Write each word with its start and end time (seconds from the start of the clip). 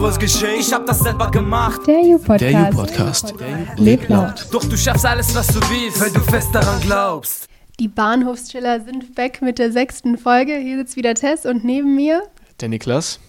was 0.00 0.18
geschehen. 0.18 0.60
Ich 0.60 0.72
hab 0.72 0.86
das 0.86 1.00
selber 1.00 1.30
gemacht. 1.30 1.86
Der 1.86 2.00
U-Podcast. 2.00 2.40
Der 2.40 2.70
U-Podcast. 2.70 3.34
Lebt 3.76 4.08
laut. 4.08 4.46
Doch 4.50 4.64
du 4.64 4.76
schaffst 4.76 5.04
alles, 5.04 5.34
was 5.34 5.48
du 5.48 5.60
willst, 5.68 6.00
weil 6.00 6.10
du 6.10 6.20
fest 6.20 6.48
daran 6.52 6.80
glaubst. 6.80 7.48
Die 7.78 7.88
Bahnhofschiller 7.88 8.80
sind 8.80 9.16
weg 9.16 9.42
mit 9.42 9.58
der 9.58 9.72
sechsten 9.72 10.16
Folge. 10.16 10.56
Hier 10.56 10.78
sitzt 10.78 10.96
wieder 10.96 11.14
Tess 11.14 11.44
und 11.44 11.64
neben 11.64 11.94
mir. 11.94 12.22
Der 12.60 12.68
Niklas. 12.68 13.20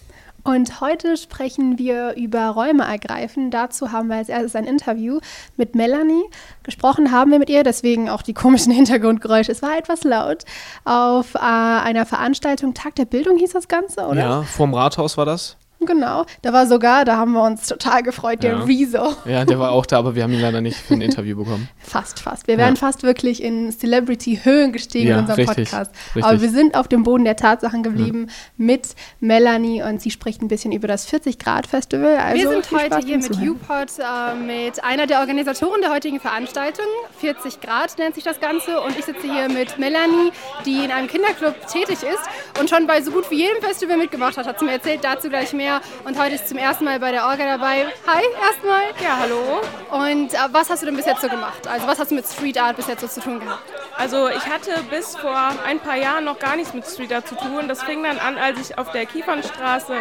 Und 0.44 0.80
heute 0.80 1.16
sprechen 1.16 1.78
wir 1.78 2.14
über 2.16 2.48
Räume 2.48 2.84
ergreifen. 2.84 3.50
Dazu 3.50 3.92
haben 3.92 4.08
wir 4.08 4.16
als 4.16 4.28
erstes 4.28 4.56
ein 4.56 4.64
Interview 4.64 5.20
mit 5.56 5.76
Melanie. 5.76 6.24
Gesprochen 6.64 7.12
haben 7.12 7.30
wir 7.30 7.38
mit 7.38 7.48
ihr, 7.48 7.62
deswegen 7.62 8.08
auch 8.08 8.22
die 8.22 8.34
komischen 8.34 8.72
Hintergrundgeräusche. 8.74 9.52
Es 9.52 9.62
war 9.62 9.78
etwas 9.78 10.04
laut. 10.04 10.44
Auf 10.84 11.34
äh, 11.34 11.38
einer 11.38 12.06
Veranstaltung, 12.06 12.74
Tag 12.74 12.96
der 12.96 13.04
Bildung 13.04 13.36
hieß 13.36 13.52
das 13.52 13.68
Ganze, 13.68 14.06
oder? 14.06 14.20
Ja, 14.20 14.42
vorm 14.42 14.74
Rathaus 14.74 15.16
war 15.16 15.26
das. 15.26 15.56
Genau, 15.86 16.24
da 16.42 16.52
war 16.52 16.66
sogar, 16.66 17.04
da 17.04 17.16
haben 17.16 17.32
wir 17.32 17.42
uns 17.42 17.66
total 17.66 18.02
gefreut, 18.02 18.42
der 18.42 18.52
Ja. 18.52 18.62
Rezo. 18.64 19.14
Ja, 19.24 19.44
der 19.44 19.58
war 19.58 19.72
auch 19.72 19.84
da, 19.86 19.98
aber 19.98 20.14
wir 20.14 20.22
haben 20.22 20.32
ihn 20.32 20.40
leider 20.40 20.60
nicht 20.60 20.76
für 20.76 20.94
ein 20.94 21.00
Interview 21.00 21.36
bekommen. 21.36 21.68
Fast, 21.78 22.20
fast. 22.20 22.46
Wir 22.46 22.56
wären 22.58 22.74
Ja. 22.74 22.80
fast 22.80 23.02
wirklich 23.02 23.42
in 23.42 23.70
Celebrity-Höhen 23.72 24.72
gestiegen 24.72 25.08
Ja, 25.08 25.14
in 25.16 25.20
unserem 25.22 25.36
richtig, 25.46 25.70
Podcast. 25.70 25.92
richtig. 26.14 26.24
Aber 26.24 26.40
wir 26.40 26.50
sind 26.50 26.76
auf 26.76 26.88
dem 26.88 27.02
Boden 27.02 27.24
der 27.24 27.36
Tatsachen 27.36 27.82
geblieben 27.82 28.28
mit 28.56 28.94
Melanie 29.20 29.82
und 29.82 30.00
sie 30.00 30.10
spricht 30.10 30.40
ein 30.42 30.48
bisschen 30.48 30.72
über 30.72 30.88
das 30.88 31.06
40-Grad-Festival. 31.12 32.16
Also 32.16 32.36
Wir 32.42 32.48
sind 32.48 32.72
heute 32.72 32.86
Spaß 32.86 33.04
hier 33.04 33.16
mit 33.18 33.34
Zuhören. 33.34 33.48
UPod, 33.50 33.88
äh, 33.98 34.34
mit 34.34 34.84
einer 34.84 35.06
der 35.06 35.20
Organisatoren 35.20 35.80
der 35.80 35.90
heutigen 35.92 36.20
Veranstaltung. 36.20 36.86
40 37.20 37.60
Grad 37.60 37.98
nennt 37.98 38.14
sich 38.14 38.24
das 38.24 38.40
Ganze. 38.40 38.80
Und 38.80 38.98
ich 38.98 39.04
sitze 39.04 39.22
hier 39.22 39.48
mit 39.48 39.78
Melanie, 39.78 40.30
die 40.64 40.84
in 40.84 40.90
einem 40.90 41.08
Kinderclub 41.08 41.54
tätig 41.66 41.98
ist 42.02 42.60
und 42.60 42.70
schon 42.70 42.86
bei 42.86 43.00
so 43.02 43.10
gut 43.10 43.30
wie 43.30 43.36
jedem 43.36 43.62
Festival 43.62 43.96
mitgemacht 43.96 44.36
hat. 44.36 44.46
Hat 44.46 44.58
sie 44.58 44.64
mir 44.64 44.72
erzählt, 44.72 45.00
dazu 45.02 45.28
gleich 45.28 45.52
mehr. 45.52 45.71
Und 46.04 46.18
heute 46.18 46.34
ist 46.34 46.48
zum 46.48 46.58
ersten 46.58 46.84
Mal 46.84 46.98
bei 46.98 47.12
der 47.12 47.24
Orga 47.24 47.56
dabei. 47.56 47.86
Hi, 48.06 48.22
erstmal. 48.40 48.82
Ja, 49.02 49.18
hallo. 49.20 49.60
Und 49.90 50.34
äh, 50.34 50.38
was 50.50 50.70
hast 50.70 50.82
du 50.82 50.86
denn 50.86 50.96
bis 50.96 51.06
jetzt 51.06 51.20
so 51.20 51.28
gemacht? 51.28 51.66
Also 51.66 51.86
was 51.86 51.98
hast 51.98 52.10
du 52.10 52.14
mit 52.14 52.26
Street 52.26 52.60
Art 52.60 52.76
bis 52.76 52.86
jetzt 52.88 53.00
so 53.00 53.08
zu 53.08 53.20
tun 53.20 53.40
gehabt? 53.40 53.62
Also 53.96 54.28
ich 54.28 54.46
hatte 54.46 54.72
bis 54.90 55.16
vor 55.16 55.52
ein 55.66 55.78
paar 55.80 55.96
Jahren 55.96 56.24
noch 56.24 56.38
gar 56.38 56.56
nichts 56.56 56.74
mit 56.74 56.86
Street 56.86 57.12
Art 57.12 57.28
zu 57.28 57.36
tun. 57.36 57.68
Das 57.68 57.82
fing 57.82 58.02
dann 58.02 58.18
an, 58.18 58.38
als 58.38 58.58
ich 58.60 58.78
auf 58.78 58.90
der 58.92 59.06
Kiefernstraße 59.06 59.94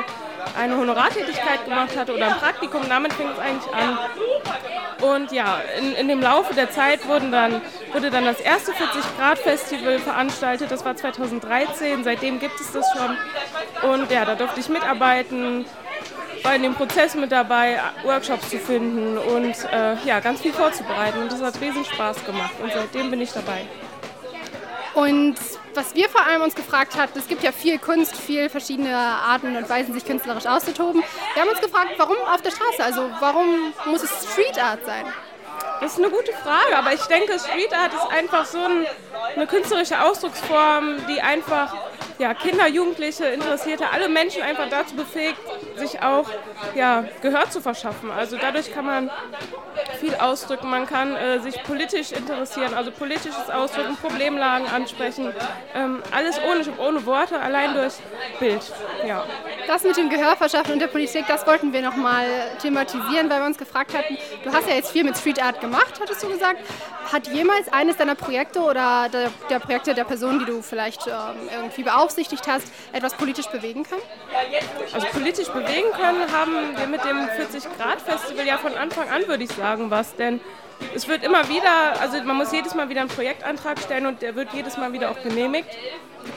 eine 0.58 0.78
Honorartätigkeit 0.78 1.66
gemacht 1.66 1.96
hatte 1.98 2.14
oder 2.14 2.28
ein 2.28 2.38
Praktikum. 2.38 2.82
Damit 2.88 3.14
fing 3.14 3.28
es 3.30 3.40
eigentlich 3.40 3.74
an. 3.74 3.98
Und 5.02 5.32
ja, 5.32 5.60
in, 5.80 5.94
in 5.94 6.08
dem 6.08 6.22
Laufe 6.22 6.54
der 6.54 6.70
Zeit 6.70 7.08
wurden 7.08 7.32
dann, 7.32 7.62
wurde 7.92 8.12
dann 8.12 8.26
das 8.26 8.40
erste 8.40 8.72
40-Grad-Festival 8.72 10.00
veranstaltet. 10.00 10.70
Das 10.72 10.86
war 10.86 10.96
2013. 10.96 12.04
Seitdem 12.04 12.40
gibt 12.40 12.60
es 12.60 12.72
das 12.72 12.86
schon. 12.96 13.90
Und 13.90 14.12
ja, 14.12 14.26
da 14.26 14.36
durfte 14.36 14.60
ich 14.60 14.70
mitarbeiten, 14.70 15.66
war 16.44 16.56
in 16.56 16.64
dem 16.64 16.76
Prozess 16.76 17.16
mit 17.16 17.32
dabei, 17.32 17.80
Workshops 18.04 18.50
zu 18.50 18.60
finden 18.60 19.18
und 19.18 19.56
äh, 19.72 19.96
ja, 20.06 20.20
ganz 20.20 20.42
viel 20.42 20.54
vorzubereiten. 20.54 21.20
Und 21.20 21.32
das 21.32 21.42
hat 21.42 21.60
riesen 21.62 21.86
Spaß 21.86 22.24
gemacht. 22.26 22.54
Und 22.62 22.72
seitdem 22.72 23.10
bin 23.10 23.22
ich 23.22 23.32
dabei. 23.32 23.66
Und 24.94 25.36
was 25.74 25.96
wir 25.96 26.10
vor 26.10 26.26
allem 26.26 26.42
uns 26.42 26.54
gefragt 26.54 26.98
hatten, 26.98 27.18
es 27.18 27.28
gibt 27.28 27.44
ja 27.44 27.52
viel 27.52 27.80
Kunst, 27.80 28.16
viel 28.16 28.50
verschiedene 28.50 28.96
Arten 28.96 29.56
und 29.56 29.70
Weisen, 29.70 29.94
sich 29.94 30.06
künstlerisch 30.06 30.46
auszutoben. 30.46 31.02
Wir 31.34 31.42
haben 31.42 31.50
uns 31.50 31.62
gefragt, 31.62 31.92
warum 31.98 32.18
auf 32.34 32.42
der 32.42 32.52
Straße? 32.52 32.84
Also 32.84 33.10
warum 33.20 33.74
muss 33.86 34.04
es 34.04 34.12
Street 34.32 34.62
Art 34.62 34.86
sein? 34.86 35.06
Das 35.80 35.94
ist 35.94 35.98
eine 36.00 36.10
gute 36.10 36.32
Frage, 36.34 36.78
aber 36.78 36.94
ich 36.94 37.02
denke, 37.04 37.40
Street 37.40 37.74
Art 37.74 37.94
ist 37.94 38.06
einfach 38.12 38.46
so 38.46 38.60
ein, 38.60 38.86
eine 39.36 39.48
künstlerische 39.48 40.02
Ausdrucksform, 40.02 40.98
die 41.08 41.22
einfach 41.22 41.74
ja, 42.20 42.34
Kinder, 42.34 42.68
Jugendliche, 42.68 43.26
Interessierte, 43.26 43.86
alle 43.92 44.10
Menschen 44.10 44.42
einfach 44.42 44.70
dazu 44.70 44.96
befähigt, 44.96 45.38
sich 45.76 46.02
auch 46.02 46.28
ja, 46.76 47.06
Gehör 47.22 47.50
zu 47.50 47.62
verschaffen. 47.62 48.12
Also 48.12 48.38
dadurch 48.40 48.74
kann 48.74 48.86
man 48.86 49.10
viel 50.00 50.16
ausdrücken, 50.16 50.70
man 50.70 50.86
kann 50.86 51.16
äh, 51.16 51.40
sich 51.40 51.62
politisch 51.64 52.12
interessieren, 52.12 52.74
also 52.74 52.92
politisches 52.92 53.50
Ausdrücken, 53.50 53.96
Problemlagen 53.96 54.68
ansprechen, 54.68 55.34
ähm, 55.76 56.02
alles 56.12 56.40
ohne, 56.40 56.64
ohne 56.78 57.06
Worte, 57.06 57.40
allein 57.40 57.74
durch 57.74 57.94
Bild. 58.40 58.62
Ja. 59.06 59.24
Das 59.68 59.84
mit 59.84 59.98
dem 59.98 60.10
Gehör 60.10 60.36
verschaffen 60.36 60.74
und 60.74 60.80
der 60.80 60.88
Politik, 60.88 61.26
das 61.28 61.46
wollten 61.46 61.72
wir 61.74 61.82
nochmal 61.82 62.26
thematisieren, 62.62 63.30
weil 63.30 63.40
wir 63.40 63.46
uns 63.46 63.58
gefragt 63.58 63.96
hatten, 63.96 64.18
du 64.44 64.52
hast 64.52 64.68
ja 64.68 64.76
jetzt 64.76 64.92
viel 64.92 65.04
mit 65.04 65.18
Street 65.18 65.42
Art 65.42 65.62
gemacht, 65.62 66.00
hattest 66.00 66.24
du 66.24 66.30
gesagt. 66.30 66.60
Hat 67.12 67.28
jemals 67.28 67.72
eines 67.72 67.98
deiner 67.98 68.16
Projekte 68.16 68.60
oder 68.60 69.10
der, 69.10 69.32
der 69.50 69.60
Projekte 69.60 69.94
der 69.94 70.04
Personen, 70.04 70.40
die 70.40 70.46
du 70.46 70.62
vielleicht 70.62 71.08
ähm, 71.08 71.14
irgendwie 71.54 71.84
beaufsichtigt 72.12 72.48
hast, 72.48 72.68
etwas 72.94 73.14
politisch 73.14 73.48
bewegen 73.48 73.84
können? 73.84 74.02
Also 74.94 75.08
politisch 75.08 75.48
bewegen 75.48 75.92
können 75.94 76.32
haben 76.32 76.78
wir 76.78 76.88
mit 76.88 77.04
dem 77.04 77.18
40-Grad-Festival 77.18 78.46
ja 78.46 78.58
von 78.58 78.76
Anfang 78.76 79.10
an, 79.10 79.28
würde 79.28 79.44
ich 79.44 79.52
sagen, 79.52 79.90
was. 79.90 80.16
Denn 80.16 80.40
es 80.96 81.08
wird 81.08 81.24
immer 81.24 81.48
wieder, 81.48 82.00
also 82.02 82.22
man 82.24 82.38
muss 82.38 82.52
jedes 82.52 82.76
Mal 82.76 82.90
wieder 82.90 83.02
einen 83.02 83.10
Projektantrag 83.10 83.80
stellen 83.80 84.06
und 84.06 84.22
der 84.22 84.36
wird 84.36 84.54
jedes 84.54 84.78
Mal 84.78 84.94
wieder 84.94 85.12
auch 85.12 85.22
genehmigt. 85.22 85.70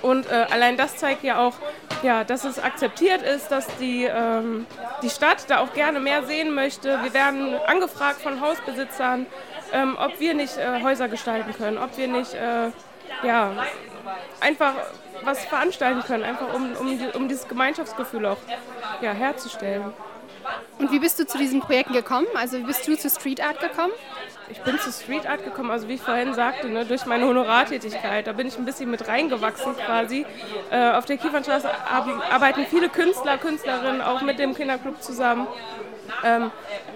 Und 0.01 0.31
äh, 0.31 0.47
allein 0.51 0.77
das 0.79 0.97
zeigt 0.97 1.25
ja 1.25 1.39
auch, 1.39 1.55
ja, 2.03 2.25
dass 2.25 2.45
es 2.45 2.59
akzeptiert 2.59 3.23
ist, 3.23 3.49
dass 3.49 3.67
die, 3.77 4.05
ähm, 4.05 4.67
die 5.03 5.11
Stadt 5.11 5.45
da 5.49 5.59
auch 5.59 5.75
gerne 5.75 6.01
mehr 6.01 6.25
sehen 6.25 6.55
möchte. 6.55 7.03
Wir 7.03 7.13
werden 7.13 7.55
angefragt 7.67 8.23
von 8.23 8.41
Hausbesitzern, 8.41 9.27
ähm, 9.73 9.99
ob 10.01 10.19
wir 10.21 10.35
nicht 10.35 10.57
äh, 10.57 10.83
Häuser 10.83 11.09
gestalten 11.09 11.53
können, 11.53 11.77
ob 11.77 11.99
wir 11.99 12.09
nicht 12.09 12.33
äh, 12.33 12.71
ja, 13.23 13.53
einfach 14.41 14.75
was 15.23 15.45
veranstalten 15.45 16.03
können, 16.03 16.25
einfach 16.25 16.53
um, 16.53 16.73
um, 16.77 16.99
um 17.15 17.29
dieses 17.29 17.49
Gemeinschaftsgefühl 17.49 18.27
auch 18.27 18.39
ja, 19.01 19.13
herzustellen. 19.13 19.93
Und 20.79 20.91
wie 20.91 20.99
bist 20.99 21.19
du 21.19 21.27
zu 21.27 21.39
diesen 21.39 21.61
Projekten 21.61 21.95
gekommen? 21.95 22.27
Also 22.35 22.59
wie 22.59 22.63
bist 22.65 22.87
du 22.87 22.97
zu 22.99 23.09
Street 23.09 23.43
Art 23.43 23.61
gekommen? 23.61 23.93
Ich 24.51 24.61
bin 24.61 24.79
zu 24.79 24.93
Street 24.93 25.27
Art 25.27 25.43
gekommen, 25.43 25.71
also 25.71 25.89
wie 25.89 25.95
ich 25.95 26.03
vorhin 26.03 26.35
sagte, 26.35 26.69
ne, 26.69 26.85
durch 26.85 27.07
meine 27.07 27.27
Honorartätigkeit. 27.27 28.27
Da 28.27 28.33
bin 28.33 28.47
ich 28.47 28.59
ein 28.59 28.67
bisschen 28.67 28.91
mit 28.91 29.09
reingewachsen 29.09 29.75
quasi. 29.75 30.27
Äh, 30.71 30.91
auf 30.91 31.07
der 31.07 31.17
Kiefernstraße 31.17 31.71
ar- 31.71 32.23
arbeiten 32.31 32.67
viele 32.67 32.91
Künstler, 32.91 33.39
Künstlerinnen 33.39 34.03
auch 34.03 34.21
mit 34.21 34.39
dem 34.39 34.55
Kinderclub 34.55 35.03
zusammen. 35.03 35.47
Ähm, 36.25 36.51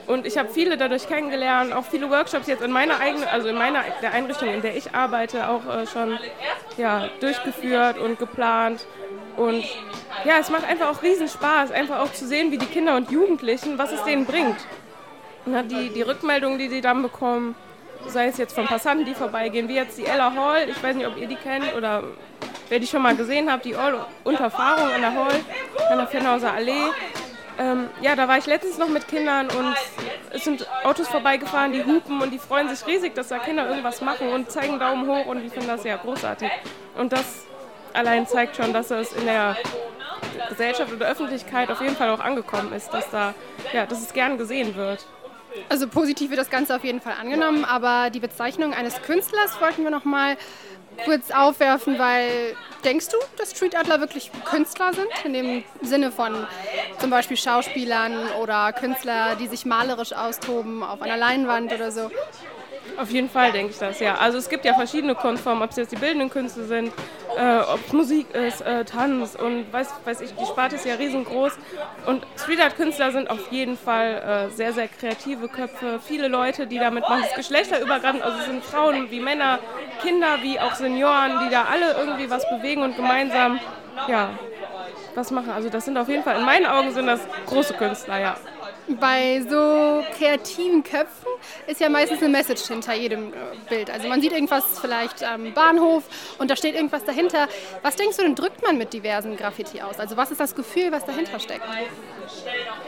und 0.06 0.26
ich 0.26 0.38
habe 0.38 0.48
viele 0.48 0.76
dadurch 0.76 1.06
kennengelernt, 1.06 1.72
auch 1.72 1.84
viele 1.84 2.10
Workshops 2.10 2.46
jetzt 2.46 2.62
in 2.62 2.70
meiner 2.70 3.00
eigenen, 3.00 3.28
also 3.28 3.48
in 3.48 3.56
meiner 3.56 3.84
der 4.00 4.12
Einrichtung, 4.12 4.48
in 4.48 4.62
der 4.62 4.76
ich 4.76 4.94
arbeite, 4.94 5.48
auch 5.48 5.66
äh, 5.66 5.86
schon 5.86 6.18
ja, 6.76 7.08
durchgeführt 7.20 7.98
und 7.98 8.18
geplant. 8.18 8.86
Und 9.36 9.64
ja, 10.24 10.38
es 10.40 10.50
macht 10.50 10.68
einfach 10.68 10.88
auch 10.88 11.02
riesen 11.02 11.28
Spaß, 11.28 11.70
einfach 11.70 12.00
auch 12.00 12.12
zu 12.12 12.26
sehen, 12.26 12.50
wie 12.50 12.58
die 12.58 12.66
Kinder 12.66 12.96
und 12.96 13.10
Jugendlichen, 13.10 13.78
was 13.78 13.92
es 13.92 14.02
denen 14.04 14.26
bringt. 14.26 14.56
Na, 15.46 15.62
die, 15.62 15.90
die 15.90 16.02
Rückmeldungen, 16.02 16.58
die 16.58 16.68
sie 16.68 16.80
dann 16.80 17.02
bekommen, 17.02 17.54
sei 18.06 18.26
es 18.26 18.38
jetzt 18.38 18.54
von 18.54 18.66
Passanten, 18.66 19.04
die 19.04 19.14
vorbeigehen, 19.14 19.68
wie 19.68 19.74
jetzt 19.74 19.98
die 19.98 20.06
Ella 20.06 20.34
Hall, 20.34 20.68
ich 20.68 20.82
weiß 20.82 20.96
nicht, 20.96 21.06
ob 21.06 21.16
ihr 21.16 21.26
die 21.26 21.36
kennt 21.36 21.74
oder 21.74 22.02
wer 22.68 22.78
die 22.78 22.86
schon 22.86 23.02
mal 23.02 23.16
gesehen 23.16 23.50
habt, 23.50 23.64
die 23.64 23.76
All 23.76 24.06
unter 24.24 24.50
Fahrung 24.50 24.90
an 24.90 25.00
der 25.00 25.14
Hall, 25.14 25.34
an 25.90 25.98
der 25.98 26.06
Fennhauser 26.06 26.52
Allee. 26.52 26.90
Ähm, 27.58 27.90
ja, 28.00 28.14
da 28.14 28.28
war 28.28 28.38
ich 28.38 28.46
letztens 28.46 28.78
noch 28.78 28.88
mit 28.88 29.08
Kindern 29.08 29.48
und 29.48 29.74
es 30.30 30.44
sind 30.44 30.66
Autos 30.84 31.08
vorbeigefahren, 31.08 31.72
die 31.72 31.84
hupen 31.84 32.20
und 32.22 32.30
die 32.30 32.38
freuen 32.38 32.68
sich 32.68 32.86
riesig, 32.86 33.14
dass 33.14 33.28
da 33.28 33.38
Kinder 33.38 33.68
irgendwas 33.68 34.00
machen 34.00 34.28
und 34.28 34.50
zeigen 34.50 34.78
Daumen 34.78 35.08
hoch 35.08 35.26
und 35.26 35.42
die 35.42 35.50
finden 35.50 35.66
das 35.66 35.82
ja 35.82 35.96
großartig. 35.96 36.50
Und 36.96 37.12
das 37.12 37.46
allein 37.94 38.28
zeigt 38.28 38.56
schon, 38.56 38.72
dass 38.72 38.92
es 38.92 39.12
in 39.12 39.24
der 39.24 39.56
Gesellschaft 40.48 40.92
oder 40.92 41.08
Öffentlichkeit 41.08 41.70
auf 41.70 41.80
jeden 41.80 41.96
Fall 41.96 42.10
auch 42.10 42.20
angekommen 42.20 42.72
ist, 42.72 42.94
dass 42.94 43.10
da, 43.10 43.34
ja, 43.72 43.86
dass 43.86 44.02
es 44.02 44.12
gern 44.12 44.38
gesehen 44.38 44.76
wird. 44.76 45.06
Also 45.68 45.88
positiv 45.88 46.30
wird 46.30 46.38
das 46.38 46.50
Ganze 46.50 46.76
auf 46.76 46.84
jeden 46.84 47.00
Fall 47.00 47.14
angenommen, 47.20 47.64
aber 47.64 48.10
die 48.10 48.20
Bezeichnung 48.20 48.74
eines 48.74 49.02
Künstlers 49.02 49.60
wollten 49.60 49.82
wir 49.82 49.90
noch 49.90 50.04
mal 50.04 50.36
kurz 51.04 51.30
aufwerfen, 51.30 51.98
weil 51.98 52.56
denkst 52.84 53.08
du, 53.08 53.16
dass 53.36 53.52
Street 53.52 53.76
Artler 53.76 54.00
wirklich 54.00 54.30
Künstler 54.44 54.92
sind? 54.92 55.08
In 55.24 55.32
dem 55.32 55.64
Sinne 55.82 56.10
von 56.10 56.46
zum 56.98 57.10
Beispiel 57.10 57.36
Schauspielern 57.36 58.30
oder 58.40 58.72
Künstler, 58.72 59.36
die 59.36 59.46
sich 59.46 59.64
malerisch 59.64 60.12
austoben 60.12 60.82
auf 60.82 61.02
einer 61.02 61.16
Leinwand 61.16 61.72
oder 61.72 61.90
so. 61.90 62.10
Auf 62.96 63.10
jeden 63.10 63.28
Fall 63.28 63.52
denke 63.52 63.70
ich 63.72 63.78
das, 63.78 64.00
ja. 64.00 64.16
Also 64.16 64.38
es 64.38 64.48
gibt 64.48 64.64
ja 64.64 64.74
verschiedene 64.74 65.14
Kunstformen, 65.14 65.62
ob 65.62 65.70
es 65.70 65.76
jetzt 65.76 65.92
die 65.92 65.96
bildenden 65.96 66.30
Künste 66.30 66.64
sind, 66.64 66.92
äh, 67.36 67.58
ob 67.58 67.80
es 67.86 67.92
Musik 67.92 68.34
ist, 68.34 68.60
äh, 68.60 68.84
Tanz 68.84 69.36
und 69.36 69.72
weiß, 69.72 69.88
weiß 70.04 70.20
ich, 70.22 70.34
die 70.34 70.46
Sparte 70.46 70.76
ist 70.76 70.84
ja 70.84 70.94
riesengroß. 70.94 71.52
Und 72.06 72.26
Street 72.36 72.60
Art 72.60 72.76
Künstler 72.76 73.12
sind 73.12 73.30
auf 73.30 73.52
jeden 73.52 73.76
Fall 73.76 74.48
äh, 74.50 74.54
sehr, 74.54 74.72
sehr 74.72 74.88
kreative 74.88 75.48
Köpfe. 75.48 76.00
Viele 76.04 76.28
Leute, 76.28 76.66
die 76.66 76.78
damit 76.78 77.08
machen, 77.08 77.24
es 77.28 77.34
geschlechterübergreifend, 77.34 78.22
also 78.22 78.38
es 78.38 78.46
sind 78.46 78.64
Frauen 78.64 79.10
wie 79.10 79.20
Männer, 79.20 79.58
Kinder 80.02 80.38
wie 80.42 80.58
auch 80.58 80.74
Senioren, 80.74 81.44
die 81.44 81.50
da 81.50 81.66
alle 81.70 81.92
irgendwie 81.98 82.30
was 82.30 82.48
bewegen 82.48 82.82
und 82.82 82.96
gemeinsam, 82.96 83.60
ja, 84.08 84.30
was 85.14 85.30
machen. 85.30 85.50
Also 85.50 85.68
das 85.68 85.84
sind 85.84 85.96
auf 85.96 86.08
jeden 86.08 86.22
Fall, 86.22 86.38
in 86.38 86.44
meinen 86.44 86.66
Augen 86.66 86.92
sind 86.92 87.06
das 87.06 87.20
große 87.46 87.74
Künstler, 87.74 88.18
ja. 88.18 88.36
Bei 88.96 89.42
so 89.48 90.02
kreativen 90.16 90.82
Köpfen 90.82 91.28
ist 91.66 91.80
ja 91.80 91.88
meistens 91.88 92.20
eine 92.20 92.30
Message 92.30 92.62
hinter 92.62 92.94
jedem 92.94 93.32
äh, 93.32 93.36
Bild. 93.68 93.90
Also 93.90 94.08
man 94.08 94.20
sieht 94.20 94.32
irgendwas 94.32 94.64
vielleicht 94.80 95.22
am 95.22 95.52
Bahnhof 95.52 96.04
und 96.38 96.50
da 96.50 96.56
steht 96.56 96.74
irgendwas 96.74 97.04
dahinter. 97.04 97.48
Was 97.82 97.96
denkst 97.96 98.16
du 98.16 98.22
denn, 98.22 98.34
drückt 98.34 98.62
man 98.62 98.78
mit 98.78 98.92
diversen 98.92 99.36
Graffiti 99.36 99.80
aus? 99.80 99.98
Also 99.98 100.16
was 100.16 100.30
ist 100.30 100.40
das 100.40 100.54
Gefühl, 100.54 100.90
was 100.90 101.04
dahinter 101.04 101.38
steckt? 101.38 101.64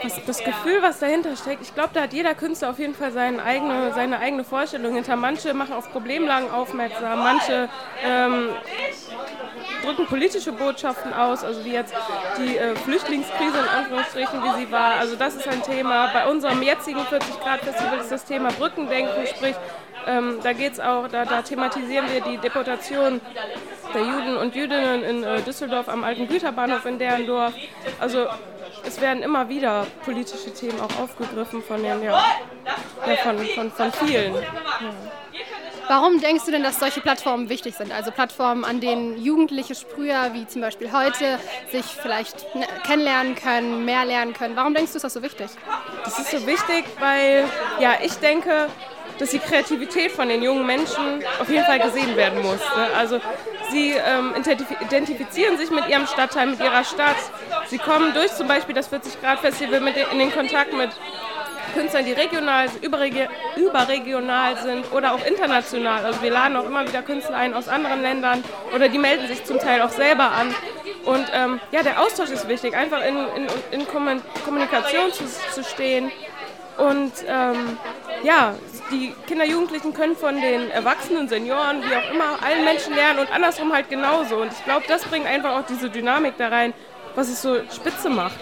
Das, 0.01 0.25
das 0.25 0.43
Gefühl, 0.43 0.81
was 0.81 0.99
dahinter 0.99 1.35
steckt, 1.35 1.61
ich 1.61 1.73
glaube, 1.73 1.89
da 1.93 2.01
hat 2.01 2.13
jeder 2.13 2.35
Künstler 2.35 2.71
auf 2.71 2.79
jeden 2.79 2.95
Fall 2.95 3.11
seine 3.11 3.43
eigene, 3.43 3.93
seine 3.93 4.19
eigene 4.19 4.43
Vorstellung 4.43 4.93
hinter. 4.93 5.15
Manche 5.15 5.53
machen 5.53 5.73
auf 5.73 5.91
Problemlagen 5.91 6.49
aufmerksam, 6.49 7.19
manche 7.19 7.69
ähm, 8.03 8.49
drücken 9.83 10.05
politische 10.05 10.51
Botschaften 10.51 11.13
aus, 11.13 11.43
also 11.43 11.63
wie 11.65 11.73
jetzt 11.73 11.93
die 12.37 12.57
äh, 12.57 12.75
Flüchtlingskrise 12.75 13.57
in 13.57 13.67
Anführungsstrichen, 13.67 14.43
wie 14.43 14.59
sie 14.59 14.71
war. 14.71 14.95
Also 14.95 15.15
das 15.15 15.35
ist 15.35 15.47
ein 15.47 15.63
Thema. 15.63 16.07
Bei 16.13 16.27
unserem 16.27 16.61
jetzigen 16.61 16.99
40-Grad-Festival 16.99 17.99
ist 17.99 18.11
das 18.11 18.25
Thema 18.25 18.51
Brückendenken, 18.51 19.25
sprich 19.27 19.55
ähm, 20.07 20.39
da 20.41 20.53
geht's 20.53 20.79
auch, 20.79 21.07
da, 21.07 21.25
da, 21.25 21.41
thematisieren 21.41 22.05
wir 22.11 22.21
die 22.21 22.37
Deportation 22.37 23.21
der 23.93 24.01
Juden 24.01 24.37
und 24.37 24.55
Jüdinnen 24.55 25.03
in 25.03 25.23
äh, 25.23 25.41
Düsseldorf 25.41 25.89
am 25.89 26.03
alten 26.03 26.27
Güterbahnhof 26.27 26.85
in 26.85 26.97
deren 26.97 27.27
Dorf. 27.27 27.53
Also 27.99 28.25
es 28.83 28.99
werden 28.99 29.21
immer 29.21 29.47
wieder 29.49 29.85
politische 30.03 30.53
Themen 30.53 30.79
auch 30.79 30.99
aufgegriffen 30.99 31.61
von 31.61 31.83
den, 31.83 32.01
ja, 32.01 32.23
ja 33.05 33.15
von, 33.17 33.37
von, 33.37 33.71
von 33.71 33.91
vielen. 33.91 34.33
Ja. 34.35 34.41
Warum 35.91 36.21
denkst 36.21 36.45
du 36.45 36.51
denn, 36.51 36.63
dass 36.63 36.79
solche 36.79 37.01
Plattformen 37.01 37.49
wichtig 37.49 37.75
sind? 37.75 37.91
Also 37.91 38.11
Plattformen, 38.11 38.63
an 38.63 38.79
denen 38.79 39.21
jugendliche 39.21 39.75
Sprüher, 39.75 40.29
wie 40.31 40.47
zum 40.47 40.61
Beispiel 40.61 40.93
heute, 40.93 41.37
sich 41.69 41.83
vielleicht 41.83 42.55
ne, 42.55 42.65
kennenlernen 42.85 43.35
können, 43.35 43.83
mehr 43.83 44.05
lernen 44.05 44.31
können. 44.31 44.55
Warum 44.55 44.73
denkst 44.73 44.93
du, 44.93 44.95
ist 44.95 45.03
das 45.03 45.15
so 45.15 45.21
wichtig? 45.21 45.47
Das 46.05 46.17
ist 46.17 46.31
so 46.31 46.47
wichtig, 46.47 46.85
weil 47.01 47.43
ja, 47.81 47.95
ich 48.01 48.13
denke, 48.13 48.67
dass 49.19 49.31
die 49.31 49.39
Kreativität 49.39 50.13
von 50.13 50.29
den 50.29 50.41
jungen 50.41 50.65
Menschen 50.65 51.21
auf 51.41 51.49
jeden 51.49 51.65
Fall 51.65 51.79
gesehen 51.81 52.15
werden 52.15 52.41
muss. 52.41 52.61
Ne? 52.77 52.87
Also 52.97 53.19
sie 53.71 53.91
ähm, 53.91 54.33
identifizieren 54.79 55.57
sich 55.57 55.71
mit 55.71 55.89
ihrem 55.89 56.07
Stadtteil, 56.07 56.47
mit 56.47 56.61
ihrer 56.61 56.85
Stadt. 56.85 57.17
Sie 57.67 57.79
kommen 57.79 58.13
durch 58.13 58.33
zum 58.33 58.47
Beispiel 58.47 58.75
das 58.75 58.89
40-Grad-Festival 58.89 59.85
in 60.13 60.19
den 60.19 60.31
Kontakt 60.31 60.71
mit 60.71 60.91
Künstlern, 61.73 62.05
die 62.05 62.13
regional, 62.13 62.67
überregi 62.81 63.27
überregional 63.55 64.57
sind 64.57 64.91
oder 64.91 65.13
auch 65.13 65.25
international. 65.25 66.05
Also 66.05 66.21
wir 66.21 66.31
laden 66.31 66.57
auch 66.57 66.65
immer 66.65 66.87
wieder 66.87 67.01
Künstler 67.01 67.37
ein 67.37 67.53
aus 67.53 67.67
anderen 67.67 68.01
Ländern 68.01 68.43
oder 68.73 68.89
die 68.89 68.97
melden 68.97 69.27
sich 69.27 69.43
zum 69.43 69.59
Teil 69.59 69.81
auch 69.81 69.89
selber 69.89 70.31
an. 70.31 70.53
Und 71.05 71.25
ähm, 71.33 71.59
ja, 71.71 71.81
der 71.83 72.01
Austausch 72.01 72.29
ist 72.29 72.47
wichtig, 72.47 72.75
einfach 72.75 73.01
in, 73.03 73.17
in, 73.35 73.47
in 73.71 73.87
Kommunikation 73.87 75.11
zu, 75.11 75.23
zu 75.53 75.63
stehen. 75.63 76.11
Und 76.77 77.11
ähm, 77.27 77.77
ja, 78.23 78.55
die 78.91 79.13
Kinder, 79.27 79.45
Jugendlichen 79.45 79.93
können 79.93 80.15
von 80.15 80.39
den 80.39 80.71
Erwachsenen, 80.71 81.27
Senioren, 81.27 81.81
wie 81.83 81.95
auch 81.95 82.11
immer, 82.11 82.43
allen 82.43 82.63
Menschen 82.63 82.95
lernen 82.95 83.19
und 83.19 83.31
andersrum 83.31 83.73
halt 83.73 83.89
genauso. 83.89 84.37
Und 84.37 84.51
ich 84.51 84.63
glaube, 84.63 84.85
das 84.87 85.03
bringt 85.03 85.27
einfach 85.27 85.57
auch 85.57 85.65
diese 85.65 85.89
Dynamik 85.89 86.35
da 86.37 86.47
rein, 86.47 86.73
was 87.15 87.29
es 87.29 87.41
so 87.41 87.57
spitze 87.71 88.09
macht 88.09 88.39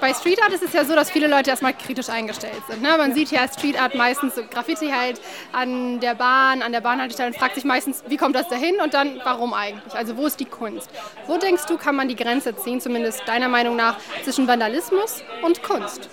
bei 0.00 0.14
Street 0.14 0.42
Art 0.42 0.52
ist 0.52 0.62
es 0.62 0.72
ja 0.72 0.84
so, 0.84 0.94
dass 0.94 1.10
viele 1.10 1.28
Leute 1.28 1.50
erstmal 1.50 1.74
kritisch 1.74 2.08
eingestellt 2.08 2.62
sind. 2.68 2.82
Ne? 2.82 2.88
Man 2.96 3.14
sieht 3.14 3.30
ja 3.30 3.46
Street 3.46 3.80
Art 3.80 3.94
meistens 3.94 4.34
so 4.34 4.42
Graffiti 4.44 4.88
halt 4.88 5.20
an 5.52 6.00
der 6.00 6.14
Bahn, 6.14 6.62
an 6.62 6.72
der 6.72 6.80
Bahnhaltestelle 6.80 7.28
und 7.28 7.36
fragt 7.36 7.54
sich 7.54 7.64
meistens, 7.64 8.02
wie 8.08 8.16
kommt 8.16 8.34
das 8.34 8.48
dahin 8.48 8.80
und 8.80 8.94
dann, 8.94 9.20
warum 9.24 9.52
eigentlich? 9.54 9.94
Also 9.94 10.16
wo 10.16 10.26
ist 10.26 10.40
die 10.40 10.46
Kunst? 10.46 10.90
Wo 11.26 11.36
denkst 11.36 11.66
du, 11.66 11.76
kann 11.76 11.94
man 11.96 12.08
die 12.08 12.16
Grenze 12.16 12.56
ziehen, 12.56 12.80
zumindest 12.80 13.26
deiner 13.26 13.48
Meinung 13.48 13.76
nach, 13.76 13.96
zwischen 14.24 14.48
Vandalismus 14.48 15.22
und 15.42 15.62
Kunst? 15.62 16.08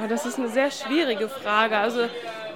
Ja, 0.00 0.08
das 0.08 0.26
ist 0.26 0.38
eine 0.38 0.48
sehr 0.48 0.70
schwierige 0.70 1.28
Frage. 1.28 1.76
Also 1.76 2.08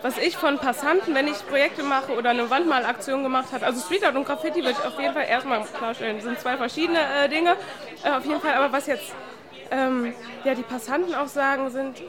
was 0.02 0.16
ich 0.16 0.36
von 0.36 0.58
Passanten, 0.58 1.14
wenn 1.14 1.28
ich 1.28 1.46
Projekte 1.46 1.82
mache 1.82 2.12
oder 2.12 2.30
eine 2.30 2.48
Wandmalaktion 2.48 3.22
gemacht 3.22 3.52
habe, 3.52 3.66
also 3.66 3.80
Street 3.80 4.04
Art 4.04 4.16
und 4.16 4.24
Graffiti 4.24 4.60
würde 4.60 4.70
ich 4.70 4.86
auf 4.86 4.98
jeden 4.98 5.12
Fall 5.12 5.26
erstmal 5.28 5.62
klarstellen, 5.64 6.16
das 6.16 6.24
sind 6.24 6.40
zwei 6.40 6.56
verschiedene 6.56 6.98
äh, 6.98 7.28
Dinge, 7.28 7.54
äh, 8.02 8.10
auf 8.10 8.24
jeden 8.24 8.40
Fall, 8.40 8.54
aber 8.54 8.72
was 8.72 8.86
jetzt 8.86 9.12
ähm, 9.70 10.14
ja, 10.44 10.54
die 10.54 10.62
Passanten 10.62 11.14
auch 11.14 11.28
sagen, 11.28 11.70
sind, 11.70 12.02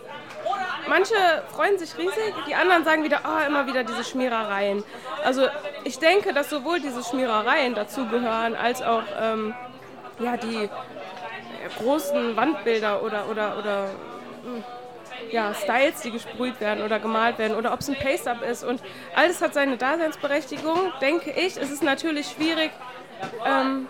manche 0.87 1.15
freuen 1.53 1.77
sich 1.77 1.97
riesig, 1.97 2.33
die 2.47 2.55
anderen 2.55 2.83
sagen 2.83 3.03
wieder, 3.03 3.21
oh, 3.25 3.47
immer 3.47 3.67
wieder 3.67 3.83
diese 3.83 4.03
Schmierereien. 4.03 4.83
Also 5.23 5.47
ich 5.83 5.99
denke, 5.99 6.33
dass 6.33 6.49
sowohl 6.49 6.79
diese 6.79 7.03
Schmierereien 7.03 7.75
dazugehören, 7.75 8.55
als 8.55 8.81
auch 8.81 9.03
ähm, 9.19 9.53
ja, 10.19 10.37
die 10.37 10.69
großen 11.77 12.35
Wandbilder 12.35 13.03
oder, 13.03 13.29
oder, 13.29 13.57
oder 13.57 13.89
hm, 14.43 14.63
ja, 15.31 15.53
Styles, 15.53 16.01
die 16.01 16.11
gesprüht 16.11 16.59
werden 16.59 16.83
oder 16.83 16.99
gemalt 16.99 17.37
werden 17.37 17.55
oder 17.55 17.73
ob 17.73 17.79
es 17.79 17.89
ein 17.89 17.95
Paste-Up 17.95 18.41
ist. 18.41 18.63
Und 18.63 18.81
alles 19.15 19.41
hat 19.41 19.53
seine 19.53 19.77
Daseinsberechtigung, 19.77 20.91
denke 21.01 21.31
ich. 21.31 21.57
Es 21.57 21.71
ist 21.71 21.83
natürlich 21.83 22.31
schwierig, 22.31 22.71
ähm, 23.45 23.87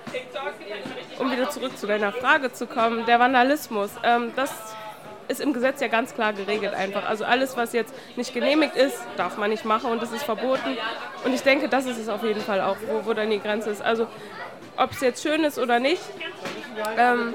um 1.19 1.31
wieder 1.31 1.49
zurück 1.49 1.77
zu 1.77 1.87
deiner 1.87 2.11
Frage 2.11 2.51
zu 2.51 2.67
kommen, 2.67 3.05
der 3.05 3.19
Vandalismus, 3.19 3.91
ähm, 4.03 4.31
das 4.35 4.51
ist 5.27 5.39
im 5.39 5.53
Gesetz 5.53 5.79
ja 5.79 5.87
ganz 5.87 6.13
klar 6.13 6.33
geregelt 6.33 6.73
einfach. 6.73 7.07
Also 7.07 7.23
alles, 7.23 7.55
was 7.55 7.73
jetzt 7.73 7.93
nicht 8.15 8.33
genehmigt 8.33 8.75
ist, 8.75 8.97
darf 9.17 9.37
man 9.37 9.49
nicht 9.49 9.65
machen 9.65 9.89
und 9.91 10.01
das 10.01 10.11
ist 10.11 10.23
verboten. 10.23 10.77
Und 11.23 11.33
ich 11.33 11.41
denke, 11.41 11.69
das 11.69 11.85
ist 11.85 11.97
es 11.97 12.09
auf 12.09 12.23
jeden 12.23 12.41
Fall 12.41 12.61
auch, 12.61 12.77
wo, 12.87 13.05
wo 13.05 13.13
dann 13.13 13.29
die 13.29 13.39
Grenze 13.39 13.69
ist. 13.69 13.81
Also 13.81 14.07
ob 14.77 14.91
es 14.91 15.01
jetzt 15.01 15.23
schön 15.23 15.43
ist 15.43 15.57
oder 15.57 15.79
nicht, 15.79 16.01
ähm, 16.97 17.33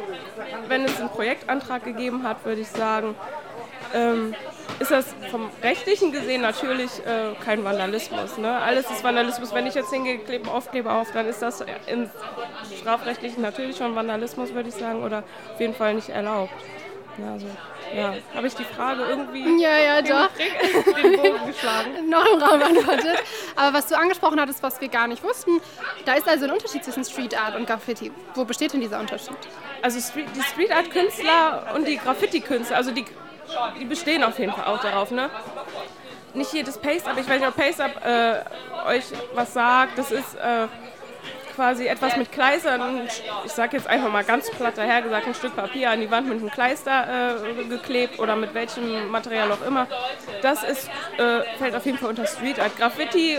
wenn 0.68 0.84
es 0.84 1.00
einen 1.00 1.10
Projektantrag 1.10 1.84
gegeben 1.84 2.22
hat, 2.22 2.44
würde 2.44 2.60
ich 2.60 2.68
sagen, 2.68 3.14
ähm, 3.94 4.34
ist 4.78 4.90
das 4.90 5.06
vom 5.30 5.50
rechtlichen 5.62 6.12
gesehen 6.12 6.42
natürlich 6.42 6.90
äh, 7.06 7.34
kein 7.44 7.64
Vandalismus. 7.64 8.38
Ne? 8.38 8.50
Alles 8.50 8.90
ist 8.90 9.02
Vandalismus. 9.02 9.54
Wenn 9.54 9.66
ich 9.66 9.74
jetzt 9.74 9.92
hingehe, 9.92 10.18
klebe 10.18 10.50
Aufkleber 10.50 10.94
auf, 10.94 11.12
dann 11.12 11.26
ist 11.26 11.42
das 11.42 11.64
im 11.86 12.10
strafrechtlichen 12.78 13.42
natürlich 13.42 13.76
schon 13.76 13.94
Vandalismus, 13.94 14.54
würde 14.54 14.68
ich 14.68 14.74
sagen, 14.74 15.02
oder 15.02 15.24
auf 15.52 15.60
jeden 15.60 15.74
Fall 15.74 15.94
nicht 15.94 16.08
erlaubt. 16.08 16.52
Ja, 17.18 17.32
also, 17.32 17.46
ja. 17.94 18.14
Habe 18.34 18.46
ich 18.46 18.54
die 18.54 18.64
Frage 18.64 19.02
irgendwie 19.04 19.62
ja, 19.62 19.78
ja, 19.78 20.02
doch. 20.02 20.28
den 21.02 21.16
Bogen 21.16 21.46
geschlagen? 21.46 21.90
Noch 22.10 22.26
im 22.26 22.42
Raum 22.42 22.58
beantwortet. 22.58 23.22
Aber 23.54 23.78
was 23.78 23.86
du 23.86 23.96
angesprochen 23.96 24.38
hattest, 24.38 24.62
was 24.62 24.80
wir 24.80 24.88
gar 24.88 25.08
nicht 25.08 25.22
wussten, 25.22 25.60
da 26.04 26.14
ist 26.14 26.28
also 26.28 26.44
ein 26.44 26.50
Unterschied 26.50 26.84
zwischen 26.84 27.04
Street 27.04 27.38
Art 27.38 27.56
und 27.56 27.66
Graffiti. 27.66 28.12
Wo 28.34 28.44
besteht 28.44 28.74
denn 28.74 28.80
dieser 28.80 29.00
Unterschied? 29.00 29.36
Also 29.80 29.98
Street, 30.00 30.26
die 30.36 30.42
Street 30.42 30.72
Art 30.72 30.90
Künstler 30.90 31.72
und 31.74 31.88
die 31.88 31.96
Graffiti 31.96 32.40
Künstler, 32.40 32.76
also 32.76 32.90
die 32.90 33.06
die 33.78 33.84
bestehen 33.84 34.24
auf 34.24 34.38
jeden 34.38 34.52
Fall 34.52 34.64
auch 34.64 34.80
darauf, 34.80 35.10
ne? 35.10 35.30
Nicht 36.34 36.52
jedes 36.52 36.76
aber 36.76 37.20
ich 37.20 37.28
weiß 37.28 37.40
nicht, 37.40 37.48
ob 37.48 37.56
Paste 37.56 37.84
Up 37.84 38.04
äh, 38.04 38.96
euch 38.96 39.04
was 39.34 39.54
sagt. 39.54 39.96
Das 39.96 40.10
ist 40.10 40.34
äh, 40.34 40.66
quasi 41.56 41.86
etwas 41.86 42.16
mit 42.16 42.30
Kleistern, 42.30 43.08
ich 43.44 43.52
sag 43.52 43.72
jetzt 43.72 43.86
einfach 43.86 44.12
mal 44.12 44.22
ganz 44.22 44.50
platt 44.50 44.76
dahergesagt, 44.76 45.26
ein 45.26 45.34
Stück 45.34 45.56
Papier 45.56 45.90
an 45.90 46.00
die 46.00 46.10
Wand 46.10 46.28
mit 46.28 46.38
einem 46.38 46.50
Kleister 46.50 47.38
äh, 47.42 47.64
geklebt 47.64 48.18
oder 48.18 48.36
mit 48.36 48.52
welchem 48.52 49.10
Material 49.10 49.50
auch 49.50 49.66
immer. 49.66 49.86
Das 50.42 50.62
ist, 50.62 50.88
äh, 51.16 51.40
fällt 51.58 51.74
auf 51.74 51.86
jeden 51.86 51.96
Fall 51.96 52.10
unter 52.10 52.26
Street 52.26 52.60
Art. 52.60 52.76
Graffiti 52.76 53.38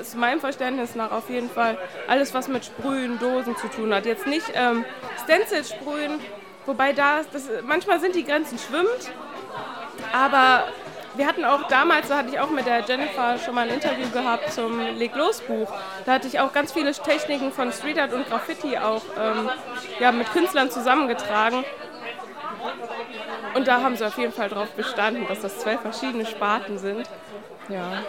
ist 0.00 0.16
meinem 0.16 0.40
Verständnis 0.40 0.96
nach 0.96 1.12
auf 1.12 1.30
jeden 1.30 1.48
Fall 1.48 1.78
alles, 2.08 2.34
was 2.34 2.48
mit 2.48 2.64
Sprühen, 2.64 3.18
Dosen 3.20 3.56
zu 3.56 3.68
tun 3.68 3.94
hat. 3.94 4.06
Jetzt 4.06 4.26
nicht 4.26 4.46
ähm, 4.54 4.84
Stencil 5.22 5.64
sprühen, 5.64 6.18
wobei 6.66 6.92
da, 6.92 7.20
das, 7.32 7.48
manchmal 7.62 8.00
sind 8.00 8.14
die 8.14 8.24
Grenzen 8.24 8.58
schwimmend 8.58 9.10
aber 10.12 10.64
wir 11.14 11.26
hatten 11.26 11.44
auch 11.44 11.66
damals, 11.68 12.08
da 12.08 12.18
hatte 12.18 12.30
ich 12.30 12.38
auch 12.38 12.50
mit 12.50 12.66
der 12.66 12.80
Jennifer 12.80 13.38
schon 13.38 13.54
mal 13.54 13.68
ein 13.68 13.74
Interview 13.74 14.08
gehabt 14.10 14.52
zum 14.52 14.78
Leg 14.96 15.14
los 15.14 15.40
Buch. 15.40 15.72
Da 16.04 16.12
hatte 16.12 16.28
ich 16.28 16.40
auch 16.40 16.52
ganz 16.52 16.72
viele 16.72 16.92
Techniken 16.92 17.52
von 17.52 17.72
Street 17.72 17.98
Art 17.98 18.12
und 18.12 18.28
Graffiti 18.28 18.76
auch 18.76 19.02
ähm, 19.18 19.48
ja, 19.98 20.12
mit 20.12 20.30
Künstlern 20.32 20.70
zusammengetragen. 20.70 21.64
Und 23.54 23.66
da 23.66 23.80
haben 23.80 23.96
sie 23.96 24.06
auf 24.06 24.18
jeden 24.18 24.32
Fall 24.32 24.50
darauf 24.50 24.70
bestanden, 24.72 25.26
dass 25.26 25.40
das 25.40 25.58
zwei 25.58 25.78
verschiedene 25.78 26.26
Sparten 26.26 26.78
sind. 26.78 27.08
Ja. 27.70 28.02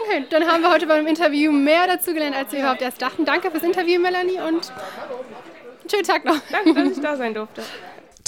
Okay, 0.00 0.26
dann 0.30 0.46
haben 0.46 0.62
wir 0.62 0.72
heute 0.72 0.86
beim 0.86 1.06
Interview 1.06 1.52
mehr 1.52 1.86
dazu 1.86 2.12
gelernt, 2.12 2.36
als 2.36 2.52
wir 2.52 2.60
überhaupt 2.60 2.82
erst 2.82 3.00
dachten. 3.00 3.24
Danke 3.24 3.50
fürs 3.50 3.62
Interview, 3.62 4.00
Melanie, 4.00 4.40
und 4.40 4.72
schönen 5.88 6.04
Tag 6.04 6.24
noch. 6.24 6.36
Danke, 6.50 6.74
dass 6.74 6.96
ich 6.96 7.00
da 7.00 7.16
sein 7.16 7.34
durfte. 7.34 7.62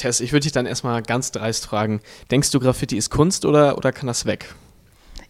Tess, 0.01 0.21
ich 0.21 0.33
würde 0.33 0.45
dich 0.45 0.53
dann 0.53 0.67
erstmal 0.67 1.03
ganz 1.03 1.33
dreist 1.33 1.67
fragen. 1.67 2.01
Denkst 2.31 2.51
du, 2.51 2.61
Graffiti 2.61 2.97
ist 2.97 3.11
Kunst 3.11 3.45
oder, 3.45 3.77
oder 3.77 3.93
kann 3.93 4.07
das 4.07 4.27
weg? 4.27 4.55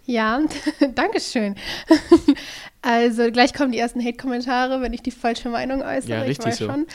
Ja, 0.06 0.40
danke 0.94 1.20
schön. 1.20 1.56
Also 2.82 3.30
gleich 3.30 3.52
kommen 3.52 3.72
die 3.72 3.78
ersten 3.78 4.02
Hate-Kommentare, 4.02 4.80
wenn 4.80 4.94
ich 4.94 5.02
die 5.02 5.10
falsche 5.10 5.50
Meinung 5.50 5.82
äußere. 5.82 6.12
Ja, 6.12 6.22
richtig 6.22 6.38
ich 6.38 6.46
weiß 6.46 6.58
so. 6.58 6.66
schon. 6.66 6.86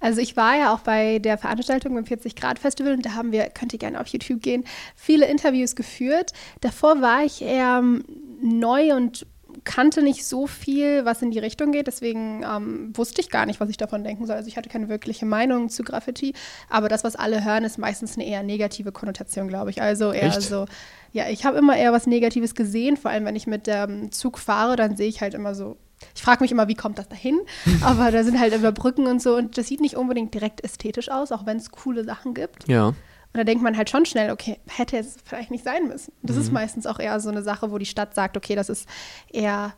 Also 0.00 0.20
ich 0.20 0.36
war 0.36 0.56
ja 0.58 0.74
auch 0.74 0.80
bei 0.80 1.20
der 1.20 1.38
Veranstaltung 1.38 1.94
beim 1.94 2.06
40 2.06 2.34
Grad 2.34 2.58
Festival 2.58 2.92
und 2.94 3.06
da 3.06 3.14
haben 3.14 3.30
wir, 3.30 3.44
könnt 3.50 3.72
ihr 3.72 3.78
gerne 3.78 4.00
auf 4.00 4.08
YouTube 4.08 4.42
gehen, 4.42 4.64
viele 4.96 5.26
Interviews 5.26 5.76
geführt. 5.76 6.32
Davor 6.60 7.00
war 7.02 7.24
ich 7.24 7.42
eher 7.42 7.78
ähm, 7.78 8.04
neu 8.42 8.96
und 8.96 9.26
kannte 9.64 10.02
nicht 10.02 10.24
so 10.24 10.46
viel, 10.46 11.04
was 11.04 11.22
in 11.22 11.30
die 11.30 11.38
Richtung 11.38 11.72
geht, 11.72 11.86
deswegen 11.86 12.44
ähm, 12.44 12.92
wusste 12.94 13.20
ich 13.20 13.30
gar 13.30 13.46
nicht, 13.46 13.60
was 13.60 13.68
ich 13.70 13.76
davon 13.76 14.04
denken 14.04 14.26
soll. 14.26 14.36
Also 14.36 14.48
ich 14.48 14.56
hatte 14.56 14.68
keine 14.68 14.88
wirkliche 14.88 15.26
Meinung 15.26 15.68
zu 15.68 15.82
Graffiti, 15.82 16.34
aber 16.68 16.88
das, 16.88 17.04
was 17.04 17.16
alle 17.16 17.44
hören, 17.44 17.64
ist 17.64 17.78
meistens 17.78 18.16
eine 18.16 18.26
eher 18.26 18.42
negative 18.42 18.92
Konnotation, 18.92 19.48
glaube 19.48 19.70
ich. 19.70 19.82
Also 19.82 20.12
eher 20.12 20.28
Echt? 20.28 20.42
so, 20.42 20.66
ja, 21.12 21.28
ich 21.28 21.44
habe 21.44 21.58
immer 21.58 21.76
eher 21.76 21.92
was 21.92 22.06
Negatives 22.06 22.54
gesehen, 22.54 22.96
vor 22.96 23.10
allem 23.10 23.24
wenn 23.24 23.36
ich 23.36 23.46
mit 23.46 23.66
dem 23.66 24.12
Zug 24.12 24.38
fahre, 24.38 24.76
dann 24.76 24.96
sehe 24.96 25.08
ich 25.08 25.20
halt 25.20 25.34
immer 25.34 25.54
so. 25.54 25.76
Ich 26.14 26.22
frage 26.22 26.42
mich 26.42 26.52
immer, 26.52 26.68
wie 26.68 26.74
kommt 26.74 26.98
das 26.98 27.08
dahin? 27.08 27.40
Aber 27.82 28.10
da 28.10 28.22
sind 28.22 28.38
halt 28.38 28.52
immer 28.52 28.72
Brücken 28.72 29.06
und 29.06 29.20
so 29.20 29.36
und 29.36 29.58
das 29.58 29.66
sieht 29.66 29.80
nicht 29.80 29.96
unbedingt 29.96 30.34
direkt 30.34 30.62
ästhetisch 30.62 31.10
aus, 31.10 31.32
auch 31.32 31.46
wenn 31.46 31.56
es 31.56 31.70
coole 31.70 32.04
Sachen 32.04 32.34
gibt. 32.34 32.68
Ja. 32.68 32.94
Und 33.38 33.46
da 33.46 33.52
denkt 33.52 33.62
man 33.62 33.76
halt 33.76 33.88
schon 33.88 34.04
schnell, 34.04 34.32
okay, 34.32 34.58
hätte 34.66 34.96
es 34.98 35.16
vielleicht 35.24 35.52
nicht 35.52 35.62
sein 35.62 35.86
müssen. 35.86 36.12
Das 36.22 36.34
Mhm. 36.34 36.42
ist 36.42 36.52
meistens 36.52 36.86
auch 36.86 36.98
eher 36.98 37.20
so 37.20 37.28
eine 37.30 37.42
Sache, 37.42 37.70
wo 37.70 37.78
die 37.78 37.86
Stadt 37.86 38.12
sagt, 38.16 38.36
okay, 38.36 38.56
das 38.56 38.68
ist 38.68 38.88
eher 39.32 39.74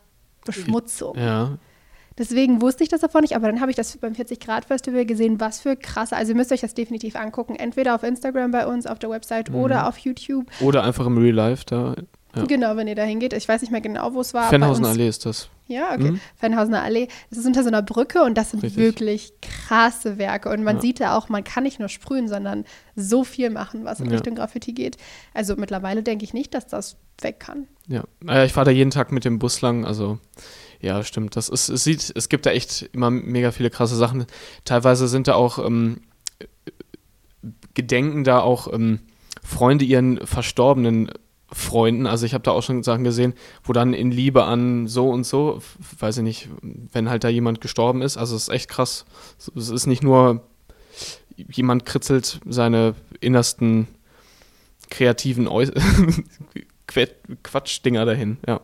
Beschmutzung. 0.47 1.15
Ja. 1.19 1.59
Deswegen 2.17 2.63
wusste 2.63 2.83
ich 2.83 2.89
das 2.89 3.03
davon 3.03 3.21
nicht, 3.21 3.37
aber 3.37 3.49
dann 3.49 3.61
habe 3.61 3.71
ich 3.71 3.77
das 3.77 3.99
beim 3.99 4.15
40-Grad-Festival 4.15 5.05
gesehen, 5.05 5.41
was 5.41 5.61
für 5.61 5.77
krasse, 5.77 6.17
also 6.17 6.33
ihr 6.33 6.37
müsst 6.37 6.53
euch 6.53 6.61
das 6.63 6.73
definitiv 6.73 7.17
angucken, 7.17 7.55
entweder 7.57 7.95
auf 7.95 8.03
Instagram 8.03 8.51
bei 8.51 8.67
uns, 8.67 8.87
auf 8.87 8.99
der 8.99 9.11
Website 9.11 9.51
Mhm. 9.51 9.57
oder 9.57 9.89
auf 9.89 9.99
YouTube. 9.99 10.47
Oder 10.61 10.83
einfach 10.85 11.05
im 11.07 11.19
Real 11.19 11.35
Life 11.35 11.65
da. 11.67 11.97
Ja. 12.37 12.45
Genau, 12.45 12.77
wenn 12.77 12.87
ihr 12.89 12.95
da 12.95 13.03
hingeht. 13.03 13.33
Ich 13.33 13.49
weiß 13.49 13.61
nicht 13.61 13.71
mehr 13.71 13.81
genau, 13.81 14.13
wo 14.15 14.21
es 14.21 14.35
war. 14.35 14.53
Uns- 14.53 14.87
Allee 14.87 15.09
ist 15.09 15.27
das. 15.27 15.49
Ja, 15.67 15.93
okay. 15.95 16.13
Mhm. 16.13 16.21
Fennhausener 16.37 16.83
Allee. 16.83 17.09
Das 17.31 17.39
ist 17.39 17.47
unter 17.47 17.63
so 17.63 17.69
einer 17.69 17.83
Brücke 17.83 18.23
und 18.23 18.37
das 18.37 18.51
sind 18.51 18.63
Richtig. 18.63 18.83
wirklich 18.83 19.33
krasse 19.41 20.19
Werke. 20.19 20.49
Und 20.51 20.63
man 20.65 20.77
Ja. 20.77 20.83
sieht 20.83 21.01
da 21.01 21.17
auch, 21.17 21.29
man 21.29 21.45
kann 21.45 21.63
nicht 21.63 21.79
nur 21.79 21.89
sprühen, 21.89 22.29
sondern 22.29 22.65
so 22.97 23.23
viel 23.25 23.51
machen, 23.51 23.85
was 23.85 24.01
in 24.01 24.07
Ja. 24.07 24.13
Richtung 24.13 24.35
Graffiti 24.35 24.73
geht. 24.73 24.97
Also 25.35 25.55
mittlerweile 25.57 26.03
denke 26.03 26.25
ich 26.25 26.35
nicht, 26.35 26.55
dass 26.55 26.67
das 26.67 26.97
weg 27.21 27.39
kann. 27.41 27.67
Ja. 27.87 28.05
Äh, 28.27 28.47
ich 28.47 28.53
fahre 28.53 28.67
da 28.67 28.71
jeden 28.73 28.91
Tag 28.91 29.13
mit 29.13 29.25
dem 29.25 29.39
Bus 29.39 29.61
lang, 29.61 29.85
also 29.85 30.19
ja, 30.81 31.03
stimmt. 31.05 31.37
Das 31.37 31.49
ist, 31.49 31.69
es 31.69 31.85
sieht, 31.85 32.13
es 32.17 32.29
gibt 32.29 32.47
da 32.47 32.51
echt 32.51 32.89
immer 32.93 33.11
mega 33.11 33.53
viele 33.53 33.71
krasse 33.71 33.95
Sachen. 33.97 34.27
Teilweise 34.65 35.07
sind 35.07 35.29
da 35.29 35.35
auch 35.35 35.59
ähm, 35.65 36.01
gedenken 37.75 38.25
da 38.25 38.41
auch 38.41 38.73
ähm, 38.73 39.01
Freunde 39.43 39.85
ihren 39.85 40.27
verstorbenen 40.27 41.11
Freunden. 41.53 42.07
Also 42.07 42.27
ich 42.27 42.35
habe 42.35 42.43
da 42.43 42.53
auch 42.53 42.63
schon 42.63 42.83
Sachen 42.83 43.05
gesehen, 43.05 43.35
wo 43.65 43.73
dann 43.73 43.93
in 43.93 44.11
Liebe 44.11 44.45
an 44.45 44.87
so 44.87 45.09
und 45.11 45.25
so, 45.25 45.61
weiß 45.99 46.19
ich 46.19 46.23
nicht, 46.23 46.49
wenn 46.93 47.11
halt 47.11 47.25
da 47.25 47.29
jemand 47.29 47.61
gestorben 47.61 48.03
ist. 48.03 48.17
Also 48.17 48.37
es 48.37 48.43
ist 48.43 48.49
echt 48.51 48.69
krass. 48.69 49.05
Es 49.57 49.69
ist 49.69 49.87
nicht 49.87 50.03
nur 50.03 50.43
jemand 51.37 51.87
kritzelt 51.87 52.41
seine 52.47 52.95
innersten 53.21 53.89
kreativen 54.91 55.49
Quatschdinger 57.43 58.05
dahin. 58.05 58.39
Ja. 58.47 58.61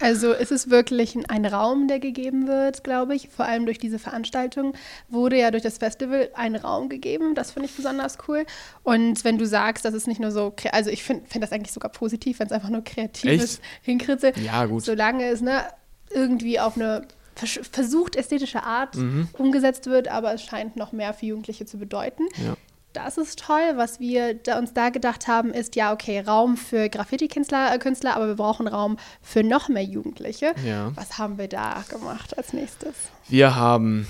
Also 0.00 0.32
es 0.32 0.50
ist 0.50 0.70
wirklich 0.70 1.16
ein- 1.28 1.44
Raum, 1.46 1.88
der 1.88 2.00
gegeben 2.00 2.46
wird, 2.46 2.84
glaube 2.84 3.14
ich. 3.14 3.28
Vor 3.28 3.44
allem 3.44 3.66
durch 3.66 3.78
diese 3.78 3.98
Veranstaltung 3.98 4.74
wurde 5.08 5.38
ja 5.38 5.50
durch 5.50 5.62
das 5.62 5.78
Festival 5.78 6.30
ein 6.34 6.56
Raum 6.56 6.88
gegeben. 6.88 7.34
Das 7.34 7.50
finde 7.52 7.68
ich 7.68 7.74
besonders 7.76 8.16
cool. 8.28 8.44
Und 8.82 9.24
wenn 9.24 9.36
du 9.38 9.46
sagst, 9.46 9.84
das 9.84 9.94
ist 9.94 10.06
nicht 10.06 10.20
nur 10.20 10.30
so, 10.30 10.54
also 10.72 10.90
ich 10.90 11.02
finde 11.02 11.24
find 11.28 11.42
das 11.44 11.52
eigentlich 11.52 11.72
sogar 11.72 11.90
positiv, 11.92 12.38
wenn 12.38 12.46
es 12.46 12.52
einfach 12.52 12.70
nur 12.70 12.82
kreatives? 12.84 13.60
Hinkritzel, 13.82 14.32
Ja, 14.44 14.64
gut. 14.66 14.84
solange 14.84 15.24
es 15.26 15.40
ne, 15.40 15.64
irgendwie 16.10 16.58
auf 16.60 16.76
eine 16.76 17.02
vers- 17.36 17.60
versucht 17.70 18.16
ästhetische 18.16 18.62
Art 18.62 18.96
Mhm. 18.96 19.28
umgesetzt 19.38 19.86
wird, 19.86 20.08
aber 20.08 20.32
es 20.34 20.42
scheint 20.42 20.76
noch 20.76 20.92
mehr 20.92 21.14
für 21.14 21.26
Jugendliche 21.26 21.66
zu 21.66 21.78
bedeuten. 21.78 22.24
Ja. 22.44 22.54
Das 22.92 23.18
ist 23.18 23.38
toll. 23.38 23.72
Was 23.76 24.00
wir 24.00 24.34
da 24.34 24.58
uns 24.58 24.72
da 24.74 24.88
gedacht 24.88 25.28
haben, 25.28 25.52
ist 25.52 25.76
ja, 25.76 25.92
okay, 25.92 26.20
Raum 26.20 26.56
für 26.56 26.88
Graffiti-Künstler, 26.88 27.74
äh, 27.74 27.78
Künstler, 27.78 28.16
aber 28.16 28.26
wir 28.26 28.34
brauchen 28.34 28.66
Raum 28.66 28.96
für 29.22 29.44
noch 29.44 29.68
mehr 29.68 29.84
Jugendliche. 29.84 30.54
Ja. 30.66 30.92
Was 30.96 31.18
haben 31.18 31.38
wir 31.38 31.48
da 31.48 31.84
gemacht 31.88 32.36
als 32.36 32.52
nächstes? 32.52 32.94
Wir 33.28 33.54
haben 33.54 34.06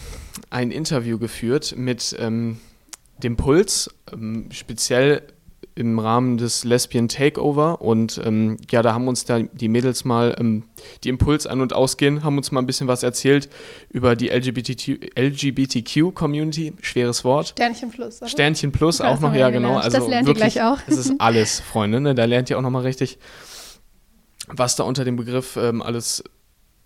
ein 0.49 0.71
Interview 0.71 1.19
geführt 1.19 1.75
mit 1.77 2.17
ähm, 2.19 2.59
dem 3.19 3.37
Puls, 3.37 3.91
ähm, 4.13 4.49
speziell 4.51 5.23
im 5.81 5.99
Rahmen 5.99 6.37
des 6.37 6.65
Lesbian 6.65 7.09
Takeover. 7.09 7.81
Und 7.81 8.21
ähm, 8.25 8.59
ja, 8.71 8.83
da 8.83 8.93
haben 8.93 9.09
uns 9.09 9.25
da 9.25 9.39
die 9.41 9.69
Mädels 9.69 10.05
mal, 10.05 10.37
ähm, 10.39 10.65
die 11.03 11.09
Impuls 11.09 11.47
an- 11.47 11.63
und 11.63 11.73
ausgehen, 11.73 12.23
haben 12.23 12.37
uns 12.37 12.53
mal 12.53 12.61
ein 12.61 12.67
bisschen 12.67 12.87
was 12.87 13.03
erzählt 13.03 13.49
über 13.89 14.15
die 14.15 14.29
LGBTQ-Community. 14.29 16.75
Schweres 16.83 17.25
Wort. 17.25 17.49
Sternchen 17.49 17.91
Plus. 17.91 18.21
Oder? 18.21 18.29
Sternchen 18.29 18.73
Plus 18.73 18.99
Das 18.99 19.07
auch 19.07 19.21
noch, 19.21 19.35
ja 19.35 19.49
genau. 19.51 19.79
Also 19.79 19.99
Das 19.99 20.09
lernt 20.09 20.29
ihr 20.29 20.37
wirklich, 20.37 20.55
gleich 20.55 20.63
auch. 20.63 20.79
Es 20.87 20.99
ist 20.99 21.15
alles, 21.19 21.61
Freunde. 21.61 22.01
Ne? 22.01 22.15
Da 22.15 22.27
lernt 22.27 22.51
ihr 22.51 22.59
auch 22.59 22.63
nochmal 22.63 22.83
richtig, 22.83 23.19
was 24.49 24.77
da 24.77 24.85
unter 24.85 25.05
dem 25.05 25.17
Begriff 25.17 25.57
ähm, 25.57 25.83
alles 25.83 26.23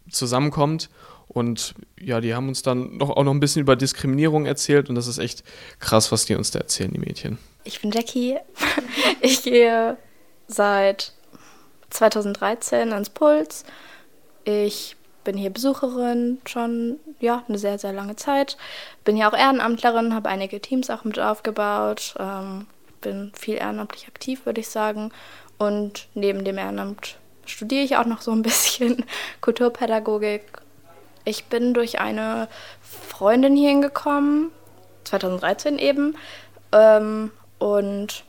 zusammenkommt. 0.08 0.88
Und 1.26 1.74
ja, 2.00 2.20
die 2.20 2.34
haben 2.34 2.46
uns 2.48 2.62
dann 2.62 2.96
noch, 2.96 3.10
auch 3.10 3.24
noch 3.24 3.32
ein 3.32 3.40
bisschen 3.40 3.62
über 3.62 3.74
Diskriminierung 3.74 4.46
erzählt 4.46 4.88
und 4.88 4.94
das 4.94 5.08
ist 5.08 5.18
echt 5.18 5.42
krass, 5.80 6.12
was 6.12 6.26
die 6.26 6.36
uns 6.36 6.52
da 6.52 6.60
erzählen, 6.60 6.92
die 6.92 7.00
Mädchen. 7.00 7.38
Ich 7.64 7.80
bin 7.80 7.90
Jackie. 7.90 8.38
Ich 9.20 9.42
gehe 9.42 9.96
seit 10.48 11.12
2013 11.90 12.92
ins 12.92 13.08
Puls. 13.08 13.64
Ich 14.44 14.96
bin 15.24 15.38
hier 15.38 15.50
Besucherin 15.50 16.38
schon, 16.44 16.98
ja, 17.20 17.42
eine 17.48 17.58
sehr, 17.58 17.78
sehr 17.78 17.94
lange 17.94 18.16
Zeit. 18.16 18.58
Bin 19.04 19.16
hier 19.16 19.28
auch 19.28 19.36
Ehrenamtlerin, 19.36 20.14
habe 20.14 20.28
einige 20.28 20.60
Teams 20.60 20.90
auch 20.90 21.04
mit 21.04 21.18
aufgebaut. 21.18 22.14
Ähm, 22.18 22.66
bin 23.00 23.32
viel 23.34 23.54
ehrenamtlich 23.54 24.08
aktiv, 24.08 24.44
würde 24.44 24.60
ich 24.60 24.68
sagen. 24.68 25.10
Und 25.56 26.08
neben 26.14 26.44
dem 26.44 26.58
Ehrenamt 26.58 27.16
studiere 27.46 27.84
ich 27.84 27.96
auch 27.96 28.06
noch 28.06 28.20
so 28.20 28.32
ein 28.32 28.42
bisschen 28.42 29.04
Kulturpädagogik. 29.40 30.42
Ich 31.24 31.46
bin 31.46 31.72
durch 31.72 32.00
eine 32.00 32.48
Freundin 32.82 33.56
hier 33.56 33.70
hingekommen, 33.70 34.50
2013 35.04 35.78
eben. 35.78 36.16
Ähm, 36.72 37.30
und 37.58 38.24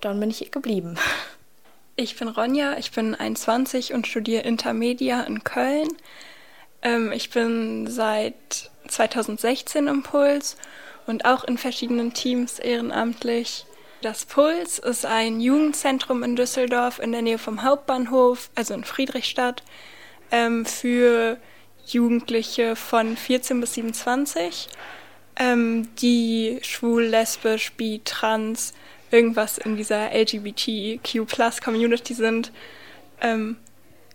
dann 0.00 0.20
bin 0.20 0.30
ich 0.30 0.38
hier 0.38 0.50
geblieben. 0.50 0.96
Ich 1.96 2.16
bin 2.18 2.26
Ronja, 2.26 2.76
ich 2.76 2.90
bin 2.90 3.14
21 3.14 3.92
und 3.92 4.08
studiere 4.08 4.42
Intermedia 4.42 5.22
in 5.22 5.44
Köln. 5.44 5.86
Ähm, 6.82 7.12
ich 7.12 7.30
bin 7.30 7.86
seit 7.86 8.72
2016 8.88 9.86
im 9.86 10.02
Puls 10.02 10.56
und 11.06 11.24
auch 11.24 11.44
in 11.44 11.56
verschiedenen 11.56 12.12
Teams 12.12 12.58
ehrenamtlich. 12.58 13.64
Das 14.02 14.26
Puls 14.26 14.78
ist 14.78 15.06
ein 15.06 15.40
Jugendzentrum 15.40 16.22
in 16.22 16.36
Düsseldorf 16.36 16.98
in 16.98 17.12
der 17.12 17.22
Nähe 17.22 17.38
vom 17.38 17.62
Hauptbahnhof, 17.62 18.50
also 18.54 18.74
in 18.74 18.84
Friedrichstadt, 18.84 19.62
ähm, 20.30 20.66
für 20.66 21.38
Jugendliche 21.86 22.76
von 22.76 23.16
14 23.16 23.60
bis 23.60 23.74
27, 23.74 24.68
ähm, 25.36 25.88
die 25.96 26.58
schwul, 26.62 27.04
lesbisch, 27.04 27.72
bi, 27.72 28.00
trans, 28.04 28.74
irgendwas 29.10 29.58
in 29.58 29.76
dieser 29.76 30.12
LGBTQ-Plus-Community 30.12 32.14
sind. 32.14 32.52
Ähm, 33.20 33.56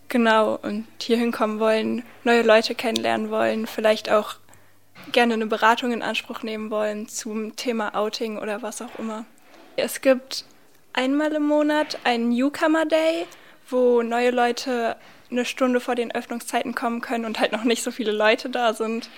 genau, 0.07 0.59
und 0.61 0.88
hier 1.01 1.17
hinkommen 1.17 1.59
wollen, 1.59 2.03
neue 2.23 2.41
Leute 2.41 2.75
kennenlernen 2.75 3.29
wollen, 3.29 3.67
vielleicht 3.67 4.11
auch 4.11 4.35
gerne 5.11 5.33
eine 5.33 5.47
Beratung 5.47 5.91
in 5.91 6.01
Anspruch 6.01 6.43
nehmen 6.43 6.71
wollen 6.71 7.07
zum 7.07 7.55
Thema 7.55 7.95
Outing 7.95 8.38
oder 8.38 8.61
was 8.61 8.81
auch 8.81 8.99
immer. 8.99 9.25
Es 9.75 10.01
gibt 10.01 10.45
einmal 10.93 11.33
im 11.33 11.43
Monat 11.43 11.99
einen 12.03 12.29
Newcomer 12.29 12.85
Day, 12.85 13.25
wo 13.69 14.01
neue 14.01 14.31
Leute 14.31 14.97
eine 15.31 15.45
Stunde 15.45 15.79
vor 15.79 15.95
den 15.95 16.11
Öffnungszeiten 16.11 16.75
kommen 16.75 17.01
können 17.01 17.25
und 17.25 17.39
halt 17.39 17.51
noch 17.51 17.63
nicht 17.63 17.83
so 17.83 17.91
viele 17.91 18.11
Leute 18.11 18.49
da 18.49 18.73
sind. 18.73 19.09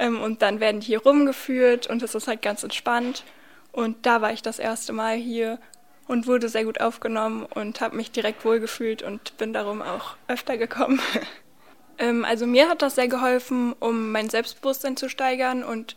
Ähm, 0.00 0.20
und 0.20 0.42
dann 0.42 0.58
werden 0.58 0.80
die 0.80 0.88
hier 0.88 1.02
rumgeführt 1.02 1.86
und 1.86 2.02
es 2.02 2.14
ist 2.16 2.26
halt 2.26 2.42
ganz 2.42 2.64
entspannt. 2.64 3.22
Und 3.70 4.06
da 4.06 4.20
war 4.20 4.32
ich 4.32 4.42
das 4.42 4.58
erste 4.58 4.92
Mal 4.92 5.14
hier 5.16 5.60
und 6.08 6.26
wurde 6.26 6.48
sehr 6.48 6.64
gut 6.64 6.80
aufgenommen 6.80 7.44
und 7.44 7.80
habe 7.80 7.96
mich 7.96 8.10
direkt 8.10 8.44
wohlgefühlt 8.44 9.02
und 9.02 9.36
bin 9.36 9.52
darum 9.52 9.82
auch 9.82 10.16
öfter 10.26 10.56
gekommen. 10.56 11.00
ähm, 11.98 12.24
also 12.24 12.46
mir 12.46 12.68
hat 12.68 12.82
das 12.82 12.94
sehr 12.94 13.08
geholfen, 13.08 13.74
um 13.78 14.10
mein 14.10 14.30
Selbstbewusstsein 14.30 14.96
zu 14.96 15.08
steigern 15.08 15.62
und 15.62 15.94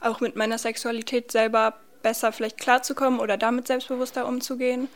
auch 0.00 0.20
mit 0.20 0.36
meiner 0.36 0.58
Sexualität 0.58 1.32
selber 1.32 1.74
besser 2.02 2.32
vielleicht 2.32 2.58
klarzukommen 2.58 3.18
oder 3.18 3.38
damit 3.38 3.66
selbstbewusster 3.66 4.28
umzugehen. 4.28 4.88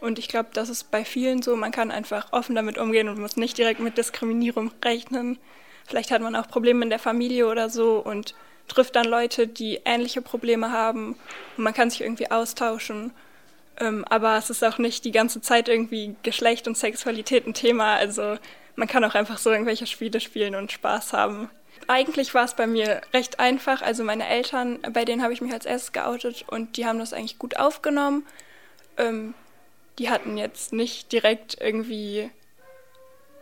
Und 0.00 0.20
ich 0.20 0.28
glaube, 0.28 0.50
das 0.52 0.68
ist 0.68 0.92
bei 0.92 1.04
vielen 1.04 1.42
so, 1.42 1.56
man 1.56 1.72
kann 1.72 1.90
einfach 1.90 2.32
offen 2.32 2.54
damit 2.54 2.78
umgehen 2.78 3.08
und 3.08 3.18
muss 3.18 3.36
nicht 3.36 3.58
direkt 3.58 3.80
mit 3.80 3.98
Diskriminierung 3.98 4.70
rechnen. 4.84 5.38
Vielleicht 5.86 6.10
hat 6.10 6.22
man 6.22 6.36
auch 6.36 6.48
Probleme 6.48 6.82
in 6.82 6.90
der 6.90 6.98
Familie 6.98 7.46
oder 7.46 7.70
so 7.70 7.98
und 7.98 8.34
trifft 8.68 8.96
dann 8.96 9.06
Leute, 9.06 9.46
die 9.46 9.80
ähnliche 9.84 10.22
Probleme 10.22 10.72
haben 10.72 11.16
und 11.56 11.64
man 11.64 11.74
kann 11.74 11.90
sich 11.90 12.00
irgendwie 12.00 12.30
austauschen. 12.30 13.12
Ähm, 13.78 14.04
aber 14.08 14.36
es 14.36 14.50
ist 14.50 14.64
auch 14.64 14.78
nicht 14.78 15.04
die 15.04 15.12
ganze 15.12 15.40
Zeit 15.40 15.68
irgendwie 15.68 16.16
Geschlecht 16.22 16.66
und 16.66 16.76
Sexualität 16.76 17.46
ein 17.46 17.54
Thema. 17.54 17.94
Also 17.94 18.36
man 18.74 18.88
kann 18.88 19.04
auch 19.04 19.14
einfach 19.14 19.38
so 19.38 19.50
irgendwelche 19.50 19.86
Spiele 19.86 20.20
spielen 20.20 20.54
und 20.54 20.72
Spaß 20.72 21.12
haben. 21.12 21.50
Eigentlich 21.88 22.34
war 22.34 22.44
es 22.44 22.54
bei 22.54 22.66
mir 22.66 23.02
recht 23.12 23.38
einfach. 23.38 23.82
Also 23.82 24.02
meine 24.02 24.26
Eltern, 24.26 24.80
bei 24.92 25.04
denen 25.04 25.22
habe 25.22 25.32
ich 25.32 25.40
mich 25.40 25.52
als 25.52 25.66
erstes 25.66 25.92
geoutet 25.92 26.44
und 26.48 26.76
die 26.76 26.86
haben 26.86 26.98
das 26.98 27.12
eigentlich 27.12 27.38
gut 27.38 27.58
aufgenommen. 27.58 28.26
Ähm, 28.96 29.34
die 29.98 30.10
hatten 30.10 30.36
jetzt 30.36 30.72
nicht 30.72 31.12
direkt 31.12 31.58
irgendwie 31.60 32.30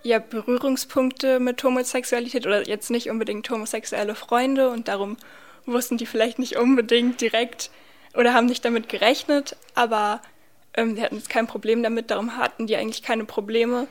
ja 0.05 0.19
Berührungspunkte 0.19 1.41
mit 1.41 1.63
Homosexualität 1.65 2.47
oder 2.47 2.67
jetzt 2.69 2.91
nicht 2.91 3.11
unbedingt 3.11 3.49
homosexuelle 3.51 4.15
Freunde 4.15 4.71
und 4.71 4.89
darum 4.89 5.17
wussten 5.67 5.97
die 5.97 6.07
vielleicht 6.07 6.39
nicht 6.39 6.57
unbedingt 6.57 7.21
direkt 7.21 7.71
oder 8.15 8.35
haben 8.35 8.47
nicht 8.47 8.65
damit 8.65 8.89
gerechnet, 8.89 9.57
aber 9.75 10.21
ähm, 10.75 10.95
die 10.95 11.03
hatten 11.03 11.17
jetzt 11.17 11.31
kein 11.31 11.47
Problem 11.47 11.83
damit, 11.83 12.11
darum 12.11 12.37
hatten 12.37 12.67
die 12.67 12.77
eigentlich 12.77 13.03
keine 13.03 13.25
Probleme. 13.25 13.89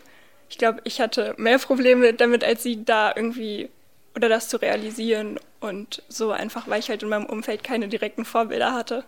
Ich 0.50 0.58
glaube, 0.58 0.82
ich 0.84 1.02
hatte 1.02 1.34
mehr 1.38 1.58
Probleme 1.58 2.14
damit, 2.14 2.44
als 2.44 2.64
sie 2.64 2.86
da 2.86 3.12
irgendwie 3.16 3.70
oder 4.16 4.30
das 4.30 4.48
zu 4.48 4.58
realisieren 4.58 5.40
und 5.60 6.04
so 6.08 6.32
einfach, 6.32 6.68
weil 6.68 6.80
ich 6.80 6.90
halt 6.90 7.02
in 7.02 7.10
meinem 7.10 7.26
Umfeld 7.26 7.64
keine 7.64 7.88
direkten 7.88 8.26
Vorbilder 8.26 8.74
hatte. 8.74 9.04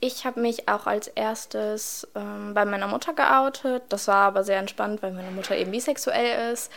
Ich 0.00 0.24
habe 0.24 0.40
mich 0.40 0.68
auch 0.68 0.86
als 0.86 1.08
erstes 1.08 2.06
ähm, 2.14 2.54
bei 2.54 2.64
meiner 2.64 2.86
Mutter 2.86 3.14
geoutet. 3.14 3.82
Das 3.88 4.06
war 4.06 4.26
aber 4.26 4.44
sehr 4.44 4.58
entspannt, 4.58 5.02
weil 5.02 5.12
meine 5.12 5.32
Mutter 5.32 5.56
eben 5.56 5.72
bisexuell 5.72 6.52
ist 6.52 6.70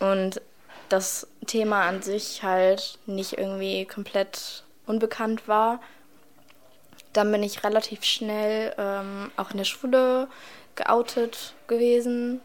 und 0.00 0.40
das 0.88 1.26
Thema 1.46 1.82
an 1.82 2.02
sich 2.02 2.42
halt 2.42 2.98
nicht 3.06 3.38
irgendwie 3.38 3.84
komplett 3.84 4.64
unbekannt 4.86 5.46
war. 5.48 5.80
Dann 7.12 7.30
bin 7.30 7.42
ich 7.44 7.62
relativ 7.62 8.04
schnell 8.04 8.74
ähm, 8.76 9.30
auch 9.36 9.52
in 9.52 9.58
der 9.58 9.64
Schule 9.64 10.28
geoutet 10.74 11.54
gewesen. 11.68 12.40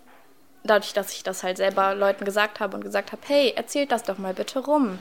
Dadurch, 0.64 0.94
dass 0.94 1.14
ich 1.14 1.24
das 1.24 1.42
halt 1.42 1.58
selber 1.58 1.96
Leuten 1.96 2.26
gesagt 2.26 2.60
habe 2.60 2.78
und 2.78 2.84
gesagt 2.84 3.12
habe, 3.12 3.22
hey, 3.26 3.54
erzählt 3.56 3.92
das 3.92 4.04
doch 4.04 4.20
mal 4.20 4.34
bitte 4.34 4.60
rum. 4.60 5.00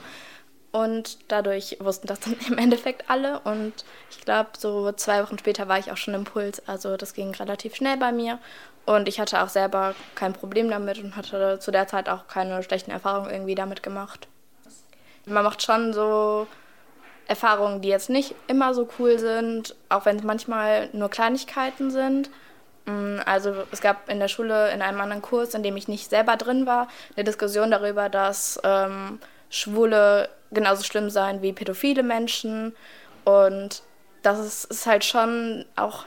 Und 0.71 1.17
dadurch 1.31 1.77
wussten 1.79 2.07
das 2.07 2.19
dann 2.19 2.35
im 2.47 2.57
Endeffekt 2.57 3.09
alle. 3.09 3.39
Und 3.39 3.73
ich 4.11 4.21
glaube, 4.21 4.49
so 4.57 4.91
zwei 4.91 5.23
Wochen 5.23 5.39
später 5.39 5.67
war 5.67 5.79
ich 5.79 5.91
auch 5.91 5.97
schon 5.97 6.13
im 6.13 6.23
Puls. 6.23 6.67
Also 6.67 6.97
das 6.97 7.13
ging 7.13 7.33
relativ 7.35 7.75
schnell 7.75 7.97
bei 7.97 8.11
mir. 8.11 8.39
Und 8.85 9.07
ich 9.07 9.19
hatte 9.19 9.41
auch 9.41 9.49
selber 9.49 9.93
kein 10.15 10.33
Problem 10.33 10.69
damit 10.69 10.99
und 10.99 11.15
hatte 11.15 11.59
zu 11.59 11.71
der 11.71 11.87
Zeit 11.87 12.09
auch 12.09 12.27
keine 12.27 12.63
schlechten 12.63 12.91
Erfahrungen 12.91 13.29
irgendwie 13.29 13.55
damit 13.55 13.83
gemacht. 13.83 14.27
Man 15.25 15.43
macht 15.43 15.61
schon 15.61 15.93
so 15.93 16.47
Erfahrungen, 17.27 17.81
die 17.81 17.89
jetzt 17.89 18.09
nicht 18.09 18.33
immer 18.47 18.73
so 18.73 18.89
cool 18.97 19.19
sind, 19.19 19.75
auch 19.89 20.05
wenn 20.05 20.17
es 20.17 20.23
manchmal 20.23 20.89
nur 20.93 21.09
Kleinigkeiten 21.09 21.91
sind. 21.91 22.31
Mm, 22.85 23.19
also 23.25 23.53
es 23.71 23.81
gab 23.81 24.09
in 24.09 24.19
der 24.19 24.27
Schule 24.27 24.71
in 24.71 24.81
einem 24.81 24.99
anderen 24.99 25.21
Kurs, 25.21 25.53
in 25.53 25.61
dem 25.61 25.77
ich 25.77 25.87
nicht 25.87 26.09
selber 26.09 26.37
drin 26.37 26.65
war, 26.65 26.87
eine 27.15 27.23
Diskussion 27.23 27.69
darüber, 27.69 28.09
dass 28.09 28.59
ähm, 28.63 29.19
Schwule 29.51 30.29
genauso 30.51 30.83
schlimm 30.83 31.09
sein 31.09 31.41
wie 31.41 31.53
pädophile 31.53 32.03
Menschen. 32.03 32.75
Und 33.23 33.83
das 34.21 34.39
ist, 34.39 34.65
ist 34.65 34.85
halt 34.85 35.05
schon 35.05 35.65
auch 35.75 36.05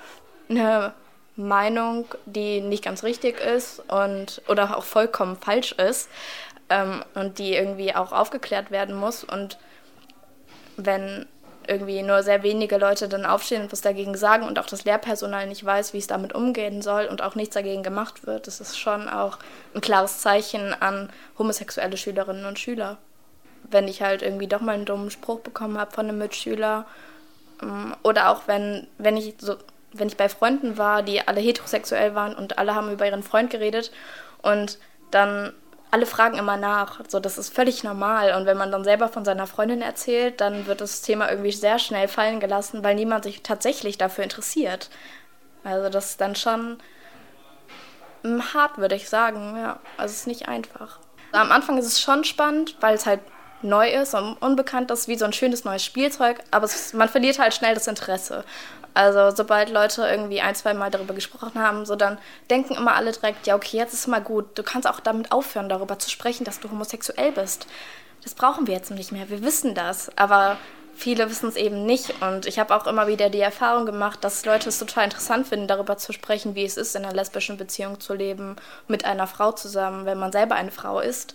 eine 0.49 0.93
Meinung, 1.37 2.07
die 2.27 2.61
nicht 2.61 2.85
ganz 2.85 3.05
richtig 3.05 3.41
ist 3.41 3.81
und 3.91 4.43
oder 4.49 4.77
auch 4.77 4.85
vollkommen 4.85 5.37
falsch 5.37 5.73
ist 5.73 6.09
ähm, 6.69 7.03
und 7.15 7.39
die 7.39 7.55
irgendwie 7.55 7.95
auch 7.95 8.13
aufgeklärt 8.13 8.71
werden 8.71 8.95
muss. 8.95 9.25
Und 9.25 9.59
wenn 10.77 11.27
irgendwie 11.67 12.03
nur 12.03 12.23
sehr 12.23 12.43
wenige 12.43 12.77
Leute 12.77 13.09
dann 13.09 13.25
aufstehen 13.25 13.63
und 13.63 13.73
was 13.73 13.81
dagegen 13.81 14.17
sagen 14.17 14.47
und 14.47 14.59
auch 14.59 14.67
das 14.67 14.85
Lehrpersonal 14.85 15.47
nicht 15.47 15.65
weiß, 15.65 15.93
wie 15.93 15.99
es 15.99 16.09
damit 16.09 16.35
umgehen 16.35 16.83
soll 16.83 17.07
und 17.07 17.23
auch 17.23 17.37
nichts 17.37 17.55
dagegen 17.55 17.85
gemacht 17.85 18.27
wird, 18.27 18.47
das 18.49 18.61
ist 18.61 18.79
schon 18.79 19.09
auch 19.09 19.39
ein 19.75 19.81
klares 19.81 20.19
Zeichen 20.19 20.75
an 20.75 21.09
homosexuelle 21.39 21.97
Schülerinnen 21.97 22.47
und 22.47 22.59
Schüler 22.59 22.99
wenn 23.73 23.89
ich 23.89 24.03
halt 24.03 24.23
irgendwie 24.23 24.47
doch 24.47 24.61
mal 24.61 24.73
einen 24.73 24.85
dummen 24.85 25.11
Spruch 25.11 25.41
bekommen 25.41 25.79
habe 25.79 25.93
von 25.93 26.09
einem 26.09 26.19
Mitschüler. 26.19 26.87
Ähm, 27.63 27.95
oder 28.03 28.31
auch 28.31 28.43
wenn, 28.47 28.87
wenn 28.99 29.17
ich 29.17 29.35
so, 29.39 29.57
wenn 29.93 30.09
ich 30.09 30.17
bei 30.17 30.29
Freunden 30.29 30.79
war, 30.79 31.03
die 31.03 31.27
alle 31.27 31.41
heterosexuell 31.41 32.15
waren 32.15 32.35
und 32.35 32.59
alle 32.59 32.75
haben 32.75 32.93
über 32.93 33.07
ihren 33.07 33.23
Freund 33.23 33.51
geredet 33.51 33.93
und 34.41 34.79
dann 35.11 35.53
alle 35.91 36.07
fragen 36.07 36.39
immer 36.39 36.57
nach. 36.57 37.01
So, 37.09 37.21
das 37.21 37.37
ist 37.37 37.55
völlig 37.55 37.85
normal. 37.85 38.35
Und 38.35 38.47
wenn 38.47 38.57
man 38.57 38.73
dann 38.73 38.83
selber 38.83 39.11
von 39.11 39.27
seiner 39.27 39.47
Freundin 39.47 39.83
erzählt, 39.83 40.41
dann 40.41 40.67
wird 40.67 40.81
das 40.81 41.03
Thema 41.03 41.31
irgendwie 41.31 41.53
sehr 41.53 41.79
schnell 41.79 42.09
fallen 42.09 42.41
gelassen, 42.41 42.83
weil 42.83 42.95
niemand 42.95 43.25
sich 43.25 43.43
tatsächlich 43.43 43.99
dafür 43.99 44.25
interessiert. 44.25 44.89
Also 45.65 45.91
das 45.91 46.11
ist 46.11 46.21
dann 46.23 46.35
schon 46.35 46.79
hart, 48.25 48.79
würde 48.79 48.95
ich 48.95 49.11
sagen. 49.11 49.55
Ja, 49.59 49.81
also 49.99 50.13
es 50.13 50.21
ist 50.21 50.27
nicht 50.27 50.49
einfach. 50.49 50.99
Am 51.33 51.53
Anfang 51.53 51.77
ist 51.77 51.87
es 51.87 52.01
schon 52.01 52.25
spannend, 52.25 52.77
weil 52.81 52.95
es 52.95 53.05
halt 53.05 53.21
neu 53.63 53.89
ist 53.91 54.15
und 54.15 54.35
unbekannt 54.41 54.91
ist, 54.91 55.09
wie 55.09 55.17
so 55.17 55.25
ein 55.25 55.33
schönes 55.33 55.65
neues 55.65 55.85
Spielzeug, 55.85 56.41
aber 56.51 56.65
es, 56.65 56.93
man 56.93 57.09
verliert 57.09 57.39
halt 57.39 57.55
schnell 57.55 57.75
das 57.75 57.87
Interesse. 57.87 58.45
Also 58.95 59.35
sobald 59.35 59.71
Leute 59.71 60.07
irgendwie 60.07 60.41
ein, 60.41 60.55
zwei 60.55 60.75
Mal 60.75 60.91
darüber 60.91 61.15
gesprochen 61.15 61.63
haben, 61.63 61.87
so 61.87 61.97
dann 61.97 62.19
denken 62.51 62.75
immer 62.75 62.95
alle 62.95 63.13
direkt, 63.13 63.47
ja 63.47 63.55
okay, 63.55 63.79
jetzt 63.79 63.95
ist 63.95 64.01
es 64.01 64.07
mal 64.07 64.21
gut. 64.21 64.59
Du 64.59 64.63
kannst 64.63 64.87
auch 64.87 65.01
damit 65.01 65.33
aufhören, 65.33 65.69
darüber 65.69 65.99
zu 65.99 66.11
sprechen, 66.11 66.45
dass 66.45 66.61
du 66.61 66.71
homosexuell 66.71 67.33
bist. 67.33 67.67
Das 68.23 68.35
brauchen 68.35 68.67
wir 68.67 68.75
jetzt 68.75 68.91
nicht 68.91 69.11
mehr. 69.11 69.31
Wir 69.31 69.43
wissen 69.43 69.75
das, 69.75 70.17
aber 70.17 70.59
viele 70.95 71.29
wissen 71.31 71.49
es 71.49 71.57
eben 71.57 71.87
nicht. 71.87 72.23
Und 72.23 72.47
ich 72.47 72.59
habe 72.59 72.75
auch 72.75 72.87
immer 72.87 73.07
wieder 73.07 73.31
die 73.31 73.41
Erfahrung 73.41 73.87
gemacht, 73.87 74.23
dass 74.23 74.45
Leute 74.45 74.69
es 74.69 74.79
total 74.79 75.05
interessant 75.05 75.47
finden, 75.47 75.69
darüber 75.69 75.97
zu 75.97 76.13
sprechen, 76.13 76.55
wie 76.55 76.65
es 76.65 76.77
ist, 76.77 76.95
in 76.95 77.05
einer 77.05 77.15
lesbischen 77.15 77.57
Beziehung 77.57 77.99
zu 77.99 78.15
leben, 78.15 78.57
mit 78.89 79.05
einer 79.05 79.27
Frau 79.27 79.53
zusammen, 79.53 80.05
wenn 80.07 80.19
man 80.19 80.33
selber 80.33 80.55
eine 80.55 80.71
Frau 80.71 81.01
ist. 81.01 81.35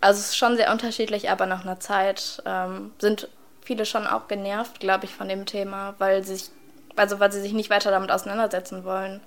Also 0.00 0.20
es 0.20 0.28
ist 0.28 0.36
schon 0.36 0.56
sehr 0.56 0.70
unterschiedlich, 0.70 1.30
aber 1.30 1.46
nach 1.46 1.62
einer 1.64 1.80
Zeit 1.80 2.42
ähm, 2.46 2.92
sind 2.98 3.28
viele 3.62 3.84
schon 3.84 4.06
auch 4.06 4.28
genervt, 4.28 4.80
glaube 4.80 5.04
ich, 5.04 5.14
von 5.14 5.28
dem 5.28 5.46
Thema, 5.46 5.94
weil 5.98 6.22
sie 6.22 6.36
sich, 6.36 6.50
also 6.96 7.20
weil 7.20 7.32
sie 7.32 7.40
sich 7.40 7.52
nicht 7.52 7.70
weiter 7.70 7.90
damit 7.90 8.10
auseinandersetzen 8.10 8.84
wollen. 8.84 9.20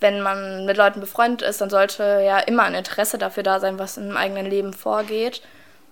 Wenn 0.00 0.20
man 0.20 0.66
mit 0.66 0.76
Leuten 0.76 1.00
befreundet 1.00 1.42
ist, 1.42 1.60
dann 1.60 1.70
sollte 1.70 2.02
ja 2.24 2.38
immer 2.40 2.64
ein 2.64 2.74
Interesse 2.74 3.16
dafür 3.16 3.42
da 3.42 3.58
sein, 3.58 3.78
was 3.78 3.96
im 3.96 4.16
eigenen 4.16 4.46
Leben 4.46 4.72
vorgeht. 4.72 5.40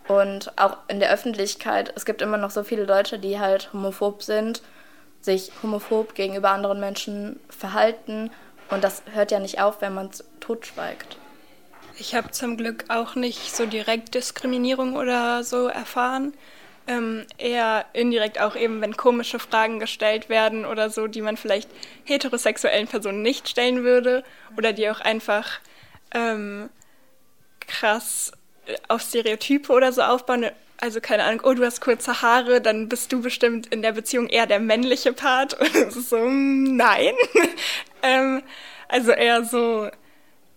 Und 0.06 0.52
auch 0.58 0.76
in 0.88 1.00
der 1.00 1.10
Öffentlichkeit, 1.10 1.92
es 1.96 2.04
gibt 2.04 2.22
immer 2.22 2.36
noch 2.36 2.50
so 2.50 2.64
viele 2.64 2.84
Leute, 2.84 3.18
die 3.18 3.38
halt 3.38 3.72
homophob 3.72 4.22
sind, 4.22 4.60
sich 5.20 5.52
homophob 5.62 6.14
gegenüber 6.14 6.50
anderen 6.50 6.80
Menschen 6.80 7.40
verhalten. 7.48 8.30
Und 8.68 8.84
das 8.84 9.02
hört 9.12 9.30
ja 9.30 9.38
nicht 9.38 9.60
auf, 9.60 9.80
wenn 9.80 9.94
man 9.94 10.08
es 10.08 10.24
totschweigt. 10.40 11.16
Ich 11.98 12.14
habe 12.14 12.30
zum 12.30 12.56
Glück 12.56 12.84
auch 12.88 13.14
nicht 13.14 13.54
so 13.54 13.66
direkt 13.66 14.14
Diskriminierung 14.14 14.96
oder 14.96 15.44
so 15.44 15.66
erfahren. 15.66 16.32
Ähm, 16.88 17.26
eher 17.38 17.84
indirekt 17.92 18.40
auch 18.40 18.56
eben, 18.56 18.80
wenn 18.80 18.96
komische 18.96 19.38
Fragen 19.38 19.78
gestellt 19.78 20.28
werden 20.28 20.64
oder 20.64 20.90
so, 20.90 21.06
die 21.06 21.22
man 21.22 21.36
vielleicht 21.36 21.70
heterosexuellen 22.04 22.88
Personen 22.88 23.22
nicht 23.22 23.48
stellen 23.48 23.84
würde 23.84 24.24
oder 24.56 24.72
die 24.72 24.90
auch 24.90 25.00
einfach 25.00 25.60
ähm, 26.12 26.70
krass 27.60 28.32
auf 28.88 29.02
Stereotype 29.02 29.72
oder 29.72 29.92
so 29.92 30.02
aufbauen. 30.02 30.46
Also 30.78 31.00
keine 31.00 31.24
Ahnung, 31.24 31.42
oh, 31.44 31.54
du 31.54 31.64
hast 31.64 31.80
kurze 31.80 32.22
Haare, 32.22 32.60
dann 32.60 32.88
bist 32.88 33.12
du 33.12 33.22
bestimmt 33.22 33.68
in 33.68 33.82
der 33.82 33.92
Beziehung 33.92 34.28
eher 34.28 34.46
der 34.46 34.58
männliche 34.58 35.12
Part. 35.12 35.54
Und 35.60 35.74
es 35.74 36.08
so, 36.08 36.18
hm, 36.18 36.76
nein. 36.76 37.14
ähm, 38.02 38.42
also 38.88 39.12
eher 39.12 39.44
so, 39.44 39.88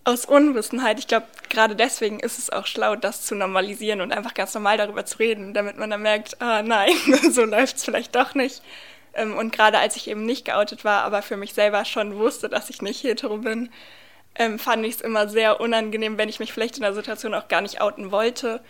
aus 0.06 0.24
Unwissenheit. 0.24 1.00
Ich 1.00 1.08
glaube, 1.08 1.26
gerade 1.48 1.74
deswegen 1.74 2.20
ist 2.20 2.38
es 2.38 2.48
auch 2.50 2.66
schlau, 2.66 2.94
das 2.94 3.22
zu 3.22 3.34
normalisieren 3.34 4.00
und 4.00 4.12
einfach 4.12 4.34
ganz 4.34 4.54
normal 4.54 4.78
darüber 4.78 5.04
zu 5.04 5.18
reden, 5.18 5.52
damit 5.52 5.78
man 5.78 5.90
dann 5.90 6.02
merkt, 6.02 6.40
ah 6.40 6.62
nein, 6.62 6.92
so 7.30 7.44
läuft 7.44 7.76
es 7.76 7.84
vielleicht 7.84 8.14
doch 8.14 8.34
nicht. 8.34 8.62
Ähm, 9.14 9.36
und 9.36 9.52
gerade 9.52 9.78
als 9.78 9.96
ich 9.96 10.08
eben 10.08 10.24
nicht 10.24 10.44
geoutet 10.44 10.84
war, 10.84 11.02
aber 11.02 11.22
für 11.22 11.36
mich 11.36 11.54
selber 11.54 11.84
schon 11.84 12.16
wusste, 12.16 12.48
dass 12.48 12.70
ich 12.70 12.82
nicht 12.82 13.02
hetero 13.02 13.38
bin, 13.38 13.68
ähm, 14.36 14.60
fand 14.60 14.86
ich 14.86 14.96
es 14.96 15.00
immer 15.00 15.28
sehr 15.28 15.60
unangenehm, 15.60 16.18
wenn 16.18 16.28
ich 16.28 16.38
mich 16.38 16.52
vielleicht 16.52 16.76
in 16.76 16.82
der 16.82 16.94
Situation 16.94 17.34
auch 17.34 17.48
gar 17.48 17.60
nicht 17.60 17.80
outen 17.80 18.12
wollte 18.12 18.60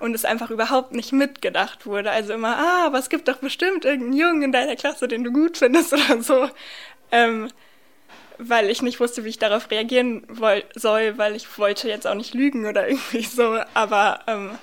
und 0.00 0.12
es 0.14 0.24
einfach 0.24 0.50
überhaupt 0.50 0.92
nicht 0.92 1.12
mitgedacht 1.12 1.86
wurde. 1.86 2.10
Also 2.10 2.32
immer, 2.32 2.56
ah, 2.56 2.86
aber 2.86 2.98
es 2.98 3.10
gibt 3.10 3.28
doch 3.28 3.36
bestimmt 3.36 3.84
irgendeinen 3.84 4.14
Jungen 4.14 4.42
in 4.42 4.52
deiner 4.52 4.74
Klasse, 4.74 5.06
den 5.06 5.22
du 5.22 5.30
gut 5.30 5.58
findest 5.58 5.92
oder 5.92 6.20
so. 6.20 6.50
Ähm, 7.12 7.48
weil 8.40 8.70
ich 8.70 8.82
nicht 8.82 9.00
wusste, 9.00 9.24
wie 9.24 9.28
ich 9.28 9.38
darauf 9.38 9.70
reagieren 9.70 10.26
soll, 10.74 11.18
weil 11.18 11.36
ich 11.36 11.58
wollte 11.58 11.88
jetzt 11.88 12.06
auch 12.06 12.14
nicht 12.14 12.34
lügen 12.34 12.66
oder 12.66 12.88
irgendwie 12.88 13.22
so. 13.22 13.60
Aber 13.74 14.20
ähm, 14.26 14.58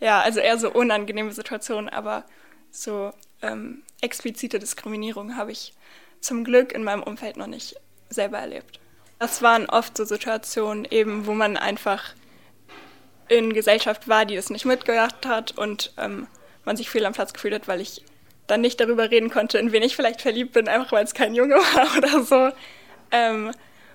ja, 0.00 0.20
also 0.20 0.40
eher 0.40 0.58
so 0.58 0.70
unangenehme 0.70 1.32
Situationen, 1.32 1.88
aber 1.88 2.24
so 2.70 3.12
ähm, 3.42 3.82
explizite 4.00 4.58
Diskriminierung 4.58 5.36
habe 5.36 5.52
ich 5.52 5.72
zum 6.20 6.44
Glück 6.44 6.72
in 6.72 6.84
meinem 6.84 7.02
Umfeld 7.02 7.36
noch 7.36 7.46
nicht 7.46 7.76
selber 8.10 8.38
erlebt. 8.38 8.80
Das 9.18 9.42
waren 9.42 9.66
oft 9.66 9.96
so 9.96 10.04
Situationen 10.04 10.86
eben, 10.90 11.26
wo 11.26 11.34
man 11.34 11.56
einfach 11.56 12.14
in 13.28 13.52
Gesellschaft 13.52 14.08
war, 14.08 14.24
die 14.24 14.36
es 14.36 14.50
nicht 14.50 14.64
mitgedacht 14.64 15.26
hat 15.26 15.56
und 15.56 15.92
ähm, 15.98 16.26
man 16.64 16.76
sich 16.76 16.88
fehl 16.88 17.04
am 17.04 17.12
Platz 17.12 17.32
gefühlt 17.32 17.54
hat, 17.54 17.68
weil 17.68 17.80
ich 17.80 18.04
dann 18.46 18.60
nicht 18.60 18.80
darüber 18.80 19.10
reden 19.10 19.30
konnte, 19.30 19.58
in 19.58 19.72
wen 19.72 19.82
ich 19.82 19.96
vielleicht 19.96 20.22
verliebt 20.22 20.52
bin, 20.52 20.68
einfach 20.68 20.92
weil 20.92 21.04
es 21.04 21.14
kein 21.14 21.34
Junge 21.34 21.54
war 21.74 21.96
oder 21.98 22.22
so. 22.24 22.50
Ähm, 23.10 23.52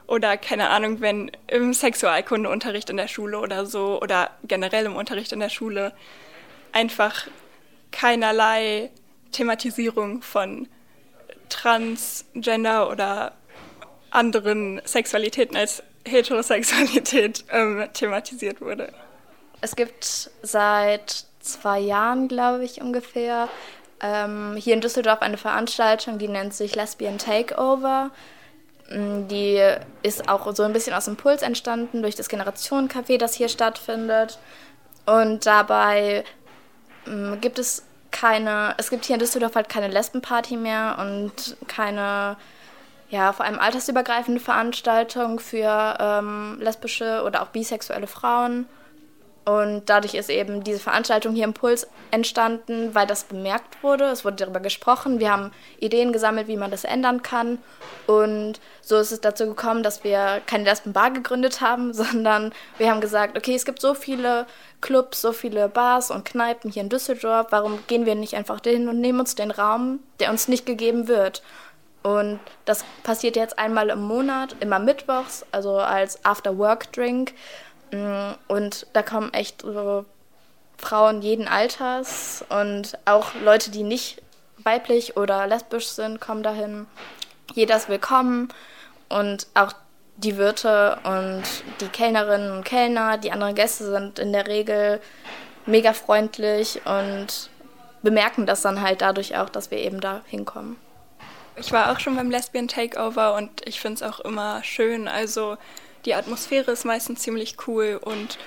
oder 0.08 0.38
keine 0.38 0.70
Ahnung, 0.70 1.02
wenn 1.02 1.32
im 1.48 1.74
Sexualkundeunterricht 1.74 2.90
in 2.90 2.98
der 2.98 3.08
Schule 3.08 3.40
oder 3.40 3.66
so 3.66 4.02
oder 4.02 4.32
generell 4.44 4.86
im 4.86 4.96
Unterricht 4.96 5.32
in 5.32 5.40
der 5.40 5.50
Schule 5.50 5.94
einfach 6.72 7.28
keinerlei 7.92 8.92
Thematisierung 9.32 10.22
von 10.22 10.68
Transgender 11.50 12.90
oder 12.90 13.34
anderen 14.12 14.82
Sexualitäten 14.86 15.56
als 15.56 15.84
Heterosexualität 16.06 17.46
ähm, 17.52 17.88
thematisiert 17.94 18.62
wurde. 18.62 18.94
Es 19.62 19.76
gibt 19.76 20.30
seit 20.42 21.26
zwei 21.40 21.80
Jahren, 21.80 22.28
glaube 22.28 22.66
ich, 22.66 22.82
ungefähr, 22.82 23.48
ähm, 24.02 24.56
hier 24.58 24.74
in 24.74 24.82
Düsseldorf 24.82 25.22
eine 25.22 25.38
Veranstaltung, 25.38 26.18
die 26.18 26.28
nennt 26.28 26.54
sich 26.54 26.76
Lesbian 26.76 27.18
Takeover. 27.18 28.12
Mm, 28.90 29.28
die 29.28 29.62
ist 30.02 30.30
auch 30.30 30.54
so 30.56 30.64
ein 30.64 30.74
bisschen 30.74 30.94
aus 30.94 31.08
Impuls 31.08 31.42
entstanden 31.42 32.02
durch 32.02 32.16
das 32.16 32.30
Generationencafé, 32.30 33.18
das 33.18 33.34
hier 33.36 33.50
stattfindet. 33.50 34.40
Und 35.06 35.46
dabei 35.46 36.24
ähm, 37.08 37.40
gibt 37.42 37.60
es 37.60 37.84
keine, 38.12 38.76
es 38.78 38.90
gibt 38.90 39.06
hier 39.06 39.16
in 39.16 39.20
Düsseldorf 39.20 39.56
halt 39.56 39.70
keine 39.70 39.88
Lesbenparty 39.88 40.56
mehr 40.58 40.98
und 41.00 41.58
keine, 41.68 42.38
ja, 43.10 43.34
vor 43.34 43.46
allem 43.46 43.60
altersübergreifende 43.60 44.40
Veranstaltung 44.40 45.40
für 45.40 45.98
ähm, 46.00 46.58
lesbische 46.62 47.24
oder 47.26 47.42
auch 47.42 47.48
bisexuelle 47.48 48.08
Frauen. 48.08 48.68
Und 49.46 49.90
dadurch 49.90 50.14
ist 50.14 50.30
eben 50.30 50.64
diese 50.64 50.80
Veranstaltung 50.80 51.36
hier 51.36 51.44
im 51.44 51.54
Puls 51.54 51.88
entstanden, 52.12 52.96
weil 52.96 53.06
das 53.06 53.26
bemerkt 53.26 53.84
wurde. 53.84 54.06
Es 54.06 54.24
wurde 54.24 54.38
darüber 54.38 54.62
gesprochen. 54.62 55.20
Wir 55.20 55.32
haben 55.32 55.52
Ideen 55.80 56.14
gesammelt, 56.14 56.48
wie 56.48 56.56
man 56.56 56.72
das 56.72 56.86
ändern 56.86 57.24
kann. 57.24 57.58
Und 58.08 58.62
so 58.82 58.98
ist 58.98 59.12
es 59.12 59.20
dazu 59.20 59.46
gekommen, 59.46 59.84
dass 59.84 60.06
wir 60.06 60.42
keine 60.46 60.64
Lesbenbar 60.64 61.12
gegründet 61.12 61.60
haben, 61.60 61.94
sondern 61.94 62.54
wir 62.78 62.90
haben 62.90 63.02
gesagt, 63.02 63.38
okay, 63.38 63.56
es 63.56 63.66
gibt 63.66 63.82
so 63.82 63.94
viele 63.94 64.46
Clubs, 64.80 65.22
so 65.22 65.34
viele 65.34 65.68
Bars 65.68 66.10
und 66.10 66.24
Kneipen 66.24 66.72
hier 66.72 66.84
in 66.84 66.90
Düsseldorf. 66.90 67.48
Warum 67.50 67.80
gehen 67.88 68.06
wir 68.06 68.16
nicht 68.16 68.36
einfach 68.36 68.62
dahin 68.62 68.88
und 68.88 69.02
nehmen 69.02 69.20
uns 69.20 69.36
den 69.36 69.52
Raum, 69.52 70.00
der 70.22 70.30
uns 70.30 70.48
nicht 70.48 70.66
gegeben 70.66 71.10
wird? 71.10 71.44
Und 72.02 72.40
das 72.66 72.84
passiert 73.04 73.38
jetzt 73.38 73.58
einmal 73.58 73.90
im 73.90 74.02
Monat, 74.02 74.58
immer 74.60 74.80
mittwochs, 74.80 75.46
also 75.52 75.78
als 75.78 76.24
After-Work-Drink. 76.24 77.34
Und 78.48 78.88
da 78.94 79.04
kommen 79.04 79.34
echt 79.34 79.62
so 79.62 80.06
Frauen 80.78 81.22
jeden 81.22 81.48
Alters 81.48 82.44
und 82.50 82.98
auch 83.06 83.36
Leute, 83.44 83.72
die 83.72 83.84
nicht 83.84 84.22
weiblich 84.58 85.16
oder 85.18 85.48
lesbisch 85.48 85.88
sind, 85.88 86.20
kommen 86.20 86.44
dahin. 86.44 86.88
Jeder 87.54 87.78
ist 87.78 87.90
willkommen 87.90 88.50
und 89.10 89.48
auch 89.54 89.74
die 90.18 90.38
Wirte 90.38 91.00
und 91.04 91.44
die 91.82 91.88
Kellnerinnen 91.88 92.52
und 92.52 92.64
Kellner, 92.64 93.18
die 93.18 93.32
anderen 93.32 93.56
Gäste 93.56 93.90
sind 93.90 94.20
in 94.20 94.34
der 94.34 94.48
Regel 94.48 95.02
mega 95.66 95.94
freundlich 95.94 96.82
und 96.86 97.50
bemerken 98.02 98.46
das 98.46 98.62
dann 98.62 98.82
halt 98.82 99.02
dadurch 99.02 99.38
auch, 99.38 99.50
dass 99.50 99.72
wir 99.72 99.78
eben 99.78 100.02
da 100.02 100.22
hinkommen. 100.26 100.78
Ich 101.56 101.72
war 101.72 101.92
auch 101.92 102.00
schon 102.00 102.16
beim 102.16 102.32
Lesbian 102.32 102.68
Takeover 102.68 103.36
und 103.36 103.68
ich 103.68 103.80
finde 103.80 103.96
es 103.96 104.04
auch 104.04 104.20
immer 104.20 104.64
schön. 104.64 105.08
Also 105.08 105.58
die 106.06 106.16
Atmosphäre 106.16 106.72
ist 106.72 106.86
meistens 106.86 107.22
ziemlich 107.22 107.56
cool 107.68 108.00
und 108.02 108.38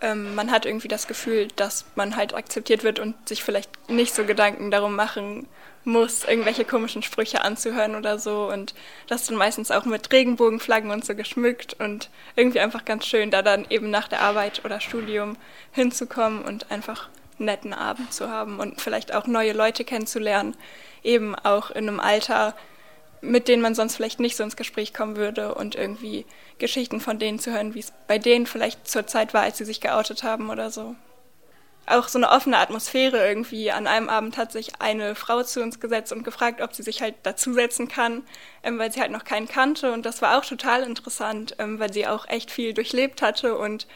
ähm, 0.00 0.34
man 0.34 0.50
hat 0.50 0.66
irgendwie 0.66 0.88
das 0.88 1.06
Gefühl, 1.06 1.48
dass 1.56 1.86
man 1.94 2.16
halt 2.16 2.34
akzeptiert 2.34 2.84
wird 2.84 2.98
und 2.98 3.28
sich 3.28 3.42
vielleicht 3.42 3.90
nicht 3.90 4.14
so 4.14 4.24
Gedanken 4.24 4.70
darum 4.70 4.94
machen 4.94 5.48
muss, 5.84 6.24
irgendwelche 6.24 6.64
komischen 6.64 7.02
Sprüche 7.02 7.42
anzuhören 7.42 7.94
oder 7.94 8.18
so. 8.18 8.50
Und 8.52 8.74
das 9.06 9.26
dann 9.26 9.36
meistens 9.36 9.70
auch 9.70 9.84
mit 9.84 10.12
Regenbogenflaggen 10.12 10.90
und 10.90 11.04
so 11.04 11.14
geschmückt 11.14 11.76
und 11.78 12.10
irgendwie 12.34 12.60
einfach 12.60 12.84
ganz 12.84 13.06
schön, 13.06 13.30
da 13.30 13.40
dann 13.42 13.66
eben 13.70 13.88
nach 13.90 14.08
der 14.08 14.20
Arbeit 14.20 14.64
oder 14.64 14.80
Studium 14.80 15.36
hinzukommen 15.72 16.42
und 16.42 16.70
einfach 16.70 17.08
einen 17.38 17.46
netten 17.46 17.72
Abend 17.72 18.12
zu 18.12 18.28
haben 18.28 18.58
und 18.58 18.80
vielleicht 18.80 19.14
auch 19.14 19.26
neue 19.26 19.52
Leute 19.52 19.84
kennenzulernen, 19.84 20.56
eben 21.02 21.34
auch 21.34 21.70
in 21.70 21.88
einem 21.88 22.00
Alter, 22.00 22.54
mit 23.20 23.48
denen 23.48 23.62
man 23.62 23.74
sonst 23.74 23.96
vielleicht 23.96 24.20
nicht 24.20 24.36
so 24.36 24.42
ins 24.42 24.56
Gespräch 24.56 24.92
kommen 24.92 25.16
würde 25.16 25.54
und 25.54 25.74
irgendwie 25.74 26.26
Geschichten 26.58 27.00
von 27.00 27.18
denen 27.18 27.38
zu 27.38 27.52
hören, 27.52 27.74
wie 27.74 27.80
es 27.80 27.92
bei 28.06 28.18
denen 28.18 28.46
vielleicht 28.46 28.88
zur 28.88 29.06
Zeit 29.06 29.34
war, 29.34 29.42
als 29.42 29.58
sie 29.58 29.64
sich 29.64 29.80
geoutet 29.80 30.22
haben 30.22 30.50
oder 30.50 30.70
so. 30.70 30.94
Auch 31.88 32.08
so 32.08 32.18
eine 32.18 32.30
offene 32.30 32.58
Atmosphäre 32.58 33.26
irgendwie. 33.28 33.70
An 33.70 33.86
einem 33.86 34.08
Abend 34.08 34.36
hat 34.36 34.50
sich 34.50 34.80
eine 34.80 35.14
Frau 35.14 35.44
zu 35.44 35.62
uns 35.62 35.78
gesetzt 35.78 36.12
und 36.12 36.24
gefragt, 36.24 36.60
ob 36.60 36.74
sie 36.74 36.82
sich 36.82 37.00
halt 37.00 37.14
dazusetzen 37.22 37.86
kann, 37.86 38.24
ähm, 38.64 38.78
weil 38.78 38.90
sie 38.90 39.00
halt 39.00 39.12
noch 39.12 39.24
keinen 39.24 39.46
kannte. 39.46 39.92
Und 39.92 40.04
das 40.04 40.20
war 40.20 40.36
auch 40.36 40.44
total 40.44 40.82
interessant, 40.82 41.54
ähm, 41.58 41.78
weil 41.78 41.92
sie 41.92 42.08
auch 42.08 42.26
echt 42.28 42.50
viel 42.50 42.74
durchlebt 42.74 43.22
hatte 43.22 43.56
und 43.56 43.86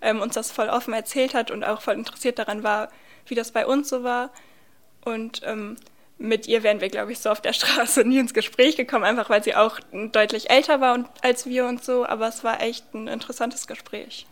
ähm, 0.00 0.20
uns 0.20 0.34
das 0.34 0.52
voll 0.52 0.68
offen 0.68 0.94
erzählt 0.94 1.34
hat 1.34 1.50
und 1.50 1.64
auch 1.64 1.80
voll 1.80 1.94
interessiert 1.94 2.38
daran 2.38 2.62
war, 2.62 2.88
wie 3.26 3.34
das 3.34 3.50
bei 3.50 3.66
uns 3.66 3.88
so 3.88 4.04
war. 4.04 4.30
Und 5.04 5.42
mit 6.20 6.46
ihr 6.46 6.62
wären 6.62 6.80
wir, 6.80 6.90
glaube 6.90 7.12
ich, 7.12 7.18
so 7.18 7.30
auf 7.30 7.40
der 7.40 7.52
Straße 7.52 8.04
nie 8.04 8.18
ins 8.18 8.34
Gespräch 8.34 8.76
gekommen, 8.76 9.04
einfach 9.04 9.30
weil 9.30 9.42
sie 9.42 9.56
auch 9.56 9.80
deutlich 10.12 10.50
älter 10.50 10.80
war 10.80 10.94
und, 10.94 11.08
als 11.22 11.46
wir 11.46 11.66
und 11.66 11.82
so. 11.82 12.06
Aber 12.06 12.28
es 12.28 12.44
war 12.44 12.62
echt 12.62 12.94
ein 12.94 13.08
interessantes 13.08 13.66
Gespräch. 13.66 14.26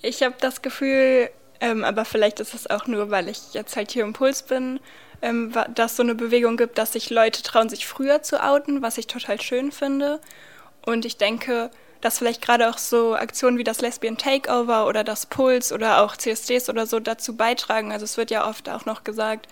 Ich 0.00 0.22
habe 0.22 0.34
das 0.40 0.62
Gefühl, 0.62 1.30
ähm, 1.60 1.84
aber 1.84 2.04
vielleicht 2.04 2.40
ist 2.40 2.54
es 2.54 2.68
auch 2.68 2.86
nur, 2.86 3.10
weil 3.10 3.28
ich 3.28 3.52
jetzt 3.52 3.76
halt 3.76 3.90
hier 3.90 4.04
im 4.04 4.12
Puls 4.12 4.42
bin, 4.42 4.80
ähm, 5.20 5.52
dass 5.74 5.96
so 5.96 6.02
eine 6.02 6.14
Bewegung 6.14 6.56
gibt, 6.56 6.78
dass 6.78 6.92
sich 6.92 7.10
Leute 7.10 7.42
trauen, 7.42 7.68
sich 7.68 7.86
früher 7.86 8.22
zu 8.22 8.42
outen, 8.42 8.80
was 8.80 8.98
ich 8.98 9.06
total 9.06 9.40
schön 9.40 9.70
finde. 9.70 10.20
Und 10.86 11.04
ich 11.04 11.18
denke, 11.18 11.70
dass 12.00 12.18
vielleicht 12.18 12.40
gerade 12.40 12.70
auch 12.70 12.78
so 12.78 13.14
Aktionen 13.16 13.58
wie 13.58 13.64
das 13.64 13.80
Lesbian 13.80 14.16
Takeover 14.16 14.86
oder 14.86 15.04
das 15.04 15.26
Puls 15.26 15.72
oder 15.72 16.02
auch 16.02 16.16
CSDs 16.16 16.70
oder 16.70 16.86
so 16.86 17.00
dazu 17.00 17.36
beitragen. 17.36 17.92
Also 17.92 18.04
es 18.04 18.16
wird 18.16 18.30
ja 18.30 18.48
oft 18.48 18.68
auch 18.68 18.86
noch 18.86 19.04
gesagt, 19.04 19.48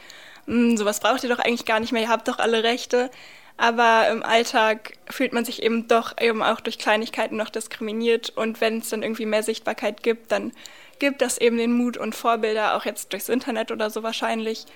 hm, 0.47 0.77
sowas 0.77 1.01
braucht 1.01 1.23
ihr 1.25 1.31
doch 1.31 1.39
eigentlich 1.39 1.65
gar 1.65 1.81
nicht 1.81 1.93
mehr, 1.93 2.03
ihr 2.03 2.09
habt 2.09 2.29
doch 2.29 2.39
alle 2.39 2.63
Rechte. 2.63 3.11
Aber 3.59 4.09
im 4.11 4.23
Alltag 4.23 4.99
fühlt 5.09 5.33
man 5.33 5.45
sich 5.45 5.63
eben 5.63 5.89
doch 5.89 6.21
eben 6.21 6.43
auch 6.43 6.61
durch 6.61 6.79
Kleinigkeiten 6.79 7.37
noch 7.37 7.49
diskriminiert. 7.49 8.31
Und 8.31 8.61
wenn 8.61 8.79
es 8.79 8.91
dann 8.91 9.03
irgendwie 9.03 9.25
mehr 9.27 9.43
Sichtbarkeit 9.43 10.03
gibt, 10.03 10.31
dann 10.31 10.53
gibt 10.99 11.23
das 11.23 11.39
eben 11.39 11.57
den 11.57 11.73
Mut 11.73 11.97
und 11.97 12.15
Vorbilder, 12.15 12.77
auch 12.77 12.85
jetzt 12.85 13.13
durchs 13.13 13.29
Internet 13.29 13.71
oder 13.71 13.91
so 13.91 14.03
wahrscheinlich, 14.03 14.67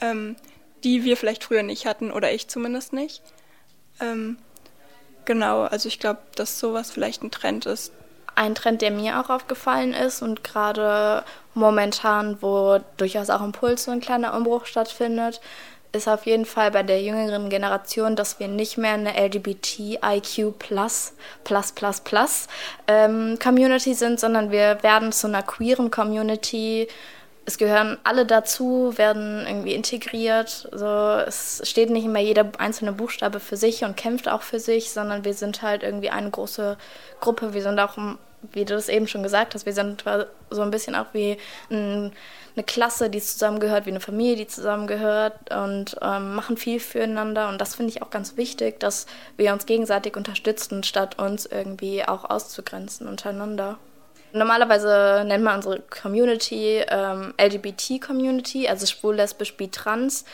ähm, 0.00 0.36
die 0.84 1.04
wir 1.04 1.16
vielleicht 1.16 1.44
früher 1.44 1.62
nicht 1.62 1.86
hatten 1.86 2.10
oder 2.10 2.32
ich 2.32 2.48
zumindest 2.48 2.92
nicht. 2.92 3.22
Ähm, 4.00 4.38
genau, 5.24 5.62
also 5.62 5.88
ich 5.88 5.98
glaube, 5.98 6.20
dass 6.36 6.58
sowas 6.58 6.90
vielleicht 6.90 7.22
ein 7.22 7.30
Trend 7.30 7.66
ist, 7.66 7.92
ein 8.34 8.54
Trend, 8.54 8.82
der 8.82 8.90
mir 8.90 9.20
auch 9.20 9.30
aufgefallen 9.30 9.92
ist 9.92 10.22
und 10.22 10.44
gerade 10.44 11.24
momentan, 11.54 12.38
wo 12.40 12.78
durchaus 12.96 13.30
auch 13.30 13.42
im 13.42 13.52
Puls 13.52 13.84
so 13.84 13.90
ein 13.90 14.00
kleiner 14.00 14.34
Umbruch 14.34 14.66
stattfindet, 14.66 15.40
ist 15.92 16.08
auf 16.08 16.26
jeden 16.26 16.46
Fall 16.46 16.70
bei 16.70 16.82
der 16.82 17.02
jüngeren 17.02 17.50
Generation, 17.50 18.16
dass 18.16 18.40
wir 18.40 18.48
nicht 18.48 18.78
mehr 18.78 18.94
eine 18.94 19.12
LGBTIQ 19.14 20.58
plus, 20.58 21.12
plus, 21.44 21.72
plus, 21.72 22.00
plus 22.00 22.46
ähm, 22.88 23.38
Community 23.42 23.94
sind, 23.94 24.18
sondern 24.18 24.50
wir 24.50 24.82
werden 24.82 25.12
zu 25.12 25.26
einer 25.26 25.42
queeren 25.42 25.90
Community. 25.90 26.88
Es 27.44 27.58
gehören 27.58 27.98
alle 28.04 28.24
dazu, 28.24 28.96
werden 28.96 29.44
irgendwie 29.46 29.74
integriert. 29.74 30.68
So, 30.70 30.86
es 30.86 31.60
steht 31.64 31.90
nicht 31.90 32.04
immer 32.04 32.20
jeder 32.20 32.50
einzelne 32.58 32.92
Buchstabe 32.92 33.40
für 33.40 33.56
sich 33.56 33.82
und 33.82 33.96
kämpft 33.96 34.28
auch 34.28 34.42
für 34.42 34.60
sich, 34.60 34.92
sondern 34.92 35.24
wir 35.24 35.34
sind 35.34 35.62
halt 35.62 35.82
irgendwie 35.82 36.10
eine 36.10 36.30
große 36.30 36.78
Gruppe. 37.20 37.52
Wir 37.52 37.62
sind 37.62 37.80
auch 37.80 37.96
wie 38.50 38.64
du 38.64 38.74
das 38.74 38.88
eben 38.88 39.06
schon 39.06 39.22
gesagt 39.22 39.54
hast, 39.54 39.66
wir 39.66 39.72
sind 39.72 40.04
so 40.50 40.62
ein 40.62 40.70
bisschen 40.70 40.94
auch 40.94 41.06
wie 41.12 41.36
ein, 41.70 42.12
eine 42.56 42.64
Klasse, 42.64 43.08
die 43.08 43.20
zusammengehört, 43.20 43.86
wie 43.86 43.90
eine 43.90 44.00
Familie, 44.00 44.36
die 44.36 44.46
zusammengehört 44.46 45.54
und 45.54 45.96
ähm, 46.02 46.34
machen 46.34 46.56
viel 46.56 46.80
füreinander. 46.80 47.48
Und 47.48 47.60
das 47.60 47.76
finde 47.76 47.90
ich 47.90 48.02
auch 48.02 48.10
ganz 48.10 48.36
wichtig, 48.36 48.80
dass 48.80 49.06
wir 49.36 49.52
uns 49.52 49.66
gegenseitig 49.66 50.16
unterstützen, 50.16 50.82
statt 50.82 51.18
uns 51.18 51.46
irgendwie 51.46 52.04
auch 52.04 52.28
auszugrenzen 52.28 53.06
untereinander. 53.06 53.78
Normalerweise 54.32 55.24
nennt 55.26 55.44
man 55.44 55.56
unsere 55.56 55.80
Community 55.80 56.82
ähm, 56.88 57.34
LGBT-Community, 57.38 58.68
also 58.68 58.86
schwul, 58.86 59.16
lesbisch, 59.16 59.56
bi, 59.56 59.68
trans. 59.68 60.24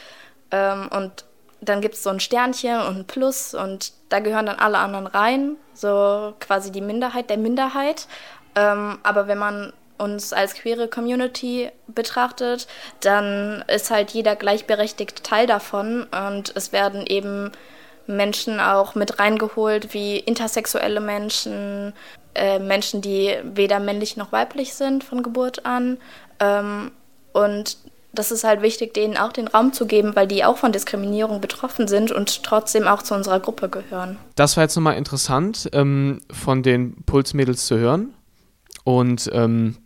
Ähm, 0.50 0.88
und 0.92 1.24
dann 1.61 1.80
gibt 1.80 1.94
es 1.94 2.02
so 2.02 2.11
ein 2.11 2.20
Sternchen 2.20 2.80
und 2.80 2.98
ein 2.98 3.04
Plus 3.06 3.54
und 3.54 3.92
da 4.08 4.20
gehören 4.20 4.46
dann 4.46 4.58
alle 4.58 4.78
anderen 4.78 5.06
rein, 5.06 5.56
so 5.74 6.34
quasi 6.40 6.70
die 6.70 6.80
Minderheit 6.80 7.30
der 7.30 7.38
Minderheit. 7.38 8.06
Ähm, 8.54 8.98
aber 9.02 9.26
wenn 9.26 9.38
man 9.38 9.72
uns 9.98 10.32
als 10.32 10.54
queere 10.54 10.88
Community 10.88 11.70
betrachtet, 11.88 12.68
dann 13.00 13.64
ist 13.66 13.90
halt 13.90 14.12
jeder 14.12 14.37
gleichberechtigt 14.37 15.24
Teil 15.24 15.46
davon 15.46 16.04
und 16.04 16.52
es 16.54 16.72
werden 16.72 17.04
eben 17.06 17.50
Menschen 18.06 18.61
auch 18.61 18.94
mit 18.94 19.18
reingeholt 19.18 19.92
wie 19.92 20.18
intersexuelle 20.18 21.00
Menschen, 21.00 21.92
äh, 22.38 22.59
Menschen, 22.59 23.03
die 23.03 23.35
weder 23.42 23.81
männlich 23.81 24.16
noch 24.16 24.33
weiblich 24.33 24.74
sind 24.74 25.05
von 25.05 25.22
Geburt 25.22 25.66
an. 25.66 25.98
Ähm, 26.40 26.90
und 27.33 27.77
das 28.12 28.31
ist 28.31 28.44
halt 28.44 28.62
wichtig, 28.62 28.94
denen 28.94 29.16
auch 29.16 29.33
den 29.33 29.48
Raum 29.48 29.72
zu 29.72 29.87
geben, 29.87 30.16
weil 30.16 30.27
die 30.27 30.44
auch 30.44 30.57
von 30.57 30.72
Diskriminierung 30.72 31.40
betroffen 31.40 31.88
sind 31.88 32.11
und 32.11 32.42
trotzdem 32.42 32.88
auch 32.88 33.03
zu 33.03 33.14
unserer 33.14 33.40
Gruppe 33.40 33.68
gehören. 33.68 34.18
Das 34.35 34.57
war 34.57 34.64
jetzt 34.64 34.77
nochmal 34.77 34.96
interessant, 34.96 35.68
ähm, 35.72 36.20
von 36.31 36.62
den 36.62 37.03
Pulsmädels 37.05 37.66
zu 37.66 37.77
hören. 37.77 38.14
Und 38.85 39.31
ähm, 39.33 39.77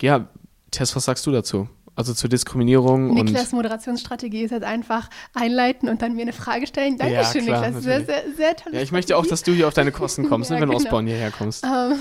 ja, 0.00 0.28
Tess, 0.70 0.96
was 0.96 1.04
sagst 1.04 1.26
du 1.26 1.32
dazu? 1.32 1.68
Also 1.98 2.14
zur 2.14 2.30
Diskriminierung 2.30 3.12
Niklas 3.12 3.50
Moderationsstrategie 3.50 4.44
ist 4.44 4.52
jetzt 4.52 4.62
einfach 4.62 5.10
einleiten 5.34 5.88
und 5.88 6.00
dann 6.00 6.14
mir 6.14 6.22
eine 6.22 6.32
Frage 6.32 6.68
stellen. 6.68 6.96
Dankeschön, 6.96 7.44
ja, 7.44 7.58
klar, 7.58 7.70
Niklas. 7.72 7.82
Sehr, 7.82 8.04
sehr, 8.04 8.22
sehr 8.36 8.54
toll. 8.54 8.72
Ja, 8.72 8.80
ich 8.82 8.92
möchte 8.92 9.16
auch, 9.16 9.26
dass 9.26 9.42
du 9.42 9.50
hier 9.52 9.66
auf 9.66 9.74
deine 9.74 9.90
Kosten 9.98 10.28
kommst, 10.28 10.48
Ja, 10.48 10.54
ne, 10.54 10.62
wenn 10.62 10.68
du 10.68 10.76
aus 10.76 10.84
genau. 10.84 10.94
Bonn 10.94 11.08
hierher 11.08 11.32
kommst. 11.32 11.64
Ähm, 11.64 11.98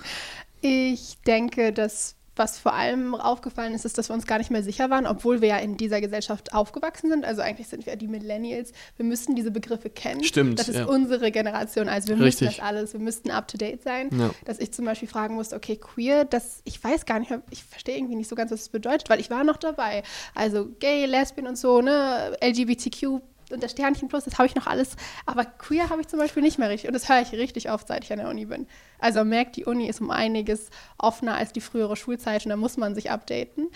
ich 0.60 1.16
denke, 1.26 1.72
dass 1.72 2.14
was 2.34 2.58
vor 2.58 2.72
allem 2.72 3.14
aufgefallen 3.14 3.74
ist, 3.74 3.84
ist, 3.84 3.98
dass 3.98 4.08
wir 4.08 4.14
uns 4.14 4.26
gar 4.26 4.38
nicht 4.38 4.50
mehr 4.50 4.62
sicher 4.62 4.88
waren, 4.88 5.06
obwohl 5.06 5.42
wir 5.42 5.48
ja 5.48 5.58
in 5.58 5.76
dieser 5.76 6.00
Gesellschaft 6.00 6.54
aufgewachsen 6.54 7.10
sind. 7.10 7.24
Also 7.24 7.42
eigentlich 7.42 7.68
sind 7.68 7.84
wir 7.84 7.96
die 7.96 8.08
Millennials. 8.08 8.72
Wir 8.96 9.04
müssten 9.04 9.34
diese 9.34 9.50
Begriffe 9.50 9.90
kennen. 9.90 10.24
Stimmt, 10.24 10.58
Das 10.58 10.68
ist 10.68 10.76
ja. 10.76 10.86
unsere 10.86 11.30
Generation. 11.30 11.88
Also 11.88 12.08
wir 12.08 12.20
Richtig. 12.24 12.48
müssen 12.48 12.56
das 12.58 12.66
alles, 12.66 12.92
wir 12.94 13.00
müssten 13.00 13.30
up 13.30 13.48
to 13.48 13.58
date 13.58 13.82
sein. 13.82 14.08
Ja. 14.18 14.30
Dass 14.46 14.58
ich 14.58 14.72
zum 14.72 14.86
Beispiel 14.86 15.08
fragen 15.08 15.34
musste, 15.34 15.56
okay, 15.56 15.76
queer, 15.76 16.24
das, 16.24 16.62
ich 16.64 16.82
weiß 16.82 17.04
gar 17.04 17.18
nicht, 17.18 17.30
mehr, 17.30 17.42
ich 17.50 17.64
verstehe 17.64 17.96
irgendwie 17.96 18.16
nicht 18.16 18.28
so 18.28 18.34
ganz, 18.36 18.50
was 18.50 18.60
das 18.60 18.68
bedeutet, 18.70 19.10
weil 19.10 19.20
ich 19.20 19.30
war 19.30 19.44
noch 19.44 19.58
dabei. 19.58 20.02
Also 20.34 20.68
gay, 20.80 21.04
lesbian 21.04 21.46
und 21.46 21.58
so, 21.58 21.82
ne, 21.82 22.36
LGBTQ 22.42 23.20
und 23.52 23.62
das 23.62 23.72
Sternchen 23.72 24.08
plus, 24.08 24.24
das 24.24 24.38
habe 24.38 24.46
ich 24.46 24.54
noch 24.54 24.66
alles. 24.66 24.96
Aber 25.26 25.44
queer 25.44 25.90
habe 25.90 26.00
ich 26.00 26.08
zum 26.08 26.18
Beispiel 26.18 26.42
nicht 26.42 26.58
mehr 26.58 26.70
richtig. 26.70 26.88
Und 26.88 26.94
das 26.94 27.08
höre 27.08 27.20
ich 27.20 27.32
richtig 27.32 27.70
oft, 27.70 27.88
seit 27.88 28.04
ich 28.04 28.12
an 28.12 28.18
der 28.18 28.28
Uni 28.28 28.46
bin. 28.46 28.66
Also 28.98 29.20
man 29.20 29.28
merkt, 29.28 29.56
die 29.56 29.64
Uni 29.64 29.88
ist 29.88 30.00
um 30.00 30.10
einiges 30.10 30.70
offener 30.98 31.34
als 31.34 31.52
die 31.52 31.60
frühere 31.60 31.96
Schulzeit 31.96 32.44
und 32.44 32.50
da 32.50 32.56
muss 32.56 32.76
man 32.76 32.94
sich 32.94 33.10
updaten. 33.10 33.68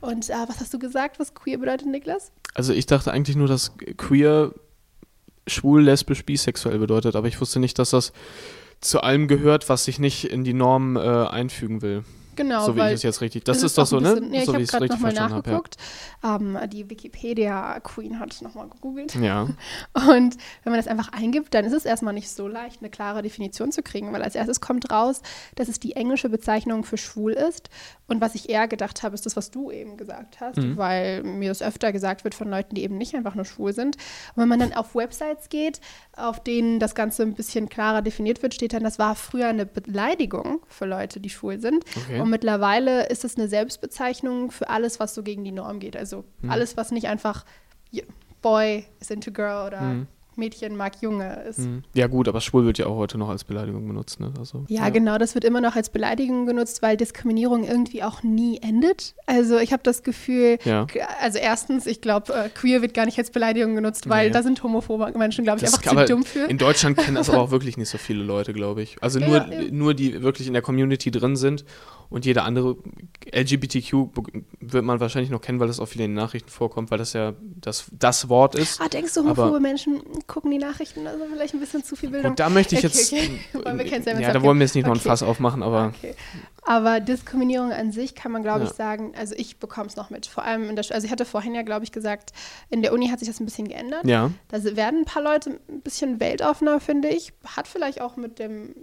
Und 0.00 0.30
äh, 0.30 0.34
was 0.46 0.60
hast 0.60 0.72
du 0.72 0.78
gesagt, 0.78 1.18
was 1.18 1.34
queer 1.34 1.58
bedeutet, 1.58 1.86
Niklas? 1.86 2.32
Also 2.54 2.72
ich 2.72 2.86
dachte 2.86 3.12
eigentlich 3.12 3.36
nur, 3.36 3.48
dass 3.48 3.72
queer 3.96 4.52
schwul, 5.46 5.82
lesbisch, 5.82 6.24
bisexuell 6.24 6.78
bedeutet, 6.78 7.16
aber 7.16 7.28
ich 7.28 7.40
wusste 7.40 7.60
nicht, 7.60 7.78
dass 7.78 7.90
das 7.90 8.12
zu 8.80 9.02
allem 9.02 9.28
gehört, 9.28 9.68
was 9.68 9.84
sich 9.84 9.98
nicht 9.98 10.24
in 10.24 10.44
die 10.44 10.54
Norm 10.54 10.96
äh, 10.96 11.00
einfügen 11.00 11.82
will. 11.82 12.04
Genau, 12.36 12.64
so 12.66 12.76
wie 12.76 12.80
ich 12.80 12.92
es 12.94 13.02
jetzt 13.02 13.20
richtig. 13.20 13.44
Das 13.44 13.58
es 13.58 13.64
ist 13.64 13.78
doch 13.78 13.86
so, 13.86 14.00
ne? 14.00 14.14
bisschen- 14.14 14.32
Ja, 14.34 14.44
so 14.44 14.52
ich 14.52 14.54
habe 14.54 14.62
es 14.62 14.70
gerade 14.70 14.86
nochmal 14.86 14.98
verstanden 15.12 15.34
habe. 15.36 15.50
Ja. 15.50 15.56
nachgeguckt. 15.56 15.76
Ähm, 16.22 16.58
die 16.70 16.88
Wikipedia-Queen 16.90 18.18
hat 18.18 18.40
nochmal 18.42 18.68
gegoogelt. 18.68 19.14
Ja. 19.16 19.42
Und 19.94 20.36
wenn 20.64 20.72
man 20.72 20.76
das 20.76 20.86
einfach 20.86 21.12
eingibt, 21.12 21.54
dann 21.54 21.64
ist 21.64 21.72
es 21.72 21.84
erstmal 21.84 22.14
nicht 22.14 22.30
so 22.30 22.48
leicht, 22.48 22.80
eine 22.80 22.90
klare 22.90 23.22
Definition 23.22 23.72
zu 23.72 23.82
kriegen, 23.82 24.12
weil 24.12 24.22
als 24.22 24.34
erstes 24.34 24.60
kommt 24.60 24.90
raus, 24.90 25.22
dass 25.56 25.68
es 25.68 25.80
die 25.80 25.92
englische 25.96 26.28
Bezeichnung 26.28 26.84
für 26.84 26.96
schwul 26.98 27.32
ist. 27.32 27.68
Und 28.08 28.20
was 28.20 28.34
ich 28.34 28.48
eher 28.48 28.66
gedacht 28.68 29.02
habe, 29.02 29.14
ist 29.14 29.24
das, 29.26 29.36
was 29.36 29.50
du 29.50 29.70
eben 29.70 29.96
gesagt 29.96 30.40
hast, 30.40 30.56
Mhm. 30.58 30.76
weil 30.76 31.22
mir 31.22 31.48
das 31.48 31.62
öfter 31.62 31.92
gesagt 31.92 32.24
wird 32.24 32.34
von 32.34 32.48
Leuten, 32.50 32.74
die 32.74 32.82
eben 32.82 32.98
nicht 32.98 33.14
einfach 33.14 33.34
nur 33.34 33.44
schwul 33.44 33.72
sind. 33.72 33.96
Und 34.34 34.42
wenn 34.42 34.48
man 34.48 34.58
dann 34.58 34.72
auf 34.72 34.94
Websites 34.94 35.48
geht, 35.48 35.80
auf 36.16 36.42
denen 36.42 36.80
das 36.80 36.94
Ganze 36.94 37.22
ein 37.22 37.34
bisschen 37.34 37.68
klarer 37.68 38.02
definiert 38.02 38.42
wird, 38.42 38.54
steht 38.54 38.72
dann, 38.72 38.82
das 38.82 38.98
war 38.98 39.14
früher 39.14 39.46
eine 39.48 39.64
Beleidigung 39.66 40.60
für 40.68 40.86
Leute, 40.86 41.20
die 41.20 41.30
schwul 41.30 41.60
sind. 41.60 41.84
Okay. 41.96 42.19
Und 42.22 42.30
mittlerweile 42.30 43.06
ist 43.08 43.24
es 43.24 43.36
eine 43.36 43.48
Selbstbezeichnung 43.48 44.50
für 44.50 44.68
alles, 44.68 45.00
was 45.00 45.14
so 45.14 45.22
gegen 45.22 45.44
die 45.44 45.52
Norm 45.52 45.80
geht. 45.80 45.96
Also 45.96 46.24
Mhm. 46.42 46.50
alles, 46.50 46.76
was 46.76 46.90
nicht 46.90 47.08
einfach 47.08 47.44
ja, 47.90 48.04
Boy 48.42 48.84
is 49.00 49.10
into 49.10 49.32
Girl 49.32 49.66
oder 49.66 49.80
Mhm. 49.80 50.06
Mädchen 50.36 50.74
mag 50.76 50.92
Junge 51.02 51.42
ist. 51.42 51.58
Mhm. 51.58 51.82
Ja 51.92 52.06
gut, 52.06 52.26
aber 52.26 52.40
schwul 52.40 52.64
wird 52.64 52.78
ja 52.78 52.86
auch 52.86 52.96
heute 52.96 53.18
noch 53.18 53.28
als 53.28 53.44
Beleidigung 53.44 53.86
benutzt, 53.86 54.20
ne? 54.20 54.32
Also, 54.38 54.64
Ja, 54.68 54.88
genau, 54.88 55.18
das 55.18 55.34
wird 55.34 55.44
immer 55.44 55.60
noch 55.60 55.76
als 55.76 55.90
Beleidigung 55.90 56.46
genutzt, 56.46 56.80
weil 56.80 56.96
Diskriminierung 56.96 57.64
irgendwie 57.64 58.02
auch 58.04 58.22
nie 58.22 58.58
endet. 58.62 59.14
Also 59.26 59.58
ich 59.58 59.72
habe 59.72 59.82
das 59.82 60.02
Gefühl, 60.02 60.58
Ja. 60.64 60.86
also 61.20 61.38
erstens, 61.38 61.84
ich 61.86 62.00
glaube, 62.00 62.32
äh, 62.32 62.48
queer 62.48 62.80
wird 62.80 62.94
gar 62.94 63.04
nicht 63.04 63.18
als 63.18 63.30
Beleidigung 63.30 63.74
genutzt, 63.74 64.08
weil 64.08 64.28
Nee. 64.28 64.32
da 64.32 64.42
sind 64.42 64.62
homophobe 64.62 65.12
Menschen, 65.18 65.44
glaube 65.44 65.58
ich, 65.58 65.64
Das 65.64 65.74
einfach 65.74 66.06
zu 66.06 66.12
dumm 66.12 66.22
für. 66.22 66.44
In 66.44 66.56
Deutschland 66.58 66.96
kennen 66.96 67.16
das 67.16 67.28
aber 67.28 67.40
auch 67.42 67.50
wirklich 67.50 67.76
nicht 67.76 67.90
so 67.90 67.98
viele 67.98 68.22
Leute, 68.22 68.54
glaube 68.54 68.80
ich. 68.82 68.96
Also 69.02 69.18
Ja, 69.18 69.26
nur, 69.26 69.36
ja. 69.52 69.70
nur 69.70 69.94
die 69.94 70.22
wirklich 70.22 70.46
in 70.46 70.54
der 70.54 70.62
Community 70.62 71.10
drin 71.10 71.36
sind 71.36 71.64
und 72.10 72.26
jeder 72.26 72.44
andere 72.44 72.76
LGBTQ 73.32 73.92
wird 74.60 74.84
man 74.84 75.00
wahrscheinlich 75.00 75.30
noch 75.30 75.40
kennen, 75.40 75.60
weil 75.60 75.68
das 75.68 75.80
auch 75.80 75.86
viel 75.86 76.02
in 76.02 76.10
den 76.10 76.14
Nachrichten 76.16 76.50
vorkommt, 76.50 76.90
weil 76.90 76.98
das 76.98 77.12
ja 77.12 77.34
das, 77.60 77.86
das 77.92 78.28
Wort 78.28 78.54
ist. 78.54 78.80
Ah, 78.80 78.88
denkst 78.88 79.14
du, 79.14 79.20
Aber- 79.20 79.30
homophobe 79.44 79.60
Menschen 79.60 80.00
gucken 80.26 80.50
die 80.50 80.58
Nachrichten, 80.58 81.06
also 81.06 81.24
vielleicht 81.32 81.54
ein 81.54 81.60
bisschen 81.60 81.84
zu 81.84 81.96
viel 81.96 82.10
Bildung? 82.10 82.32
Und 82.32 82.40
da 82.40 82.48
möchte 82.50 82.74
ich 82.74 82.84
Okay, 82.84 82.86
jetzt. 82.88 83.12
okay. 83.12 83.30
Wollen 83.64 83.78
wir 83.78 83.86
ja, 83.86 83.98
da 84.32 84.38
okay. 84.38 84.42
wollen 84.42 84.58
wir 84.58 84.64
jetzt 84.66 84.74
nicht 84.74 84.84
noch 84.86 84.92
ein 84.94 84.98
Okay. 84.98 85.08
Fass 85.08 85.22
aufmachen, 85.22 85.62
aber 85.62 85.92
Okay. 85.96 86.14
Aber 86.62 87.00
Diskriminierung 87.00 87.72
an 87.72 87.90
sich 87.90 88.14
kann 88.14 88.32
man, 88.32 88.42
glaube 88.42 88.60
Ja. 88.60 88.66
ich, 88.66 88.72
sagen, 88.76 89.12
also 89.16 89.34
ich 89.36 89.56
bekomme 89.58 89.86
es 89.86 89.96
noch 89.96 90.10
mit. 90.10 90.26
Vor 90.26 90.44
allem, 90.44 90.68
in 90.68 90.76
der, 90.76 90.84
also 90.92 91.04
ich 91.04 91.10
hatte 91.10 91.24
vorhin 91.24 91.54
ja, 91.54 91.62
glaube 91.62 91.84
ich, 91.84 91.92
gesagt, 91.92 92.32
in 92.68 92.82
der 92.82 92.92
Uni 92.92 93.08
hat 93.08 93.18
sich 93.18 93.28
das 93.28 93.40
ein 93.40 93.46
bisschen 93.46 93.66
geändert. 93.68 94.04
ja. 94.04 94.30
Da 94.48 94.62
werden 94.76 95.00
ein 95.00 95.04
paar 95.06 95.22
Leute 95.22 95.58
ein 95.68 95.80
bisschen 95.80 96.20
weltoffener, 96.20 96.78
finde 96.80 97.08
ich. 97.08 97.32
Hat 97.44 97.66
vielleicht 97.66 98.00
auch 98.02 98.16
mit 98.16 98.38
dem 98.38 98.74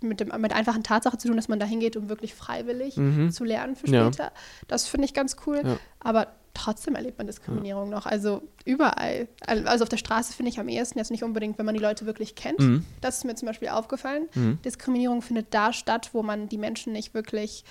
mit, 0.00 0.20
dem, 0.20 0.28
mit 0.40 0.50
der 0.50 0.58
einfachen 0.58 0.82
Tatsache 0.82 1.18
zu 1.18 1.28
tun, 1.28 1.36
dass 1.36 1.48
man 1.48 1.58
da 1.58 1.66
hingeht, 1.66 1.96
um 1.96 2.08
wirklich 2.08 2.34
freiwillig 2.34 2.96
Mhm. 2.96 3.30
zu 3.30 3.44
lernen 3.44 3.76
für 3.76 3.88
Ja. 3.88 4.06
später. 4.12 4.32
Das 4.68 4.86
finde 4.86 5.06
ich 5.06 5.14
ganz 5.14 5.36
cool. 5.46 5.60
Ja. 5.64 5.76
Aber 6.00 6.28
trotzdem 6.54 6.94
erlebt 6.96 7.18
man 7.18 7.26
Diskriminierung 7.28 7.88
noch. 7.90 8.06
Also 8.06 8.42
überall. 8.64 9.28
Al- 9.46 9.66
Also 9.68 9.84
auf 9.84 9.88
der 9.88 9.96
Straße 9.96 10.32
finde 10.32 10.50
ich 10.50 10.58
am 10.58 10.68
ehesten, 10.68 10.98
jetzt 10.98 11.10
nicht 11.10 11.22
unbedingt, 11.22 11.56
wenn 11.58 11.66
man 11.66 11.74
die 11.74 11.80
Leute 11.80 12.04
wirklich 12.06 12.34
kennt. 12.34 12.58
Mhm. 12.58 12.84
Das 13.00 13.18
ist 13.18 13.24
mir 13.24 13.34
zum 13.36 13.46
Beispiel 13.46 13.68
aufgefallen. 13.68 14.28
Mhm. 14.34 14.58
Diskriminierung 14.64 15.22
findet 15.22 15.54
da 15.54 15.72
statt, 15.72 16.10
wo 16.12 16.22
man 16.22 16.48
die 16.48 16.58
Menschen 16.58 16.92
nicht 16.92 17.14
wirklich 17.14 17.64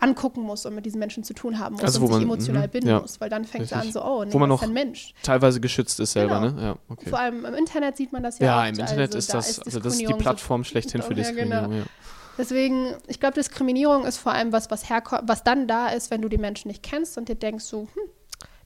angucken 0.00 0.42
muss 0.42 0.64
und 0.66 0.74
mit 0.74 0.86
diesen 0.86 0.98
Menschen 0.98 1.22
zu 1.24 1.34
tun 1.34 1.58
haben 1.58 1.74
muss 1.74 1.84
Also 1.84 2.00
und 2.00 2.06
sich 2.06 2.12
man- 2.14 2.22
emotional 2.22 2.66
mhm, 2.66 2.70
binden 2.70 2.88
ja. 2.88 3.00
muss, 3.00 3.20
weil 3.20 3.28
dann 3.30 3.44
fängt 3.44 3.66
es 3.66 3.72
an 3.72 3.92
so, 3.92 4.02
oh, 4.02 4.24
nee, 4.24 4.32
Wo 4.32 4.38
man 4.38 4.50
ist 4.50 4.54
noch- 4.60 4.62
ein 4.62 4.72
Mensch. 4.72 5.14
Teilweise 5.22 5.60
geschützt 5.60 6.00
ist 6.00 6.12
selber, 6.12 6.40
Genau. 6.40 6.52
ne? 6.54 6.62
Ja, 6.62 6.76
okay. 6.88 7.08
Vor 7.10 7.18
allem 7.18 7.44
im 7.44 7.54
Internet 7.54 7.96
sieht 7.96 8.12
man 8.12 8.22
das 8.22 8.38
ja 8.38 8.46
Ja, 8.46 8.58
oft. 8.60 8.68
im 8.78 8.80
Internet 8.80 9.08
also 9.14 9.18
ist 9.18 9.28
da 9.30 9.38
das, 9.38 9.46
also 9.46 9.60
das 9.60 9.66
ist 9.66 9.74
die 9.74 9.80
Diskriminierung 9.82 10.18
so- 10.18 10.22
Plattform 10.22 10.64
schlechthin 10.64 11.02
für 11.02 11.14
Ja, 11.14 11.30
genau. 11.30 11.30
Diskriminierung, 11.30 11.72
ja. 11.78 11.84
Deswegen, 12.38 12.94
ich 13.08 13.20
glaube, 13.20 13.34
Diskriminierung 13.34 14.04
ist 14.06 14.16
vor 14.18 14.32
allem 14.32 14.52
was, 14.52 14.70
was, 14.70 14.88
herko- 14.88 15.20
was 15.24 15.44
dann 15.44 15.66
da 15.66 15.88
ist, 15.88 16.10
wenn 16.10 16.22
du 16.22 16.28
die 16.28 16.38
Menschen 16.38 16.68
nicht 16.68 16.82
kennst 16.82 17.18
und 17.18 17.28
dir 17.28 17.34
denkst 17.34 17.64
so, 17.64 17.82
hm, 17.92 18.02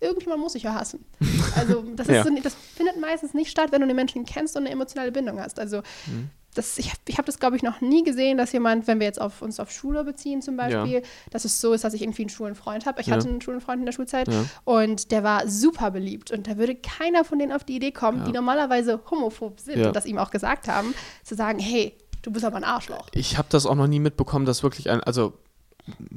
irgendjemand 0.00 0.40
muss 0.40 0.54
ich 0.54 0.62
ja 0.62 0.74
hassen. 0.74 1.04
Also 1.56 1.82
das, 1.96 2.06
ist 2.08 2.14
Ja. 2.14 2.22
so, 2.24 2.30
das 2.42 2.54
findet 2.76 3.00
meistens 3.00 3.34
nicht 3.34 3.50
statt, 3.50 3.72
wenn 3.72 3.80
du 3.80 3.86
den 3.88 3.96
Menschen 3.96 4.24
kennst 4.24 4.54
und 4.56 4.62
eine 4.62 4.70
emotionale 4.70 5.10
Bindung 5.10 5.40
hast. 5.40 5.58
Also 5.58 5.78
Mhm. 6.06 6.30
Das, 6.54 6.78
ich, 6.78 6.92
ich 7.08 7.18
habe 7.18 7.26
das, 7.26 7.38
glaube 7.38 7.56
ich, 7.56 7.62
noch 7.62 7.80
nie 7.80 8.04
gesehen, 8.04 8.38
dass 8.38 8.52
jemand, 8.52 8.86
wenn 8.86 9.00
wir 9.00 9.06
jetzt 9.06 9.20
auf 9.20 9.42
uns 9.42 9.60
auf 9.60 9.70
Schule 9.70 10.04
beziehen 10.04 10.40
zum 10.42 10.56
Beispiel, 10.56 11.02
dass 11.30 11.44
es 11.44 11.60
so 11.60 11.72
ist, 11.72 11.84
dass 11.84 11.94
ich 11.94 12.02
irgendwie 12.02 12.22
einen 12.22 12.28
schwulen 12.30 12.54
Freund 12.54 12.86
habe. 12.86 13.00
Ich 13.00 13.08
Ja. 13.08 13.16
hatte 13.16 13.28
einen 13.28 13.40
schwulen 13.40 13.60
Freund 13.60 13.80
in 13.80 13.86
der 13.86 13.92
Schulzeit 13.92 14.28
Ja. 14.28 14.44
und 14.64 15.10
der 15.10 15.22
war 15.24 15.48
super 15.48 15.90
beliebt 15.90 16.30
und 16.30 16.46
da 16.46 16.56
würde 16.56 16.74
keiner 16.74 17.24
von 17.24 17.38
denen 17.38 17.52
auf 17.52 17.64
die 17.64 17.76
Idee 17.76 17.92
kommen, 17.92 18.18
Ja. 18.18 18.24
die 18.24 18.32
normalerweise 18.32 19.00
homophob 19.10 19.60
sind 19.60 19.80
Ja. 19.80 19.88
und 19.88 19.96
das 19.96 20.06
ihm 20.06 20.18
auch 20.18 20.30
gesagt 20.30 20.68
haben, 20.68 20.94
zu 21.22 21.34
sagen, 21.34 21.58
hey, 21.58 21.96
du 22.22 22.30
bist 22.30 22.44
aber 22.44 22.56
ein 22.56 22.64
Arschloch. 22.64 23.08
Ich 23.12 23.36
habe 23.36 23.48
das 23.50 23.66
auch 23.66 23.74
noch 23.74 23.86
nie 23.86 24.00
mitbekommen, 24.00 24.46
dass 24.46 24.62
wirklich 24.62 24.88
ein, 24.90 25.00
also 25.02 25.34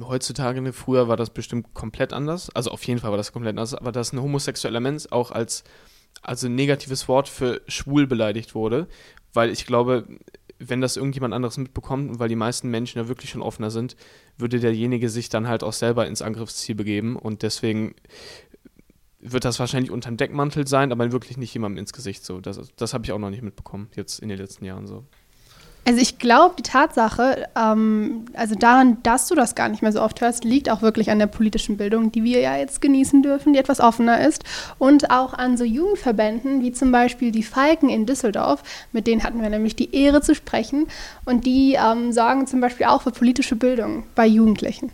heutzutage, 0.02 0.62
ne, 0.62 0.74
früher 0.74 1.08
war 1.08 1.18
das 1.18 1.30
bestimmt 1.30 1.74
komplett 1.74 2.14
anders. 2.14 2.50
Also 2.56 2.72
auf 2.72 2.84
jeden 2.86 3.00
Fall 3.00 3.12
war 3.12 3.18
das 3.18 3.32
komplett 3.34 3.52
anders, 3.58 3.74
aber 3.74 3.92
dass 3.92 4.14
ein 4.14 4.22
homosexueller 4.22 4.80
Mensch 4.80 5.06
auch 5.12 5.32
als 5.32 5.64
also 6.24 6.48
negatives 6.50 7.08
Wort 7.08 7.28
für 7.30 7.62
schwul 7.68 8.08
beleidigt 8.08 8.56
wurde, 8.56 8.88
weil 9.38 9.52
ich 9.52 9.68
glaube, 9.68 10.08
wenn 10.58 10.82
das 10.82 10.98
irgendjemand 10.98 11.32
anderes 11.32 11.58
mitbekommt 11.58 12.10
und 12.10 12.20
weil 12.20 12.28
die 12.28 12.36
meisten 12.36 12.72
Menschen 12.72 12.98
ja 12.98 13.08
wirklich 13.08 13.30
schon 13.30 13.44
offener 13.44 13.70
sind, 13.70 13.96
würde 14.36 14.60
derjenige 14.60 15.10
sich 15.10 15.30
dann 15.30 15.48
halt 15.48 15.62
auch 15.64 15.74
selber 15.74 16.08
ins 16.08 16.24
Angriffsziel 16.24 16.74
begeben 16.74 17.16
und 17.16 17.44
deswegen 17.44 17.94
wird 19.20 19.46
das 19.46 19.60
wahrscheinlich 19.60 19.92
unterm 19.92 20.18
Deckmantel 20.18 20.66
sein, 20.66 20.92
aber 20.92 21.12
wirklich 21.12 21.38
nicht 21.38 21.54
jemandem 21.54 21.78
ins 21.78 21.94
Gesicht 21.94 22.26
so. 22.26 22.42
Das, 22.42 22.60
das 22.76 22.96
habe 22.96 23.06
ich 23.06 23.12
auch 23.12 23.20
noch 23.20 23.30
nicht 23.30 23.44
mitbekommen, 23.44 23.90
jetzt 23.96 24.18
in 24.18 24.30
den 24.30 24.40
letzten 24.40 24.66
Jahren 24.66 24.88
so. 24.88 25.06
Also 25.86 26.02
ich 26.02 26.18
glaube, 26.20 26.56
die 26.58 26.64
Tatsache, 26.64 27.48
ähm, 27.56 28.26
also 28.34 28.56
daran, 28.56 28.98
dass 29.04 29.28
du 29.28 29.36
das 29.36 29.56
gar 29.56 29.70
nicht 29.70 29.82
mehr 29.82 29.94
so 29.94 30.02
oft 30.02 30.20
hörst, 30.20 30.44
liegt 30.44 30.70
auch 30.70 30.82
wirklich 30.82 31.12
an 31.12 31.20
der 31.20 31.28
politischen 31.28 31.78
Bildung, 31.78 32.12
die 32.12 32.26
wir 32.26 32.42
ja 32.42 32.58
jetzt 32.58 32.82
genießen 32.82 33.24
dürfen, 33.24 33.54
die 33.54 33.60
etwas 33.60 33.80
offener 33.80 34.20
ist. 34.28 34.44
Und 34.80 35.12
auch 35.12 35.34
an 35.34 35.56
so 35.56 35.64
Jugendverbänden, 35.64 36.62
wie 36.62 36.74
zum 36.74 36.92
Beispiel 36.92 37.32
die 37.32 37.44
Falken 37.44 37.88
in 37.88 38.06
Düsseldorf, 38.06 38.64
mit 38.92 39.08
denen 39.08 39.24
hatten 39.24 39.42
wir 39.42 39.50
nämlich 39.50 39.78
die 39.78 39.96
Ehre 39.96 40.22
zu 40.22 40.36
sprechen. 40.36 40.88
Und 41.24 41.46
die 41.46 41.78
ähm, 41.82 42.12
sorgen 42.12 42.48
zum 42.48 42.60
Beispiel 42.60 42.88
auch 42.88 43.04
für 43.04 43.12
politische 43.12 43.56
Bildung 43.56 44.04
bei 44.14 44.28
Jugendlichen. 44.28 44.92